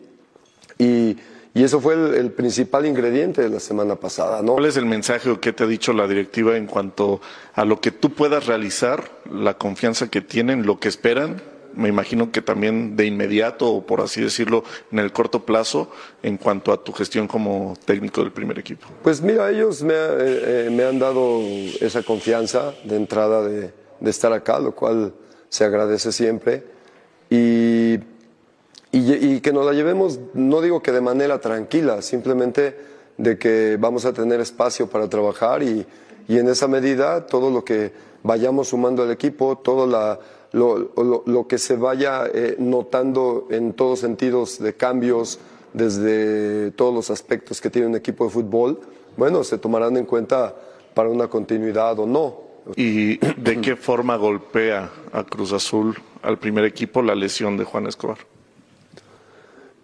Y, 0.78 1.16
y 1.54 1.62
eso 1.62 1.80
fue 1.80 1.94
el, 1.94 2.14
el 2.14 2.30
principal 2.32 2.84
ingrediente 2.84 3.42
de 3.42 3.48
la 3.48 3.60
semana 3.60 3.94
pasada, 3.96 4.42
¿no? 4.42 4.54
¿Cuál 4.54 4.66
es 4.66 4.76
el 4.76 4.86
mensaje 4.86 5.30
o 5.30 5.40
qué 5.40 5.52
te 5.52 5.64
ha 5.64 5.66
dicho 5.66 5.92
la 5.92 6.08
directiva 6.08 6.56
en 6.56 6.66
cuanto 6.66 7.20
a 7.54 7.64
lo 7.64 7.80
que 7.80 7.92
tú 7.92 8.10
puedas 8.10 8.46
realizar, 8.46 9.08
la 9.30 9.54
confianza 9.54 10.08
que 10.08 10.20
tienen, 10.20 10.66
lo 10.66 10.80
que 10.80 10.88
esperan? 10.88 11.40
Me 11.76 11.88
imagino 11.88 12.30
que 12.30 12.40
también 12.40 12.96
de 12.96 13.06
inmediato 13.06 13.68
o 13.68 13.84
por 13.84 14.00
así 14.00 14.20
decirlo 14.20 14.62
en 14.92 15.00
el 15.00 15.12
corto 15.12 15.44
plazo 15.44 15.90
en 16.22 16.36
cuanto 16.36 16.72
a 16.72 16.82
tu 16.82 16.92
gestión 16.92 17.26
como 17.26 17.76
técnico 17.84 18.20
del 18.20 18.30
primer 18.30 18.58
equipo. 18.60 18.86
Pues 19.02 19.20
mira, 19.20 19.50
ellos 19.50 19.82
me, 19.82 19.94
eh, 19.94 19.96
eh, 20.18 20.68
me 20.72 20.84
han 20.84 21.00
dado 21.00 21.40
esa 21.80 22.02
confianza 22.04 22.74
de 22.84 22.96
entrada 22.96 23.42
de, 23.42 23.72
de 23.98 24.10
estar 24.10 24.32
acá, 24.32 24.60
lo 24.60 24.72
cual 24.74 25.14
se 25.48 25.64
agradece 25.64 26.12
siempre. 26.12 26.73
Y, 27.30 27.98
y, 28.92 29.40
que 29.40 29.52
nos 29.52 29.66
la 29.66 29.72
llevemos, 29.72 30.20
no 30.34 30.60
digo 30.60 30.80
que 30.82 30.92
de 30.92 31.00
manera 31.00 31.40
tranquila, 31.40 32.00
simplemente 32.02 32.76
de 33.18 33.38
que 33.38 33.76
vamos 33.80 34.04
a 34.04 34.12
tener 34.12 34.40
espacio 34.40 34.88
para 34.88 35.08
trabajar 35.08 35.62
y, 35.62 35.84
y 36.28 36.38
en 36.38 36.48
esa 36.48 36.68
medida 36.68 37.26
todo 37.26 37.50
lo 37.50 37.64
que 37.64 37.92
vayamos 38.22 38.68
sumando 38.68 39.02
al 39.02 39.10
equipo, 39.10 39.58
todo 39.58 39.86
la, 39.86 40.18
lo, 40.52 40.78
lo- 40.96 41.22
lo 41.26 41.46
que 41.48 41.58
se 41.58 41.76
vaya 41.76 42.24
eh, 42.32 42.56
notando 42.58 43.46
en 43.50 43.72
todos 43.72 44.00
sentidos 44.00 44.58
de 44.60 44.74
cambios, 44.74 45.38
desde 45.72 46.70
todos 46.72 46.94
los 46.94 47.10
aspectos 47.10 47.60
que 47.60 47.68
tiene 47.70 47.88
un 47.88 47.96
equipo 47.96 48.24
de 48.24 48.30
fútbol, 48.30 48.78
bueno, 49.16 49.42
se 49.42 49.58
tomarán 49.58 49.96
en 49.96 50.06
cuenta 50.06 50.54
para 50.94 51.08
una 51.08 51.26
continuidad 51.28 51.98
o 51.98 52.06
no. 52.06 52.36
¿Y 52.76 53.18
de 53.18 53.60
qué 53.60 53.76
forma 53.76 54.16
golpea 54.16 54.90
a 55.12 55.24
Cruz 55.24 55.52
Azul, 55.52 55.96
al 56.22 56.38
primer 56.38 56.64
equipo, 56.64 57.02
la 57.02 57.14
lesión 57.14 57.56
de 57.56 57.64
Juan 57.64 57.86
Escobar? 57.86 58.18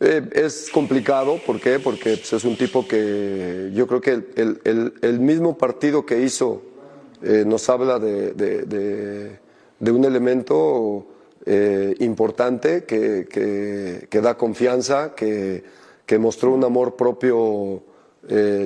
Eh, 0.03 0.31
es 0.33 0.70
complicado, 0.72 1.39
¿por 1.45 1.61
qué? 1.61 1.78
Porque 1.78 2.16
pues, 2.16 2.33
es 2.33 2.45
un 2.45 2.57
tipo 2.57 2.89
que 2.89 3.70
yo 3.74 3.87
creo 3.87 4.01
que 4.01 4.12
el, 4.35 5.20
mismo 5.20 5.59
partido 5.59 6.07
que 6.07 6.22
hizo 6.22 6.62
eh, 7.22 7.45
nos 7.47 7.68
habla 7.68 7.99
de, 7.99 9.39
un 9.81 10.05
elemento 10.07 11.07
eh, 11.45 11.95
importante 11.99 12.85
que, 12.85 14.20
da 14.22 14.39
confianza, 14.39 15.14
que, 15.14 15.62
mostró 16.18 16.53
un 16.53 16.64
amor 16.64 16.97
propio 16.97 17.83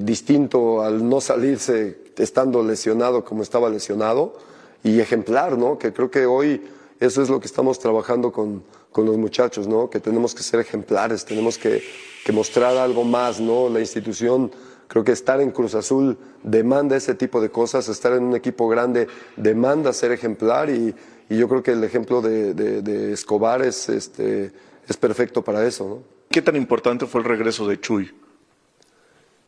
distinto 0.00 0.82
al 0.82 1.06
no 1.06 1.20
salirse 1.20 2.03
estando 2.18 2.62
lesionado 2.62 3.24
como 3.24 3.42
estaba 3.42 3.68
lesionado 3.70 4.34
y 4.82 5.00
ejemplar, 5.00 5.56
¿no? 5.58 5.78
Que 5.78 5.92
creo 5.92 6.10
que 6.10 6.26
hoy 6.26 6.62
eso 7.00 7.22
es 7.22 7.28
lo 7.28 7.40
que 7.40 7.46
estamos 7.46 7.78
trabajando 7.78 8.32
con, 8.32 8.62
con 8.92 9.04
los 9.06 9.16
muchachos, 9.16 9.66
¿no? 9.66 9.90
Que 9.90 10.00
tenemos 10.00 10.34
que 10.34 10.42
ser 10.42 10.60
ejemplares, 10.60 11.24
tenemos 11.24 11.58
que, 11.58 11.82
que 12.24 12.32
mostrar 12.32 12.76
algo 12.76 13.04
más, 13.04 13.40
¿no? 13.40 13.68
La 13.68 13.80
institución 13.80 14.50
Creo 14.86 15.02
que 15.02 15.12
estar 15.12 15.40
en 15.40 15.50
Cruz 15.50 15.74
Azul 15.74 16.16
demanda 16.42 16.94
ese 16.94 17.14
tipo 17.14 17.40
de 17.40 17.48
cosas, 17.50 17.88
estar 17.88 18.12
en 18.12 18.22
un 18.22 18.36
equipo 18.36 18.68
grande 18.68 19.08
demanda 19.34 19.92
ser 19.94 20.12
ejemplar 20.12 20.68
y, 20.68 20.94
yo 21.30 21.48
creo 21.48 21.62
que 21.62 21.72
el 21.72 21.82
ejemplo 21.82 22.20
de, 22.20 22.52
de- 22.52 22.82
de 22.82 23.12
Escobar 23.14 23.62
es, 23.62 23.88
este, 23.88 24.52
es 24.86 24.96
perfecto 24.98 25.42
para 25.42 25.66
eso. 25.66 25.88
¿no? 25.88 26.02
¿Qué 26.30 26.42
tan 26.42 26.54
importante 26.54 27.06
fue 27.06 27.22
el 27.22 27.26
regreso 27.26 27.66
de 27.66 27.80
Chuy? 27.80 28.12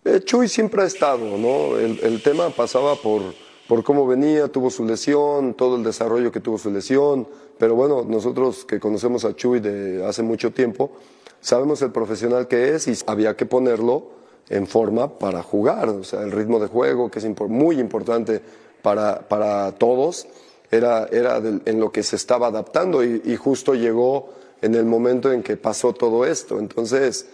Eh, 0.07 0.21
Chuy 0.23 0.47
siempre 0.47 0.83
ha 0.83 0.87
estado, 0.87 1.37
¿no? 1.37 1.77
El, 1.77 2.23
tema 2.23 2.51
pasaba 2.51 2.95
por, 2.95 3.23
por 3.67 3.83
cómo 3.83 4.07
venía, 4.07 4.47
tuvo 4.47 4.71
su 4.71 4.85
lesión, 4.85 5.55
todo 5.55 5.75
el 5.75 5.83
desarrollo 5.83 6.31
que 6.31 6.39
tuvo 6.39 6.59
su 6.59 6.71
lesión, 6.71 7.27
pero 7.59 7.75
bueno, 7.75 8.05
nosotros 8.09 8.65
que 8.65 8.79
conocemos 8.79 9.25
a 9.25 9.35
Chuy 9.35 9.59
de 9.59 10.07
hace 10.07 10.23
mucho 10.23 10.53
tiempo, 10.53 10.93
sabemos 11.41 11.83
el 11.83 11.91
profesional 11.91 12.47
que 12.47 12.77
es 12.77 12.87
y 12.87 12.97
había 13.09 13.35
que 13.35 13.47
ponerlo 13.47 14.05
en 14.49 14.69
forma 14.69 15.19
para 15.19 15.43
jugar, 15.43 15.89
o 15.89 16.05
sea, 16.05 16.23
el 16.23 16.31
ritmo 16.31 16.61
de 16.61 16.69
juego, 16.69 17.11
que 17.11 17.19
es 17.19 17.27
muy 17.49 17.81
importante 17.81 18.41
para, 18.83 19.27
para 19.27 19.73
todos, 19.73 20.29
era, 20.71 21.09
era 21.11 21.39
en 21.39 21.81
lo 21.81 21.91
que 21.91 22.05
se 22.05 22.15
estaba 22.15 22.47
adaptando 22.47 23.03
y, 23.03 23.23
y 23.25 23.35
justo 23.35 23.75
llegó 23.75 24.29
en 24.63 24.77
el 24.77 24.85
momento 24.85 25.33
en 25.33 25.43
que 25.43 25.57
pasó 25.57 25.93
todo 25.93 26.25
esto. 26.25 26.61
Entonces, 26.61 27.27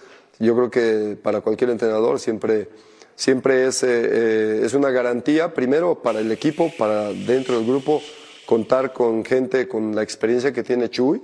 yo 0.43 0.57
creo 0.57 0.70
que 0.70 1.16
para 1.22 1.40
cualquier 1.40 1.70
entrenador 1.70 2.18
siempre, 2.18 2.68
siempre 3.14 3.66
es, 3.66 3.84
eh, 3.84 3.88
eh, 3.88 4.61
es 4.64 4.74
una 4.74 4.90
garantía, 4.90 5.55
primero 5.55 6.03
para 6.03 6.18
el 6.18 6.32
equipo, 6.32 6.72
para 6.76 7.12
dentro 7.12 7.57
del 7.57 7.66
grupo, 7.66 8.03
contar 8.45 8.93
con 8.93 9.24
gente 9.24 9.68
con 9.68 9.95
la 9.95 10.03
experiencia 10.03 10.53
que 10.53 10.64
tiene 10.64 10.90
Chuy, 10.90 11.22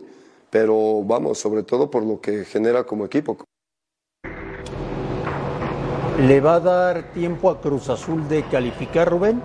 pero 0.50 1.02
vamos, 1.02 1.38
sobre 1.38 1.64
todo 1.64 1.90
por 1.90 2.04
lo 2.04 2.20
que 2.20 2.44
genera 2.44 2.84
como 2.84 3.04
equipo. 3.04 3.36
¿Le 6.26 6.40
va 6.40 6.54
a 6.54 6.60
dar 6.60 7.12
tiempo 7.12 7.50
a 7.50 7.60
Cruz 7.60 7.88
Azul 7.88 8.28
de 8.28 8.44
calificar, 8.44 9.10
Rubén? 9.10 9.42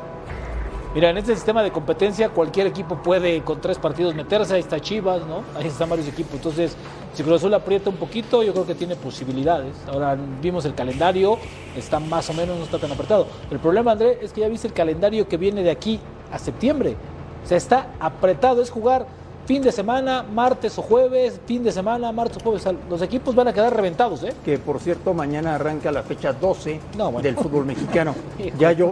Mira, 0.93 1.09
en 1.09 1.17
este 1.17 1.33
sistema 1.33 1.63
de 1.63 1.71
competencia 1.71 2.29
cualquier 2.29 2.67
equipo 2.67 2.97
puede 2.97 3.41
con 3.41 3.59
tres 3.59 3.79
partidos 3.79 4.13
meterse, 4.13 4.53
ahí 4.53 4.59
está 4.59 4.79
Chivas, 4.79 5.25
¿no? 5.25 5.41
Ahí 5.57 5.65
están 5.67 5.89
varios 5.89 6.07
equipos. 6.07 6.35
Entonces, 6.35 6.75
si 7.15 7.23
Cruz 7.23 7.37
Azul 7.37 7.51
aprieta 7.55 7.89
un 7.89 7.95
poquito, 7.95 8.43
yo 8.43 8.53
creo 8.53 8.67
que 8.67 8.75
tiene 8.75 8.95
posibilidades. 8.95 9.73
Ahora 9.91 10.15
vimos 10.39 10.65
el 10.65 10.75
calendario, 10.75 11.39
está 11.75 11.99
más 11.99 12.29
o 12.29 12.33
menos, 12.35 12.59
no 12.59 12.63
está 12.63 12.77
tan 12.77 12.91
apretado. 12.91 13.25
El 13.49 13.57
problema, 13.57 13.91
André, 13.93 14.19
es 14.21 14.31
que 14.33 14.41
ya 14.41 14.47
viste 14.47 14.67
el 14.67 14.73
calendario 14.73 15.27
que 15.27 15.37
viene 15.37 15.63
de 15.63 15.71
aquí 15.71 15.99
a 16.31 16.37
septiembre. 16.37 16.95
O 17.43 17.47
sea, 17.47 17.57
está 17.57 17.87
apretado, 17.99 18.61
es 18.61 18.69
jugar 18.69 19.07
fin 19.47 19.63
de 19.63 19.71
semana, 19.71 20.21
martes 20.21 20.77
o 20.77 20.83
jueves, 20.83 21.41
fin 21.47 21.63
de 21.63 21.71
semana, 21.71 22.11
martes 22.11 22.37
o 22.37 22.39
jueves. 22.41 22.67
Los 22.87 23.01
equipos 23.01 23.33
van 23.33 23.47
a 23.47 23.53
quedar 23.53 23.75
reventados, 23.75 24.21
¿eh? 24.23 24.33
Que 24.45 24.59
por 24.59 24.79
cierto, 24.79 25.15
mañana 25.15 25.55
arranca 25.55 25.91
la 25.91 26.03
fecha 26.03 26.33
12 26.33 26.79
No, 26.99 27.05
bueno. 27.11 27.21
del 27.23 27.35
fútbol 27.35 27.65
mexicano. 27.73 28.13
Ya 28.59 28.71
yo, 28.73 28.91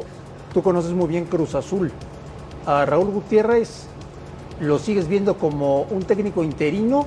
tú 0.54 0.62
conoces 0.62 0.92
muy 0.92 1.08
bien 1.08 1.26
Cruz 1.26 1.56
Azul. 1.56 1.92
A 2.66 2.86
Raúl 2.86 3.10
Gutiérrez, 3.10 3.86
¿lo 4.60 4.78
sigues 4.80 5.08
viendo 5.08 5.38
como 5.38 5.84
un 5.84 6.04
técnico 6.04 6.44
interino 6.44 7.06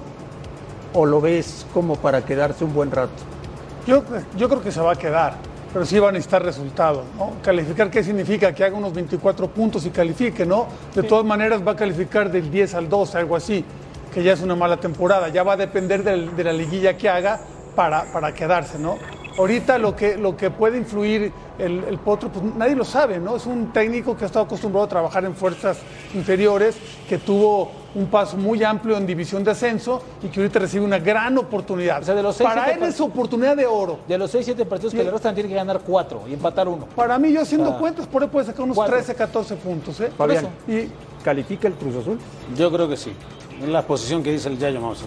o 0.92 1.07
lo 1.07 1.20
ves 1.20 1.66
como 1.72 1.97
para 1.97 2.24
quedarse 2.24 2.64
un 2.64 2.74
buen 2.74 2.90
rato? 2.90 3.12
Yo, 3.86 4.03
yo 4.36 4.49
creo 4.49 4.62
que 4.62 4.72
se 4.72 4.80
va 4.80 4.92
a 4.92 4.97
quedar, 4.97 5.34
pero 5.72 5.84
sí 5.84 5.99
va 5.99 6.09
a 6.09 6.12
necesitar 6.12 6.42
resultados, 6.42 7.05
¿no? 7.18 7.32
Calificar, 7.42 7.90
¿qué 7.90 8.03
significa? 8.03 8.55
Que 8.55 8.64
haga 8.64 8.76
unos 8.76 8.95
24 8.95 9.49
puntos 9.51 9.84
y 9.86 9.90
califique, 9.90 10.47
¿no? 10.47 10.66
De 10.95 11.03
todas 11.03 11.24
maneras 11.24 11.61
va 11.66 11.72
a 11.72 11.76
calificar 11.76 12.30
del 12.32 12.51
10 12.51 12.74
al 12.74 12.88
12, 12.88 13.18
algo 13.18 13.36
así, 13.36 13.64
que 14.12 14.22
ya 14.22 14.32
es 14.32 14.40
una 14.40 14.57
mala 14.57 14.78
temporada. 14.78 15.28
Ya 15.28 15.42
va 15.42 15.53
a 15.53 15.57
depender 15.57 16.03
del- 16.03 16.34
de, 16.34 16.45
la 16.45 16.53
liguilla 16.53 16.97
que 16.97 17.09
haga 17.11 17.40
para, 17.76 18.05
para 18.12 18.32
quedarse, 18.32 18.78
¿no? 18.78 18.97
Ahorita 19.37 19.78
lo 19.78 19.97
que, 19.97 20.16
lo 20.16 20.37
que 20.37 20.51
puede 20.51 20.78
influir 20.78 21.32
el, 21.59 21.82
el 21.85 21.99
Potro, 21.99 22.28
pues 22.30 22.45
nadie 22.55 22.76
lo 22.76 22.85
sabe, 22.85 23.18
¿no? 23.18 23.35
Es 23.37 23.47
un 23.47 23.72
técnico 23.72 24.16
que 24.16 24.24
ha 24.24 24.26
estado 24.26 24.45
acostumbrado 24.45 24.87
a 24.87 24.89
trabajar 24.89 25.24
en 25.24 25.35
fuerzas 25.35 25.78
inferiores, 26.14 26.76
que 27.09 27.18
tuvo 27.18 27.70
un 27.97 28.07
paso 28.07 28.37
muy 28.37 28.62
amplio 28.62 28.97
en 28.97 29.07
división 29.07 29.43
de 29.43 29.51
ascenso 29.53 30.03
y 30.22 30.28
que 30.28 30.41
ahorita 30.41 30.61
recibe 30.61 30.85
una 30.85 30.99
gran 30.99 31.37
oportunidad. 31.39 32.03
O 32.03 32.05
sea, 32.05 32.14
de 32.14 32.22
los 32.22 32.37
seis, 32.37 32.49
Para 32.49 32.70
él 32.70 32.82
es 32.85 33.01
oportunidad 33.01 33.57
de 33.57 33.66
oro. 33.66 33.99
De 34.07 34.18
los 34.18 34.30
6, 34.30 34.45
7 34.47 34.66
partidos 34.66 34.95
que 34.95 35.03
le 35.03 35.11
restan, 35.11 35.35
tiene 35.35 35.49
que 35.49 35.55
ganar 35.57 35.80
4 35.85 36.22
y 36.28 36.35
empatar 36.35 36.68
uno. 36.68 36.87
Para 36.95 37.18
mí, 37.18 37.32
yo 37.32 37.43
haciendo 37.43 37.70
Ah. 37.70 37.78
cuentas, 37.78 38.07
por 38.07 38.22
ahí 38.22 38.28
puede 38.28 38.47
sacar 38.47 38.62
unos 38.62 38.76
Cuatro. 38.76 38.97
13, 38.97 39.14
14 39.14 39.57
puntos. 39.57 40.01
¿eh? 40.01 40.11
Fabián, 40.16 40.49
Y 40.68 40.89
¿califica 41.24 41.66
el 41.68 41.74
Cruz 41.74 41.97
Azul? 41.97 42.18
Yo 42.57 42.70
creo 42.72 42.89
que 42.89 42.97
sí. 42.97 43.12
En 43.61 43.72
la 43.72 43.82
posición 43.82 44.22
que 44.22 44.30
dice 44.32 44.49
el 44.49 44.59
Yayo 44.59 44.80
menos. 44.80 45.05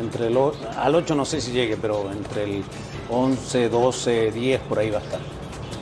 Entre 0.00 0.26
el, 0.28 0.36
al 0.78 0.94
8 0.94 1.14
no 1.14 1.24
sé 1.24 1.40
si 1.40 1.52
llegue, 1.52 1.76
pero 1.76 2.10
entre 2.12 2.44
el 2.44 2.64
11, 3.10 3.68
12, 3.68 4.32
10 4.32 4.60
por 4.62 4.78
ahí 4.78 4.90
va 4.90 4.98
a 4.98 5.02
estar. 5.02 5.20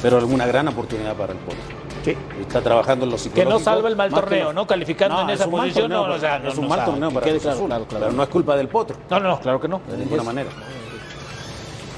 Pero 0.02 0.18
alguna 0.18 0.46
gran 0.46 0.68
oportunidad 0.68 1.14
para 1.14 1.32
el 1.32 1.38
Potro. 1.38 1.60
Sí. 2.04 2.16
Y 2.38 2.42
Está 2.42 2.60
trabajando 2.60 3.06
en 3.06 3.12
los 3.12 3.26
Que 3.28 3.44
no 3.46 3.58
salva 3.58 3.88
el 3.88 3.96
mal 3.96 4.10
torneo, 4.10 4.52
¿no? 4.52 4.66
Calificando 4.66 5.22
en 5.22 5.30
es 5.30 5.40
esa 5.40 5.50
posición, 5.50 5.90
no, 5.90 6.02
o 6.02 6.18
sea, 6.18 6.38
no, 6.38 6.50
es 6.50 6.56
no, 6.56 6.62
un 6.62 6.68
mal 6.68 6.84
torneo 6.84 7.10
para 7.10 7.26
Cruz 7.26 7.42
claro, 7.42 7.66
claro, 7.66 7.84
claro. 7.86 8.04
Pero 8.06 8.16
no 8.16 8.22
es 8.22 8.28
culpa 8.28 8.56
del 8.56 8.68
Potro, 8.68 8.96
No, 9.08 9.20
no, 9.20 9.28
no, 9.30 9.40
claro 9.40 9.60
que 9.60 9.68
no. 9.68 9.80
de 9.88 9.96
ninguna 9.96 10.22
manera. 10.22 10.50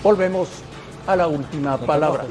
Volvemos 0.03 0.49
a 1.07 1.17
la 1.17 1.27
última 1.27 1.77
palabra. 1.79 2.25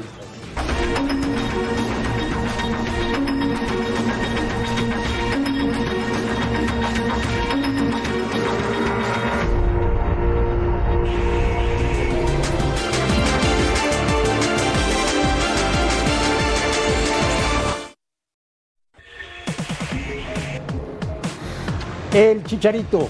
El 22.16 22.42
Chicharito 22.44 23.08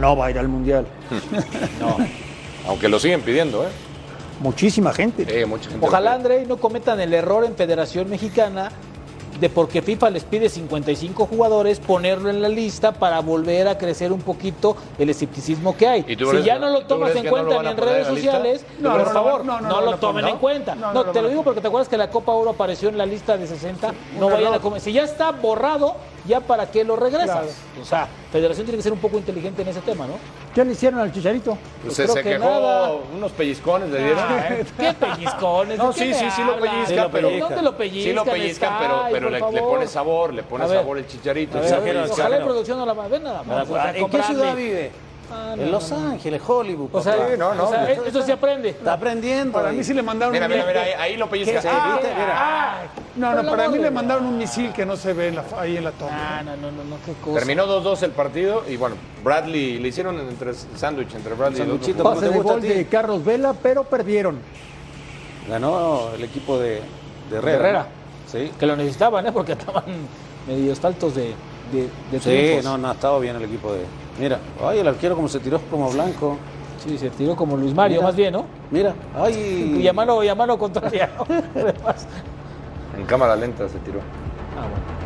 no 0.00 0.16
va 0.16 0.26
a 0.26 0.30
ir 0.30 0.38
al 0.38 0.48
Mundial. 0.48 0.86
No. 1.78 1.96
Aunque 2.66 2.88
lo 2.88 2.98
siguen 2.98 3.20
pidiendo, 3.20 3.64
¿eh? 3.64 3.68
Muchísima 4.40 4.92
gente. 4.94 5.26
Sí, 5.26 5.44
mucha 5.44 5.64
gente 5.68 5.80
lo 5.80 5.86
Ojalá. 5.86 6.14
André, 6.14 6.46
no 6.46 6.56
cometan 6.56 7.00
el 7.00 7.12
error 7.12 7.44
en 7.44 7.54
Federación 7.54 8.08
Mexicana 8.08 8.70
de 9.40 9.48
porque 9.48 9.80
FIFA 9.80 10.10
les 10.10 10.24
pide 10.24 10.48
55 10.50 11.26
jugadores, 11.26 11.80
ponerlo 11.80 12.28
en 12.28 12.42
la 12.42 12.48
lista 12.48 12.92
para 12.92 13.20
volver 13.20 13.68
a 13.68 13.78
crecer 13.78 14.12
un 14.12 14.20
poquito 14.20 14.76
el 14.98 15.08
escepticismo 15.08 15.76
que 15.76 15.88
hay. 15.88 16.04
¿Y 16.06 16.14
tú 16.16 16.30
Si 16.30 16.42
ya 16.42 16.58
no 16.58 16.68
lo 16.68 16.82
tomas 16.84 17.16
en 17.16 17.24
no 17.24 17.30
cuenta 17.30 17.62
ni 17.62 17.68
en 17.68 17.76
redes 17.76 18.08
en 18.08 18.14
sociales, 18.14 18.66
No, 18.78 18.90
por 18.92 19.06
no, 19.06 19.10
favor, 19.10 19.44
no, 19.44 19.60
no, 19.60 19.68
no, 19.68 19.80
no, 19.80 19.90
lo 19.92 19.96
tomen 19.98 20.24
no. 20.26 20.30
en 20.32 20.36
cuenta. 20.36 20.74
No, 20.74 20.92
No, 20.92 21.04
no, 21.04 21.12
te 21.12 21.22
lo 21.22 21.28
digo 21.30 21.42
porque 21.42 21.60
te 21.62 21.68
acuerdas 21.68 21.88
que 21.88 21.96
la 21.96 22.10
Copa 22.10 22.32
Oro 22.32 22.50
apareció 22.50 22.90
en 22.90 22.98
la 22.98 23.06
lista 23.06 23.38
de 23.38 23.46
60. 23.46 23.94
No 24.18 24.28
vayan 24.28 24.52
a 24.52 24.58
comer. 24.58 24.80
Si 24.80 24.92
ya 24.92 25.04
está 25.04 25.30
borrado, 25.32 25.96
ya 26.26 26.40
para 26.40 26.70
qué 26.70 26.84
lo 26.84 26.96
regresas. 26.96 27.28
Claro. 27.30 27.48
O 27.80 27.84
sea, 27.84 28.08
Federación 28.32 28.64
tiene 28.66 28.76
que 28.78 28.82
ser 28.82 28.92
un 28.92 28.98
poco 29.00 29.16
inteligente 29.18 29.62
en 29.62 29.68
ese 29.68 29.80
tema, 29.80 30.06
¿no? 30.06 30.14
¿Qué 30.54 30.64
le 30.64 30.72
hicieron 30.72 31.00
al 31.00 31.12
Chicharito? 31.12 31.56
Pues 31.82 31.96
Pues 31.96 32.12
se, 32.12 32.22
que 32.22 32.30
quejó, 32.30 32.44
nada. 32.44 32.92
unos 33.16 33.32
pellizcones 33.32 33.90
le 33.90 33.98
dieron. 34.04 34.18
Ah, 34.28 34.48
¿Qué 34.78 34.94
pellizcones? 34.94 35.78
No, 35.78 35.92
¿De 35.92 35.94
qué 35.98 36.14
sí, 36.14 36.20
sí, 36.24 36.30
sí 36.30 36.42
lo 36.44 36.54
hablas? 36.54 36.70
pellizca, 36.70 36.88
Sí 36.88 36.96
lo 36.96 37.10
pero- 37.10 37.28
pellizcan. 37.28 37.48
¿Dónde 37.50 37.62
lo 37.70 37.76
pellizcan? 37.76 38.02
Sí 38.04 38.12
lo 38.12 38.24
pellizcan, 38.24 38.78
pero, 38.80 39.02
pero 39.10 39.30
le, 39.30 39.38
pone 39.40 39.86
sabor, 39.86 40.34
le 40.34 40.42
pone 40.42 40.66
ver. 40.66 40.76
sabor 40.78 40.98
el 40.98 41.06
chicharito. 41.06 41.60
Ver, 41.60 41.96
ojalá 42.10 42.38
la 42.38 42.44
producción 42.44 42.78
no 42.78 42.86
la 42.86 42.92
va 42.92 43.04
a 43.04 43.08
ver 43.08 43.22
nada 43.22 43.42
más. 43.42 43.66
sea, 43.68 43.96
¿En 43.96 44.08
qué 44.10 44.22
ciudad 44.22 44.54
vive? 44.56 44.90
Ah, 45.32 45.54
no, 45.56 45.62
en 45.62 45.70
Los. 45.70 45.92
Ángeles, 45.92 46.42
Hollywood. 46.46 46.88
O 46.92 47.00
sea, 47.00 47.16
papá. 47.16 47.28
no, 47.38 47.54
no, 47.54 47.64
o 47.64 47.70
sea, 47.70 47.90
eso- 47.90 48.04
eso 48.04 48.22
se 48.22 48.32
aprende. 48.32 48.70
Está 48.70 48.94
aprendiendo. 48.94 49.52
Para 49.52 49.68
ahí. 49.70 49.76
mí 49.76 49.84
sí 49.84 49.94
le 49.94 50.02
mandaron 50.02 50.32
Mira, 50.32 50.46
un 50.46 50.52
mira, 50.52 50.64
mira, 50.66 50.80
misil. 50.82 50.96
ahí, 51.00 51.16
lo 51.16 51.28
pellizca. 51.30 51.60
Ah, 51.68 51.98
¿Viste? 52.00 52.14
Mira. 52.14 52.34
Ah, 52.36 52.76
No, 53.16 53.34
no, 53.34 53.40
el 53.40 53.46
para 53.48 53.68
mí 53.68 53.78
le 53.78 53.90
mandaron 53.90 54.26
un 54.26 54.38
misil 54.38 54.72
que 54.72 54.84
no 54.86 54.96
se 54.96 55.12
ve 55.12 55.28
en 55.28 55.36
la- 55.36 55.44
ahí 55.58 55.76
en 55.76 55.84
la 55.84 55.92
toma. 55.92 56.10
Ah, 56.12 56.42
no, 56.42 56.56
no, 56.56 56.70
no, 56.70 56.84
no, 56.84 56.96
qué 57.04 57.12
cosa. 57.24 57.38
Terminó 57.38 57.66
2-2 57.66 58.02
el 58.02 58.10
partido 58.12 58.64
y 58.68 58.76
bueno, 58.76 58.96
Bradley, 59.24 59.78
le 59.78 59.88
hicieron 59.88 60.18
entre 60.20 60.54
sándwich 60.54 61.14
entre 61.14 61.34
Bradley 61.34 61.60
y 61.60 61.62
el. 61.90 61.94
Pase 61.96 62.20
te 62.28 62.32
de 62.32 62.38
gol 62.40 62.60
de 62.60 62.86
Carlos 62.86 63.24
Vela, 63.24 63.54
pero 63.62 63.84
perdieron. 63.84 64.38
Ganó 65.48 66.10
el 66.14 66.24
equipo 66.24 66.58
de, 66.58 66.80
de 67.30 67.36
Herrera. 67.38 67.58
Herrera. 67.58 67.86
Sí. 68.26 68.50
Que 68.58 68.66
lo 68.66 68.76
necesitaban, 68.76 69.26
¿eh? 69.26 69.32
Porque 69.32 69.52
estaban 69.58 69.84
medio 70.46 70.74
faltos 70.76 71.14
de, 71.14 71.34
de, 71.72 71.88
de 72.12 72.20
Sí, 72.20 72.64
no, 72.64 72.78
no, 72.78 72.88
ha 72.88 72.92
estado 72.92 73.18
bien 73.20 73.36
el 73.36 73.44
equipo 73.44 73.72
de. 73.72 73.80
Mira, 74.18 74.38
ay, 74.64 74.78
el 74.80 74.88
arquero 74.88 75.14
como 75.16 75.28
se 75.28 75.38
tiró 75.40 75.60
como 75.70 75.90
blanco. 75.90 76.36
Sí, 76.84 76.96
se 76.98 77.10
tiró 77.10 77.36
como 77.36 77.56
Luis 77.56 77.74
Mario, 77.74 77.98
Mira. 77.98 78.06
más 78.06 78.16
bien, 78.16 78.32
¿no? 78.32 78.44
Mira, 78.70 78.94
ay. 79.14 79.78
Y 79.82 79.86
a 79.88 79.92
mano, 79.92 80.22
y 80.24 80.28
a 80.28 80.34
mano 80.34 80.58
contraria, 80.58 81.10
¿no? 81.16 81.24
Además. 81.54 82.06
En 82.98 83.04
cámara 83.06 83.36
lenta 83.36 83.68
se 83.68 83.78
tiró. 83.78 83.98
Ah, 84.58 84.62
bueno. 84.68 85.00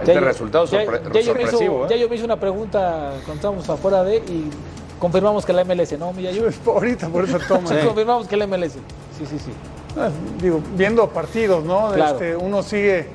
Este 0.00 0.12
Yayo- 0.14 0.20
resultado 0.24 0.64
Ya- 0.66 0.84
sorpre- 0.84 1.02
Yayo 1.12 1.34
me 1.34 1.42
hizo- 1.42 1.50
sorpresivo. 1.50 1.84
¿eh? 1.84 1.88
Yayo 1.90 2.08
me 2.08 2.16
hizo 2.16 2.24
una 2.24 2.36
pregunta 2.36 3.12
cuando 3.24 3.34
estábamos 3.34 3.68
afuera 3.70 4.04
de 4.04 4.16
y 4.18 4.50
confirmamos 4.98 5.46
que 5.46 5.52
la 5.52 5.62
MLS, 5.64 5.98
¿no, 5.98 6.12
mi 6.12 6.22
Yayo? 6.22 6.48
Ahorita 6.66 7.08
por 7.08 7.24
esa 7.24 7.38
toma. 7.38 7.70
Confirmamos 7.84 8.26
que 8.28 8.36
la 8.36 8.46
MLS. 8.46 8.72
Sí, 9.18 9.24
sí, 9.26 9.38
sí. 9.38 9.52
Ah, 9.98 10.10
Digo, 10.42 10.60
viendo 10.76 11.08
partidos, 11.08 11.64
¿no? 11.64 11.90
Claro. 11.92 12.12
Este, 12.14 12.36
uno 12.36 12.62
sigue, 12.62 13.08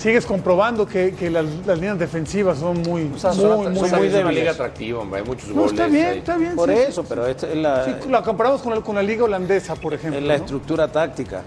sigues 0.00 0.24
comprobando 0.24 0.86
que, 0.86 1.12
que 1.14 1.28
las, 1.28 1.44
las 1.66 1.76
líneas 1.78 1.98
defensivas 1.98 2.58
son 2.58 2.80
muy, 2.80 3.04
muy, 3.04 3.18
Son- 3.18 3.36
muy, 3.36 3.46
son- 3.46 3.74
muy 3.74 4.06
es 4.06 4.14
una 4.14 4.32
liga 4.32 4.52
atractiva, 4.52 5.00
hombre, 5.00 5.20
hay 5.20 5.26
muchos 5.26 5.48
No, 5.50 5.54
goles. 5.56 5.72
está 5.72 5.86
bien, 5.88 6.06
está 6.18 6.36
bien. 6.38 6.56
Por 6.56 6.70
sí, 6.70 6.74
eso, 6.88 7.02
sí, 7.02 7.06
pero 7.08 7.26
esta 7.26 7.46
es 7.48 7.56
la, 7.56 7.84
sí. 7.84 7.94
la 8.08 8.22
comparamos 8.22 8.62
con 8.62 8.74
la, 8.74 8.80
con 8.80 8.94
la 8.94 9.02
liga 9.02 9.24
holandesa, 9.24 9.74
por 9.76 9.92
ejemplo. 9.92 10.18
es 10.18 10.24
la 10.26 10.38
¿no? 10.38 10.42
estructura 10.44 10.88
táctica. 10.88 11.42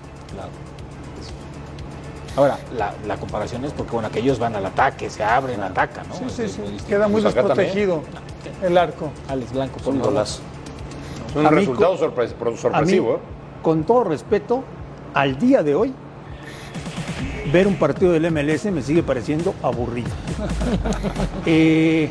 Ahora, 2.36 2.58
la, 2.78 2.94
la 3.08 3.18
comparación 3.18 3.64
es 3.66 3.74
porque, 3.74 3.92
bueno, 3.92 4.10
que 4.10 4.20
ellos 4.20 4.40
van 4.40 4.56
al 4.56 4.66
ataque, 4.66 5.10
se 5.10 5.24
abren, 5.24 5.62
atacan, 5.62 6.08
¿no? 6.10 6.16
Sí, 6.16 6.26
sí, 6.30 6.48
sí. 6.48 6.62
Queda 6.88 7.08
muy 7.08 7.22
Pues 7.22 7.34
desprotegido 7.36 8.02
el 8.64 8.76
arco. 8.78 9.12
Alex 9.30 9.52
Blanco, 9.54 9.78
por 9.80 9.94
Un. 9.94 10.02
Un 11.36 11.46
resultado 11.52 11.98
co- 11.98 12.06
sorpre- 12.06 12.34
pro- 12.34 12.50
A 12.50 12.52
mí, 12.54 12.58
sorpresivo. 12.58 13.16
¿eh? 13.16 13.20
con 13.62 13.84
todo 13.84 14.04
respeto, 14.04 14.64
al 15.14 15.38
día 15.40 15.62
de 15.64 15.74
hoy, 15.76 15.94
ver 17.52 17.68
un 17.68 17.76
partido 17.76 18.12
del 18.14 18.30
MLS 18.32 18.66
me 18.66 18.82
sigue 18.82 19.04
pareciendo 19.04 19.54
aburrido. 19.62 20.10
Eh, 21.46 22.10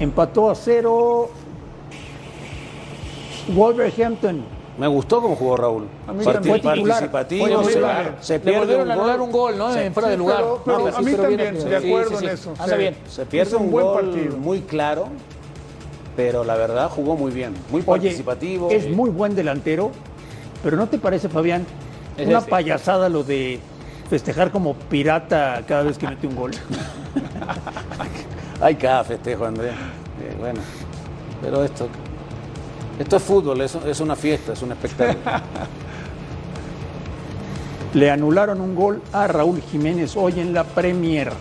empató 0.00 0.50
a 0.50 0.54
cero 0.54 1.28
Wolverhampton. 3.48 4.42
Me 4.78 4.86
gustó 4.86 5.22
cómo 5.22 5.36
jugó 5.36 5.56
Raúl. 5.56 5.86
A 6.06 6.12
mí 6.12 6.22
Parti- 6.24 6.32
también. 6.50 6.60
Fue 6.62 6.72
titular. 6.74 7.10
Participativo, 7.10 7.64
se, 8.20 8.26
se 8.26 8.40
pierde 8.40 8.76
un 8.76 8.88
gol. 8.94 9.20
un 9.20 9.32
gol, 9.32 9.58
¿no? 9.58 9.74
en 9.74 9.92
fuera 9.94 10.08
de 10.10 10.16
lugar. 10.18 10.36
pero- 10.38 10.62
pero 10.64 10.78
No, 10.78 10.96
a 10.96 11.00
mí 11.00 11.12
también, 11.12 11.36
bien, 11.54 11.64
de 11.70 11.76
acuerdo 11.76 12.10
sí, 12.10 12.16
sí. 12.18 12.24
en 12.26 12.30
eso. 12.30 12.54
Anda 12.58 12.76
bien. 12.76 12.96
Se 13.08 13.24
pierde 13.24 13.48
Hizo 13.50 13.58
un 13.58 13.66
un, 13.66 13.70
buen 13.72 13.86
gol 13.86 14.04
partido. 14.10 14.36
muy 14.36 14.60
claro, 14.60 15.08
pero 16.14 16.44
la 16.44 16.56
verdad 16.56 16.90
jugó 16.90 17.16
muy 17.16 17.30
bien, 17.32 17.54
muy 17.70 17.80
Oye, 17.86 17.86
participativo. 17.86 18.70
es 18.70 18.90
muy 18.90 19.08
buen 19.10 19.34
delantero, 19.34 19.90
pero 20.62 20.76
¿no 20.76 20.86
te 20.88 20.98
parece, 20.98 21.28
Fabián? 21.30 21.64
Es 22.18 22.26
una 22.28 22.38
este. 22.38 22.50
payasada 22.50 23.08
lo 23.08 23.22
de 23.22 23.60
festejar 24.08 24.50
como 24.50 24.74
pirata 24.74 25.62
cada 25.66 25.82
vez 25.82 25.98
que 25.98 26.06
mete 26.06 26.26
un 26.26 26.36
gol. 26.36 26.52
Hay 28.60 28.76
cada 28.76 29.04
festejo, 29.04 29.44
Andrés. 29.44 29.72
Eh, 29.72 30.36
bueno, 30.38 30.60
pero 31.42 31.64
esto, 31.64 31.88
esto 32.98 33.16
es 33.16 33.22
fútbol, 33.22 33.60
es, 33.60 33.74
es 33.74 34.00
una 34.00 34.16
fiesta, 34.16 34.52
es 34.52 34.62
un 34.62 34.72
espectáculo. 34.72 35.18
Le 37.94 38.10
anularon 38.10 38.60
un 38.60 38.74
gol 38.74 39.02
a 39.12 39.26
Raúl 39.26 39.62
Jiménez 39.62 40.16
hoy 40.16 40.40
en 40.40 40.52
la 40.52 40.64
Premier. 40.64 41.32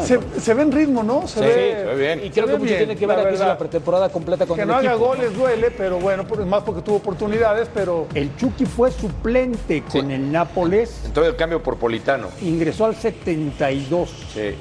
Se, 0.00 0.54
ve 0.54 0.62
en 0.62 0.72
ritmo, 0.72 1.02
¿no? 1.02 1.26
Se 1.28 1.40
Sí, 1.40 1.44
ve, 1.44 1.74
se 1.76 1.84
ve 1.84 1.94
bien. 1.96 2.20
Y 2.24 2.30
creo 2.30 2.46
que 2.46 2.52
mucho 2.52 2.64
bien, 2.64 2.78
tiene 2.78 2.96
que 2.96 3.06
ver 3.06 3.16
la 3.16 3.22
a 3.22 3.28
que 3.28 3.34
hizo 3.34 3.46
la 3.46 3.58
pretemporada 3.58 4.08
completa 4.08 4.46
con 4.46 4.56
Que 4.56 4.62
el 4.62 4.68
no 4.68 4.74
haga 4.74 4.90
equipo. 4.92 5.06
goles 5.06 5.36
duele, 5.36 5.70
pero 5.70 5.98
bueno, 5.98 6.24
por- 6.26 6.44
más 6.46 6.62
porque 6.62 6.82
tuvo 6.82 6.96
oportunidades, 6.96 7.68
pero 7.72 8.06
El 8.14 8.34
Chucky 8.36 8.66
fue 8.66 8.90
suplente 8.90 9.82
con 9.90 10.10
el 10.10 10.30
Nápoles, 10.32 11.02
Entró 11.04 11.24
el 11.26 11.36
cambio 11.36 11.62
por 11.62 11.76
Politano. 11.78 12.28
ingresó 12.42 12.86
al 12.86 12.94
72. 12.96 14.10
Sí. 14.34 14.54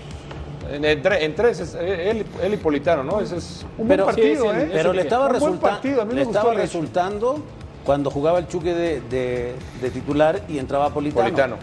En, 0.71 0.85
en 0.85 1.01
en 1.05 1.35
tres, 1.35 1.59
es- 1.59 1.73
él, 1.75 2.25
él 2.41 2.53
y 2.53 2.57
Politano, 2.57 3.03
¿no? 3.03 3.19
Ese 3.19 3.37
es. 3.37 3.65
un 3.77 3.87
Pero- 3.87 4.05
buen 4.05 4.15
partido, 4.15 4.43
sí, 4.51 4.57
¿eh? 4.61 4.69
Pero 4.71 4.93
le 4.93 5.01
estaba, 5.01 5.25
Un 5.25 5.31
buen 5.31 5.41
resulta- 5.41 5.69
partido, 5.69 6.01
a 6.01 6.05
mí 6.05 6.11
le 6.13 6.19
me 6.21 6.23
gustó 6.25 6.39
estaba 6.39 6.53
resultando 6.55 7.43
cuando 7.83 8.09
jugaba 8.11 8.39
el 8.39 8.47
de, 8.73 9.01
de- 9.01 9.53
de 9.81 9.89
titular 9.89 10.41
y 10.47 10.59
entraba 10.59 10.89
Politano. 10.91 11.23
Politano. 11.23 11.55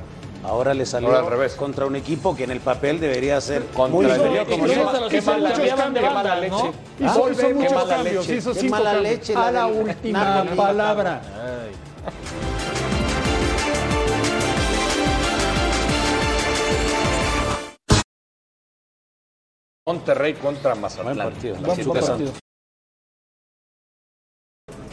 Ahora 0.49 0.73
le 0.73 0.87
salió 0.87 1.09
Ahora 1.09 1.21
al 1.21 1.27
revés. 1.27 1.55
contra 1.55 1.85
un 1.85 1.95
equipo 1.95 2.35
que 2.35 2.45
en 2.45 2.51
el 2.51 2.61
papel 2.61 2.99
debería 2.99 3.39
ser 3.41 3.67
Contra 3.67 3.89
muy 3.89 4.05
el- 4.07 4.13
inferior 4.17 4.47
Hizo- 4.47 4.51
como 4.51 4.67
hizo- 4.67 4.77
mala- 4.87 5.09
de 5.91 6.01
mala 6.11 6.37
leche. 6.37 6.55
Hizo, 6.57 7.27
Ah, 7.27 7.31
hizo 7.31 7.37
qué 7.49 7.55
muchos 7.55 7.73
mala 7.75 7.97
cambios, 7.97 8.27
leche, 8.27 8.37
hizo 8.39 8.53
qué 8.55 8.61
cinco 8.61 8.71
mala 8.77 8.93
cambios. 8.93 9.13
leche. 9.13 9.35
A 9.37 9.51
la 9.51 9.67
del 9.67 9.75
última 9.89 10.45
palabra. 10.57 11.21
Monterrey 19.87 20.35
contra 20.35 20.75
Mazatlán. 20.75 21.15
Buen 21.17 21.29
partido. 21.33 21.57
Partido. 21.63 22.33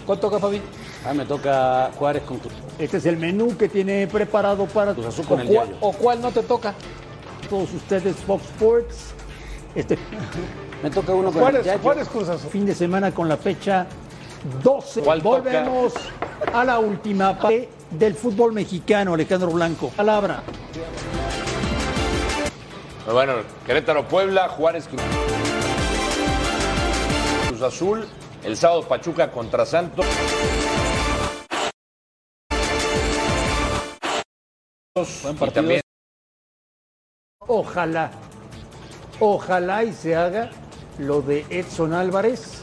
¿Cuál 0.05 0.19
toca, 0.19 0.39
Fabi? 0.39 0.61
Ah, 1.07 1.13
me 1.13 1.25
toca 1.25 1.91
Juárez 1.97 2.23
con 2.23 2.39
Cruz 2.39 2.53
Este 2.79 2.97
es 2.97 3.05
el 3.05 3.17
menú 3.17 3.55
que 3.57 3.69
tiene 3.69 4.07
preparado 4.07 4.65
para 4.65 4.93
Cruz 4.93 5.05
Azul 5.07 5.25
con 5.25 5.39
el 5.39 5.47
¿O 5.47 5.51
cuál- 5.53 5.67
Yayo. 5.67 5.77
¿O 5.81 5.93
cuál 5.93 6.21
no 6.21 6.31
te 6.31 6.41
toca? 6.43 6.73
todos 7.49 7.71
ustedes 7.73 8.15
Fox 8.25 8.43
Sports. 8.45 8.95
Este 9.75 9.99
Me 10.81 10.89
toca 10.89 11.13
uno 11.13 11.27
con 11.27 11.35
el 11.37 11.41
Juárez, 11.41 11.65
Yayo. 11.65 11.79
Juárez 11.79 12.07
Cruz 12.09 12.27
Azul. 12.29 12.49
fin 12.49 12.65
de 12.65 12.73
semana 12.73 13.11
con 13.11 13.29
la 13.29 13.37
fecha 13.37 13.85
12. 14.63 15.01
¿Cuál 15.01 15.21
toca? 15.21 15.37
Volvemos 15.41 15.93
a 16.51 16.63
la 16.65 16.79
última 16.79 17.37
parte 17.37 17.69
del 17.91 18.15
fútbol 18.15 18.53
mexicano, 18.53 19.13
Alejandro 19.13 19.51
Blanco. 19.51 19.89
Palabra. 19.89 20.41
Bueno, 23.11 23.33
Querétaro 23.67 24.07
Puebla, 24.07 24.49
Juárez 24.49 24.87
Cruz. 24.87 25.01
Cruz 27.49 27.61
Azul, 27.61 28.07
el 28.43 28.57
sábado 28.57 28.81
Pachuca 28.83 29.31
contra 29.31 29.65
Santos. 29.67 30.05
Buen 34.95 35.35
Y 35.35 35.37
partido. 35.37 35.51
también 35.51 35.81
Ojalá, 37.47 38.11
ojalá 39.19 39.83
y 39.83 39.91
se 39.91 40.15
haga 40.15 40.51
lo 40.97 41.21
de 41.21 41.45
Edson 41.49 41.93
Álvarez. 41.93 42.61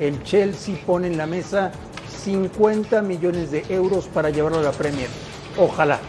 El 0.00 0.22
Chelsea 0.24 0.74
pone 0.86 1.08
en 1.08 1.18
la 1.18 1.26
mesa 1.26 1.72
50 2.24 3.02
millones 3.02 3.50
de 3.50 3.62
euros 3.68 4.06
para 4.06 4.30
llevarlo 4.30 4.60
a 4.60 4.62
la 4.62 4.72
Premier. 4.72 5.08
Ojalá. 5.58 6.00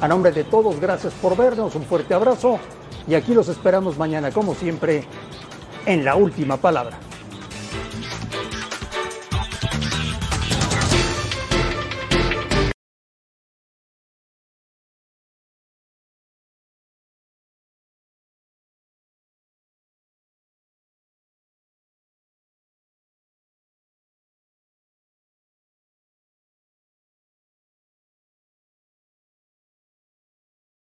A 0.00 0.06
nombre 0.06 0.30
de 0.30 0.44
todos, 0.44 0.78
gracias 0.78 1.12
por 1.14 1.36
vernos, 1.36 1.74
un 1.74 1.82
fuerte 1.82 2.14
abrazo 2.14 2.60
y 3.08 3.16
aquí 3.16 3.34
los 3.34 3.48
esperamos 3.48 3.98
mañana, 3.98 4.30
como 4.30 4.54
siempre, 4.54 5.04
en 5.86 6.04
la 6.04 6.14
última 6.14 6.56
palabra. 6.56 7.00